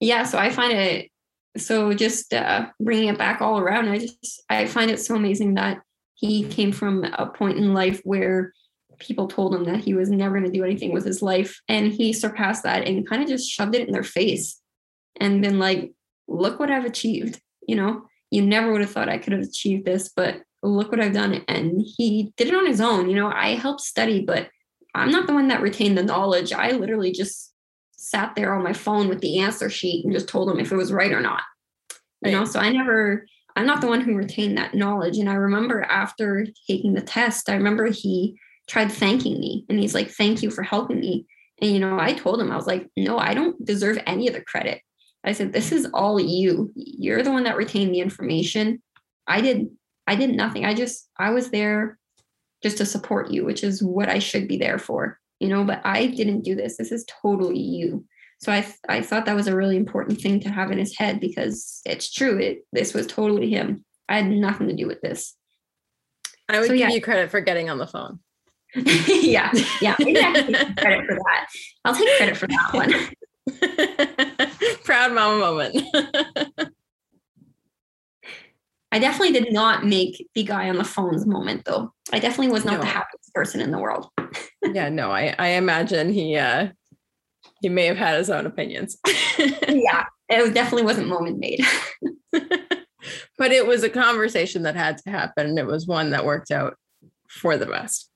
yeah, 0.00 0.24
so 0.24 0.38
I 0.38 0.50
find 0.50 0.72
it 0.72 1.10
so 1.56 1.92
just 1.92 2.32
uh, 2.32 2.66
bringing 2.80 3.08
it 3.08 3.18
back 3.18 3.40
all 3.40 3.58
around. 3.58 3.88
I 3.88 3.98
just 3.98 4.42
I 4.48 4.66
find 4.66 4.90
it 4.90 5.00
so 5.00 5.14
amazing 5.14 5.54
that 5.54 5.80
he 6.14 6.44
came 6.44 6.72
from 6.72 7.04
a 7.04 7.26
point 7.26 7.58
in 7.58 7.74
life 7.74 8.00
where 8.04 8.52
people 8.98 9.26
told 9.26 9.54
him 9.54 9.64
that 9.64 9.80
he 9.80 9.94
was 9.94 10.10
never 10.10 10.38
going 10.38 10.50
to 10.50 10.56
do 10.56 10.64
anything 10.64 10.92
with 10.92 11.04
his 11.04 11.22
life, 11.22 11.60
and 11.68 11.92
he 11.92 12.12
surpassed 12.12 12.62
that 12.62 12.86
and 12.86 13.08
kind 13.08 13.22
of 13.22 13.28
just 13.28 13.50
shoved 13.50 13.74
it 13.74 13.86
in 13.86 13.92
their 13.92 14.02
face 14.02 14.60
and 15.20 15.42
been 15.42 15.58
like, 15.58 15.92
look 16.28 16.58
what 16.58 16.70
I've 16.70 16.84
achieved. 16.84 17.40
You 17.66 17.76
know, 17.76 18.02
you 18.30 18.42
never 18.42 18.72
would 18.72 18.80
have 18.80 18.90
thought 18.90 19.08
I 19.08 19.18
could 19.18 19.32
have 19.32 19.42
achieved 19.42 19.84
this, 19.84 20.10
but 20.14 20.42
look 20.62 20.90
what 20.90 21.00
I've 21.00 21.12
done. 21.12 21.42
And 21.48 21.82
he 21.96 22.32
did 22.36 22.48
it 22.48 22.54
on 22.54 22.66
his 22.66 22.80
own. 22.80 23.08
You 23.08 23.16
know, 23.16 23.30
I 23.30 23.54
helped 23.54 23.80
study, 23.80 24.24
but 24.24 24.48
I'm 24.94 25.10
not 25.10 25.26
the 25.26 25.34
one 25.34 25.48
that 25.48 25.62
retained 25.62 25.98
the 25.98 26.02
knowledge. 26.02 26.52
I 26.52 26.72
literally 26.72 27.12
just 27.12 27.52
sat 27.92 28.34
there 28.34 28.54
on 28.54 28.62
my 28.62 28.72
phone 28.72 29.08
with 29.08 29.20
the 29.20 29.38
answer 29.38 29.70
sheet 29.70 30.04
and 30.04 30.12
just 30.12 30.28
told 30.28 30.50
him 30.50 30.60
if 30.60 30.72
it 30.72 30.76
was 30.76 30.92
right 30.92 31.12
or 31.12 31.20
not. 31.20 31.42
You 32.24 32.32
know, 32.32 32.44
so 32.44 32.60
I 32.60 32.70
never, 32.70 33.26
I'm 33.56 33.66
not 33.66 33.80
the 33.80 33.88
one 33.88 34.00
who 34.00 34.14
retained 34.14 34.56
that 34.58 34.74
knowledge. 34.74 35.18
And 35.18 35.28
I 35.28 35.34
remember 35.34 35.82
after 35.82 36.46
taking 36.68 36.94
the 36.94 37.00
test, 37.00 37.48
I 37.48 37.54
remember 37.54 37.86
he 37.86 38.38
tried 38.68 38.92
thanking 38.92 39.40
me 39.40 39.64
and 39.68 39.78
he's 39.78 39.94
like, 39.94 40.08
thank 40.08 40.42
you 40.42 40.50
for 40.50 40.62
helping 40.62 41.00
me. 41.00 41.26
And, 41.60 41.72
you 41.72 41.80
know, 41.80 41.98
I 41.98 42.12
told 42.12 42.40
him, 42.40 42.52
I 42.52 42.56
was 42.56 42.66
like, 42.66 42.88
no, 42.96 43.18
I 43.18 43.34
don't 43.34 43.64
deserve 43.64 43.98
any 44.06 44.28
of 44.28 44.34
the 44.34 44.40
credit. 44.40 44.82
I 45.24 45.32
said, 45.32 45.52
this 45.52 45.72
is 45.72 45.88
all 45.94 46.20
you. 46.20 46.72
You're 46.74 47.22
the 47.22 47.32
one 47.32 47.44
that 47.44 47.56
retained 47.56 47.94
the 47.94 48.00
information. 48.00 48.82
I 49.26 49.40
did, 49.40 49.68
I 50.06 50.16
did 50.16 50.34
nothing. 50.34 50.64
I 50.64 50.74
just, 50.74 51.08
I 51.18 51.30
was 51.30 51.50
there 51.50 51.98
just 52.62 52.78
to 52.78 52.86
support 52.86 53.30
you, 53.30 53.44
which 53.44 53.64
is 53.64 53.82
what 53.82 54.08
I 54.08 54.18
should 54.18 54.48
be 54.48 54.56
there 54.56 54.78
for, 54.78 55.18
you 55.40 55.48
know, 55.48 55.64
but 55.64 55.80
I 55.84 56.06
didn't 56.06 56.42
do 56.42 56.54
this. 56.54 56.76
This 56.76 56.92
is 56.92 57.04
totally 57.22 57.60
you. 57.60 58.04
So 58.40 58.50
I, 58.52 58.66
I 58.88 59.02
thought 59.02 59.26
that 59.26 59.36
was 59.36 59.46
a 59.46 59.56
really 59.56 59.76
important 59.76 60.20
thing 60.20 60.40
to 60.40 60.50
have 60.50 60.72
in 60.72 60.78
his 60.78 60.96
head 60.96 61.20
because 61.20 61.80
it's 61.84 62.12
true. 62.12 62.38
It, 62.38 62.64
this 62.72 62.92
was 62.92 63.06
totally 63.06 63.50
him. 63.50 63.84
I 64.08 64.16
had 64.16 64.30
nothing 64.30 64.68
to 64.68 64.74
do 64.74 64.86
with 64.86 65.00
this. 65.00 65.36
I 66.48 66.58
would 66.58 66.66
So, 66.66 66.72
give 66.72 66.88
yeah. 66.88 66.94
you 66.94 67.00
credit 67.00 67.30
for 67.30 67.40
getting 67.40 67.70
on 67.70 67.78
the 67.78 67.86
phone. 67.86 68.18
yeah. 68.74 69.52
Yeah. 69.80 69.96
Maybe 69.98 70.18
I 70.20 70.32
can 70.32 70.52
take 70.52 70.76
credit 70.76 71.06
for 71.06 71.14
that. 71.14 71.46
I'll 71.84 71.94
take 71.94 72.16
credit 72.16 72.36
for 72.36 72.48
that 72.48 72.72
one. 72.72 72.92
Proud 74.84 75.12
mama 75.12 75.38
moment. 75.38 75.76
I 78.92 78.98
definitely 78.98 79.32
did 79.32 79.52
not 79.52 79.86
make 79.86 80.28
the 80.34 80.44
guy 80.44 80.68
on 80.68 80.76
the 80.76 80.84
phones 80.84 81.26
moment 81.26 81.64
though. 81.64 81.92
I 82.12 82.18
definitely 82.18 82.52
was 82.52 82.66
not 82.66 82.80
the 82.80 82.86
happiest 82.86 83.32
person 83.32 83.62
in 83.62 83.70
the 83.70 83.78
world. 83.78 84.08
yeah, 84.62 84.90
no, 84.90 85.10
I, 85.10 85.34
I 85.38 85.48
imagine 85.48 86.12
he 86.12 86.36
uh 86.36 86.68
he 87.62 87.70
may 87.70 87.86
have 87.86 87.96
had 87.96 88.18
his 88.18 88.28
own 88.28 88.44
opinions. 88.44 88.98
yeah. 89.38 90.04
It 90.28 90.54
definitely 90.54 90.84
wasn't 90.84 91.08
moment 91.08 91.38
made. 91.38 91.64
but 92.32 93.52
it 93.52 93.66
was 93.66 93.82
a 93.82 93.88
conversation 93.88 94.62
that 94.62 94.76
had 94.76 94.98
to 94.98 95.10
happen 95.10 95.46
and 95.46 95.58
it 95.58 95.66
was 95.66 95.86
one 95.86 96.10
that 96.10 96.26
worked 96.26 96.50
out 96.50 96.76
for 97.28 97.56
the 97.56 97.66
best. 97.66 98.10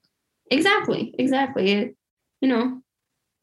exactly. 0.51 1.14
Exactly. 1.18 1.72
It, 1.72 1.97
you 2.43 2.49
know, 2.49 2.83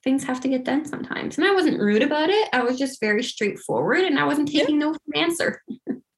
things 0.03 0.23
have 0.25 0.41
to 0.41 0.47
get 0.47 0.65
done 0.65 0.85
sometimes. 0.85 1.37
And 1.37 1.47
I 1.47 1.53
wasn't 1.53 1.79
rude 1.79 2.03
about 2.03 2.29
it. 2.29 2.49
I 2.53 2.61
was 2.61 2.77
just 2.77 2.99
very 2.99 3.23
straightforward 3.23 4.01
and 4.01 4.19
I 4.19 4.25
wasn't 4.25 4.51
taking 4.51 4.77
no 4.77 4.93
for 4.93 4.99
an 5.13 5.23
answer. 5.23 5.61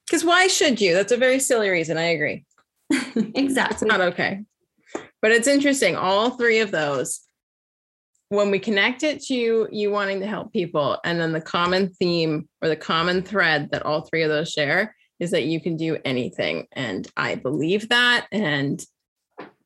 Because 0.05 0.23
why 0.23 0.47
should 0.47 0.79
you? 0.79 0.93
That's 0.93 1.11
a 1.11 1.17
very 1.17 1.39
silly 1.39 1.69
reason. 1.69 1.97
I 1.97 2.11
agree. 2.11 2.45
It's 3.15 3.39
exactly. 3.39 3.87
not 3.87 4.01
okay. 4.01 4.43
But 5.21 5.31
it's 5.31 5.47
interesting. 5.47 5.95
All 5.95 6.31
three 6.31 6.59
of 6.59 6.69
those, 6.71 7.21
when 8.29 8.51
we 8.51 8.59
connect 8.59 9.03
it 9.03 9.23
to 9.23 9.67
you 9.71 9.91
wanting 9.91 10.19
to 10.19 10.27
help 10.27 10.51
people, 10.51 10.99
and 11.03 11.19
then 11.19 11.31
the 11.31 11.41
common 11.41 11.89
theme 11.93 12.47
or 12.61 12.67
the 12.67 12.75
common 12.75 13.21
thread 13.21 13.69
that 13.71 13.85
all 13.85 14.01
three 14.01 14.23
of 14.23 14.29
those 14.29 14.51
share 14.51 14.95
is 15.19 15.31
that 15.31 15.45
you 15.45 15.61
can 15.61 15.77
do 15.77 15.97
anything. 16.03 16.67
And 16.73 17.07
I 17.15 17.35
believe 17.35 17.89
that. 17.89 18.27
And 18.31 18.83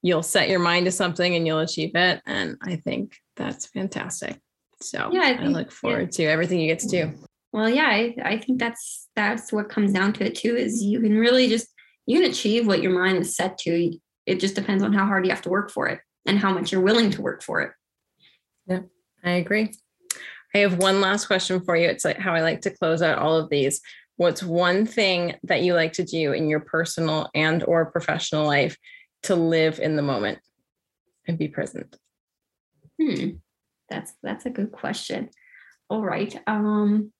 you'll 0.01 0.23
set 0.23 0.49
your 0.49 0.59
mind 0.59 0.85
to 0.85 0.91
something 0.91 1.35
and 1.35 1.45
you'll 1.45 1.59
achieve 1.59 1.91
it. 1.95 2.21
And 2.25 2.57
I 2.61 2.77
think 2.77 3.17
that's 3.35 3.65
fantastic. 3.67 4.39
So 4.81 5.09
Yeah, 5.11 5.21
I 5.21 5.43
I, 5.43 5.47
look 5.47 5.71
forward 5.71 6.11
to 6.13 6.23
everything 6.23 6.59
you 6.59 6.67
get 6.67 6.79
to 6.79 6.87
do. 6.87 7.13
Well, 7.51 7.69
yeah, 7.69 7.87
I, 7.87 8.15
I 8.23 8.37
think 8.37 8.59
that's 8.59 9.07
that's 9.15 9.51
what 9.51 9.69
comes 9.69 9.91
down 9.91 10.13
to 10.13 10.25
it 10.25 10.35
too, 10.35 10.55
is 10.55 10.83
you 10.83 10.99
can 10.99 11.17
really 11.17 11.47
just 11.47 11.67
you 12.05 12.19
can 12.19 12.29
achieve 12.29 12.67
what 12.67 12.81
your 12.81 12.91
mind 12.91 13.17
is 13.17 13.35
set 13.35 13.57
to. 13.59 13.93
It 14.25 14.39
just 14.39 14.55
depends 14.55 14.83
on 14.83 14.93
how 14.93 15.05
hard 15.05 15.25
you 15.25 15.31
have 15.31 15.41
to 15.43 15.49
work 15.49 15.71
for 15.71 15.87
it 15.87 15.99
and 16.25 16.37
how 16.37 16.53
much 16.53 16.71
you're 16.71 16.81
willing 16.81 17.09
to 17.11 17.21
work 17.21 17.41
for 17.41 17.61
it. 17.61 17.71
Yeah 18.67 18.81
i 19.23 19.31
agree. 19.31 19.73
I 20.55 20.59
have 20.59 20.77
one 20.77 21.01
last 21.01 21.27
question 21.27 21.61
for 21.61 21.75
you. 21.75 21.87
It's 21.87 22.05
like 22.05 22.17
how 22.17 22.33
I 22.33 22.41
like 22.41 22.61
to 22.61 22.71
close 22.71 23.01
out 23.01 23.19
all 23.19 23.37
of 23.37 23.49
these. 23.49 23.81
What's 24.15 24.41
one 24.41 24.85
thing 24.85 25.35
that 25.43 25.61
you 25.61 25.73
like 25.73 25.93
to 25.93 26.03
do 26.03 26.33
in 26.33 26.49
your 26.49 26.59
personal 26.59 27.29
and 27.35 27.63
or 27.63 27.91
professional 27.91 28.45
life 28.45 28.75
to 29.23 29.35
live 29.35 29.79
in 29.79 29.95
the 29.95 30.01
moment 30.01 30.39
and 31.27 31.37
be 31.37 31.47
present? 31.47 31.95
Hmm. 32.99 33.29
That's 33.89 34.13
that's 34.23 34.45
a 34.45 34.49
good 34.49 34.71
question. 34.71 35.29
All 35.89 36.01
right. 36.01 36.35
Um 36.47 37.11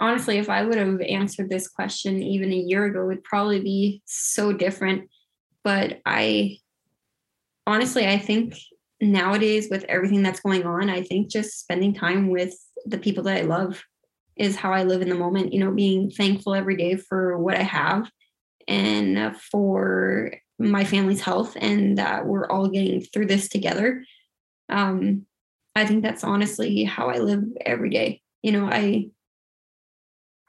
honestly, 0.00 0.38
if 0.38 0.48
I 0.48 0.64
would 0.64 0.78
have 0.78 1.00
answered 1.00 1.50
this 1.50 1.68
question 1.68 2.22
even 2.22 2.52
a 2.52 2.56
year 2.56 2.84
ago, 2.84 3.02
it 3.02 3.06
would 3.06 3.24
probably 3.24 3.60
be 3.60 4.02
so 4.04 4.52
different. 4.52 5.08
but 5.64 6.00
I 6.06 6.58
honestly, 7.66 8.06
I 8.06 8.18
think 8.18 8.54
nowadays 9.00 9.68
with 9.68 9.84
everything 9.88 10.22
that's 10.22 10.40
going 10.40 10.64
on, 10.64 10.88
I 10.88 11.02
think 11.02 11.28
just 11.28 11.58
spending 11.58 11.92
time 11.92 12.30
with 12.30 12.54
the 12.84 12.98
people 12.98 13.24
that 13.24 13.38
I 13.38 13.42
love 13.42 13.82
is 14.36 14.54
how 14.54 14.72
I 14.72 14.84
live 14.84 15.02
in 15.02 15.08
the 15.08 15.14
moment, 15.16 15.52
you 15.52 15.58
know, 15.58 15.72
being 15.72 16.10
thankful 16.10 16.54
every 16.54 16.76
day 16.76 16.96
for 16.96 17.36
what 17.38 17.56
I 17.56 17.62
have 17.62 18.08
and 18.68 19.36
for 19.36 20.34
my 20.58 20.84
family's 20.84 21.20
health 21.20 21.56
and 21.60 21.98
that 21.98 22.26
we're 22.26 22.48
all 22.48 22.68
getting 22.68 23.00
through 23.00 23.26
this 23.26 23.48
together. 23.48 24.04
Um, 24.68 25.26
I 25.76 25.84
think 25.84 26.02
that's 26.02 26.24
honestly 26.24 26.84
how 26.84 27.10
I 27.10 27.18
live 27.18 27.44
every 27.64 27.90
day. 27.90 28.22
You 28.42 28.52
know, 28.52 28.66
I 28.66 29.10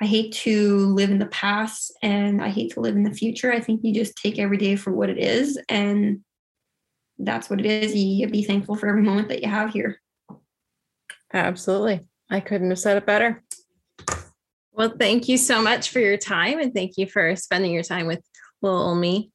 I 0.02 0.06
hate 0.06 0.32
to 0.34 0.86
live 0.94 1.10
in 1.10 1.20
the 1.20 1.26
past 1.26 1.92
and 2.02 2.42
I 2.42 2.50
hate 2.50 2.74
to 2.74 2.82
live 2.82 2.96
in 2.96 3.04
the 3.04 3.14
future. 3.14 3.52
I 3.52 3.60
think 3.60 3.82
you 3.84 3.94
just 3.94 4.16
take 4.16 4.40
every 4.40 4.58
day 4.58 4.76
for 4.76 4.94
what 4.94 5.10
it 5.10 5.18
is 5.18 5.60
and 5.70 6.22
that's 7.18 7.50
what 7.50 7.60
it 7.60 7.66
is. 7.66 7.96
You 7.96 8.28
be 8.28 8.44
thankful 8.44 8.76
for 8.76 8.88
every 8.88 9.02
moment 9.02 9.28
that 9.30 9.42
you 9.42 9.50
have 9.50 9.74
here. 9.74 10.00
Absolutely. 11.34 12.06
I 12.30 12.40
couldn't 12.40 12.70
have 12.70 12.80
said 12.80 12.98
it 12.98 13.06
better. 13.06 13.44
Well, 14.72 14.94
thank 14.98 15.28
you 15.28 15.38
so 15.38 15.62
much 15.62 15.90
for 15.90 16.00
your 16.00 16.18
time 16.18 16.60
and 16.60 16.74
thank 16.74 16.98
you 16.98 17.08
for 17.08 17.36
spending 17.36 17.72
your 17.72 17.84
time 17.84 18.06
with 18.06 18.24
little 18.62 18.96
me. 18.96 19.32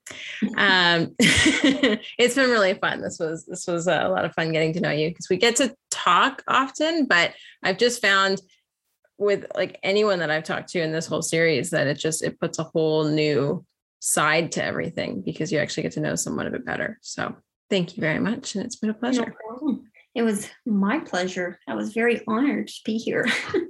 Um, 0.56 1.14
it's 1.18 2.34
been 2.34 2.50
really 2.50 2.74
fun. 2.74 3.00
This 3.00 3.18
was 3.18 3.46
this 3.46 3.66
was 3.66 3.86
a 3.86 4.08
lot 4.08 4.24
of 4.24 4.34
fun 4.34 4.52
getting 4.52 4.72
to 4.74 4.80
know 4.80 4.90
you 4.90 5.10
because 5.10 5.28
we 5.28 5.36
get 5.36 5.56
to 5.56 5.74
talk 5.90 6.42
often, 6.48 7.06
but 7.06 7.32
I've 7.62 7.78
just 7.78 8.02
found 8.02 8.40
with 9.18 9.46
like 9.54 9.78
anyone 9.82 10.18
that 10.18 10.30
I've 10.30 10.44
talked 10.44 10.70
to 10.70 10.80
in 10.80 10.92
this 10.92 11.06
whole 11.06 11.22
series 11.22 11.70
that 11.70 11.86
it 11.86 11.98
just 11.98 12.22
it 12.22 12.40
puts 12.40 12.58
a 12.58 12.64
whole 12.64 13.04
new 13.04 13.64
side 14.00 14.52
to 14.52 14.64
everything 14.64 15.22
because 15.22 15.52
you 15.52 15.58
actually 15.58 15.84
get 15.84 15.92
to 15.92 16.00
know 16.00 16.16
someone 16.16 16.46
a 16.46 16.50
bit 16.50 16.64
better. 16.64 16.98
So 17.02 17.36
thank 17.70 17.96
you 17.96 18.00
very 18.00 18.18
much. 18.18 18.56
And 18.56 18.64
it's 18.64 18.76
been 18.76 18.90
a 18.90 18.94
pleasure. 18.94 19.32
No 19.60 19.82
it 20.14 20.22
was 20.22 20.48
my 20.66 20.98
pleasure. 20.98 21.58
I 21.66 21.74
was 21.74 21.94
very 21.94 22.22
honored 22.26 22.68
to 22.68 22.80
be 22.84 22.98
here. 22.98 23.26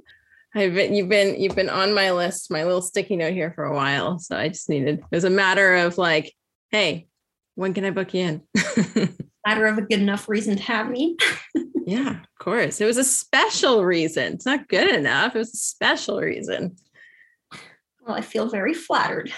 I've 0.55 0.73
been 0.73 0.93
you've 0.93 1.09
been 1.09 1.39
you've 1.39 1.55
been 1.55 1.69
on 1.69 1.93
my 1.93 2.11
list, 2.11 2.51
my 2.51 2.63
little 2.63 2.81
sticky 2.81 3.15
note 3.15 3.33
here 3.33 3.51
for 3.51 3.63
a 3.63 3.73
while. 3.73 4.19
So 4.19 4.37
I 4.37 4.49
just 4.49 4.69
needed 4.69 4.99
it 4.99 5.15
was 5.15 5.23
a 5.23 5.29
matter 5.29 5.75
of 5.75 5.97
like, 5.97 6.33
hey, 6.69 7.07
when 7.55 7.73
can 7.73 7.85
I 7.85 7.91
book 7.91 8.13
you 8.13 8.21
in? 8.21 8.41
matter 9.45 9.65
of 9.65 9.77
a 9.77 9.81
good 9.81 9.99
enough 9.99 10.29
reason 10.29 10.55
to 10.55 10.63
have 10.63 10.89
me. 10.89 11.17
yeah, 11.85 12.21
of 12.21 12.39
course. 12.39 12.79
It 12.79 12.85
was 12.85 12.97
a 12.97 13.03
special 13.03 13.83
reason. 13.83 14.33
It's 14.33 14.45
not 14.45 14.69
good 14.69 14.89
enough. 14.89 15.35
It 15.35 15.39
was 15.39 15.53
a 15.53 15.57
special 15.57 16.19
reason. 16.19 16.75
Well, 18.05 18.15
I 18.15 18.21
feel 18.21 18.49
very 18.49 18.73
flattered. 18.73 19.31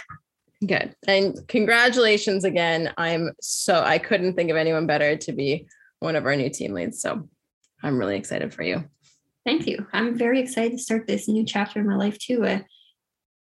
Good. 0.66 0.96
And 1.08 1.36
congratulations 1.48 2.44
again. 2.44 2.94
I'm 2.98 3.32
so 3.42 3.82
I 3.84 4.00
couldn't 4.00 4.36
think 4.36 4.50
of 4.50 4.58
anyone 4.58 4.88
better 4.88 5.18
to 5.18 5.32
be 5.32 5.68
one 6.00 6.16
of 6.16 6.26
our 6.26 6.36
new 6.36 6.50
team 6.50 6.74
leads. 6.74 7.02
So 7.02 7.28
I'm 7.84 8.00
really 8.00 8.18
excited 8.18 8.54
for 8.54 8.64
you. 8.64 8.86
Thank 9.46 9.68
you. 9.68 9.86
I'm 9.94 10.18
very 10.18 10.40
excited 10.40 10.72
to 10.72 10.78
start 10.80 11.08
this 11.08 11.28
new 11.28 11.46
chapter 11.46 11.80
in 11.80 11.88
my 11.88 11.96
life 11.96 12.18
too. 12.18 12.46
Uh, 12.46 12.60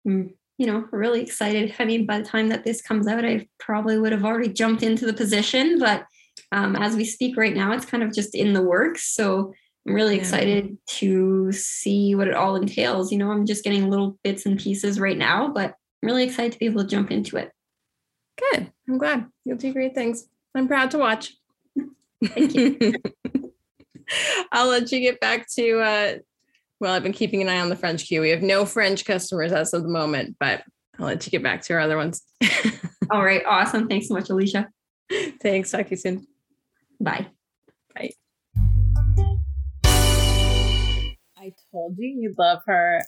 I'm, 0.06 0.34
you 0.58 0.68
know, 0.68 0.86
really 0.92 1.22
excited. 1.22 1.74
I 1.80 1.86
mean, 1.86 2.06
by 2.06 2.20
the 2.20 2.26
time 2.26 2.50
that 2.50 2.66
this 2.66 2.82
comes 2.82 3.08
out, 3.08 3.26
I 3.26 3.48
probably 3.60 3.98
would 3.98 4.12
have 4.12 4.26
already 4.26 4.50
jumped 4.50 4.84
into 4.84 5.06
the 5.06 5.14
position, 5.14 5.80
but 5.80 6.06
um, 6.52 6.76
as 6.76 6.96
we 6.96 7.06
speak 7.06 7.38
right 7.38 7.56
now, 7.56 7.72
it's 7.74 7.86
kind 7.86 8.04
of 8.04 8.14
just 8.14 8.36
in 8.36 8.54
the 8.54 8.62
works. 8.62 9.16
So 9.16 9.54
I'm 9.88 9.94
really 9.94 10.16
yeah. 10.16 10.22
excited 10.22 10.78
to 10.88 11.52
see 11.52 12.16
what 12.16 12.28
it 12.28 12.36
all 12.36 12.56
entails. 12.56 13.12
You 13.12 13.18
know, 13.18 13.32
I'm 13.32 13.46
just 13.46 13.64
getting 13.64 13.90
little 13.90 14.18
bits 14.24 14.46
and 14.46 14.60
pieces 14.60 15.00
right 15.00 15.18
now, 15.18 15.48
but 15.48 15.72
I'm 15.72 16.08
really 16.08 16.24
excited 16.24 16.52
to 16.52 16.60
be 16.60 16.66
able 16.66 16.84
to 16.84 16.88
jump 16.88 17.12
into 17.12 17.38
it. 17.38 17.52
Good. 18.38 18.72
I'm 18.88 18.98
glad. 18.98 19.28
You'll 19.46 19.58
do 19.58 19.74
great 19.74 19.96
things. 19.96 20.28
I'm 20.54 20.68
proud 20.68 20.92
to 20.92 20.98
watch. 20.98 21.34
Thank 22.24 22.54
you. 22.54 22.94
I'll 24.52 24.68
let 24.68 24.92
you 24.92 25.00
get 25.00 25.20
back 25.20 25.48
to 25.56 25.80
uh 25.80 26.14
well, 26.80 26.94
I've 26.94 27.04
been 27.04 27.14
keeping 27.14 27.42
an 27.42 27.48
eye 27.48 27.62
on 27.62 27.70
the 27.70 27.78
French 27.78 28.08
queue. 28.08 28.20
We 28.20 28.32
have 28.32 28.42
no 28.42 28.66
French 28.66 29.06
customers 29.06 29.54
as 29.54 29.74
of 29.74 29.84
the 29.84 29.90
moment, 29.90 30.36
but 30.38 30.64
I'll 31.00 31.06
let 31.06 31.26
you 31.26 31.32
get 31.32 31.42
back 31.42 31.62
to 31.64 31.74
our 31.76 31.80
other 31.80 31.96
ones. 31.96 32.22
All 33.12 33.24
right. 33.24 33.42
Awesome. 33.46 33.88
Thanks 33.88 34.10
so 34.10 34.16
much, 34.16 34.30
Alicia. 34.30 34.68
Thanks. 35.42 35.72
Talk 35.72 35.86
to 35.86 35.92
you 35.92 35.98
soon. 35.98 36.28
Bye. 37.00 37.28
Bye. 37.96 38.12
I 41.38 41.54
told 41.72 41.96
you 41.98 42.20
you'd 42.20 42.38
love 42.38 42.60
her. 42.68 43.02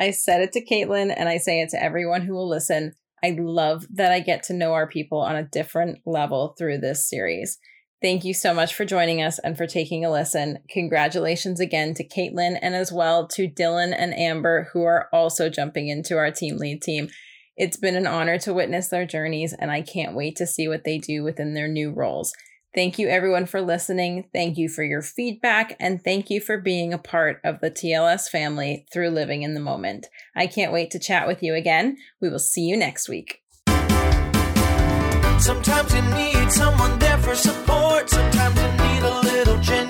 I 0.00 0.10
said 0.12 0.40
it 0.40 0.52
to 0.52 0.64
Caitlin 0.64 1.12
and 1.14 1.28
I 1.28 1.38
say 1.38 1.60
it 1.60 1.70
to 1.70 1.82
everyone 1.82 2.22
who 2.22 2.34
will 2.34 2.48
listen. 2.48 2.92
I 3.22 3.36
love 3.38 3.86
that 3.90 4.12
I 4.12 4.20
get 4.20 4.42
to 4.44 4.54
know 4.54 4.72
our 4.72 4.86
people 4.86 5.20
on 5.20 5.36
a 5.36 5.42
different 5.42 5.98
level 6.06 6.54
through 6.56 6.78
this 6.78 7.08
series. 7.08 7.58
Thank 8.00 8.24
you 8.24 8.32
so 8.32 8.54
much 8.54 8.74
for 8.74 8.84
joining 8.84 9.20
us 9.22 9.40
and 9.40 9.56
for 9.56 9.66
taking 9.66 10.04
a 10.04 10.10
listen. 10.10 10.60
Congratulations 10.68 11.58
again 11.58 11.94
to 11.94 12.06
Caitlin 12.06 12.56
and 12.62 12.76
as 12.76 12.92
well 12.92 13.26
to 13.28 13.48
Dylan 13.48 13.92
and 13.96 14.14
Amber, 14.14 14.68
who 14.72 14.84
are 14.84 15.08
also 15.12 15.48
jumping 15.48 15.88
into 15.88 16.16
our 16.16 16.30
team 16.30 16.58
lead 16.58 16.80
team. 16.80 17.08
It's 17.56 17.76
been 17.76 17.96
an 17.96 18.06
honor 18.06 18.38
to 18.38 18.54
witness 18.54 18.88
their 18.88 19.04
journeys, 19.04 19.52
and 19.52 19.72
I 19.72 19.82
can't 19.82 20.14
wait 20.14 20.36
to 20.36 20.46
see 20.46 20.68
what 20.68 20.84
they 20.84 20.98
do 20.98 21.24
within 21.24 21.54
their 21.54 21.66
new 21.66 21.90
roles. 21.90 22.32
Thank 22.72 23.00
you, 23.00 23.08
everyone, 23.08 23.46
for 23.46 23.60
listening. 23.60 24.28
Thank 24.32 24.58
you 24.58 24.68
for 24.68 24.84
your 24.84 25.02
feedback, 25.02 25.74
and 25.80 26.00
thank 26.00 26.30
you 26.30 26.40
for 26.40 26.56
being 26.56 26.92
a 26.92 26.98
part 26.98 27.40
of 27.42 27.58
the 27.60 27.70
TLS 27.70 28.28
family 28.28 28.86
through 28.92 29.10
living 29.10 29.42
in 29.42 29.54
the 29.54 29.60
moment. 29.60 30.06
I 30.36 30.46
can't 30.46 30.72
wait 30.72 30.92
to 30.92 31.00
chat 31.00 31.26
with 31.26 31.42
you 31.42 31.54
again. 31.54 31.96
We 32.20 32.28
will 32.28 32.38
see 32.38 32.62
you 32.62 32.76
next 32.76 33.08
week. 33.08 33.42
Sometimes 35.40 35.92
you 35.92 36.02
need 36.02 36.52
someone 36.52 36.96
there 37.00 37.18
for 37.18 37.34
support. 37.34 37.67
Little 39.32 39.58
genuine 39.58 39.87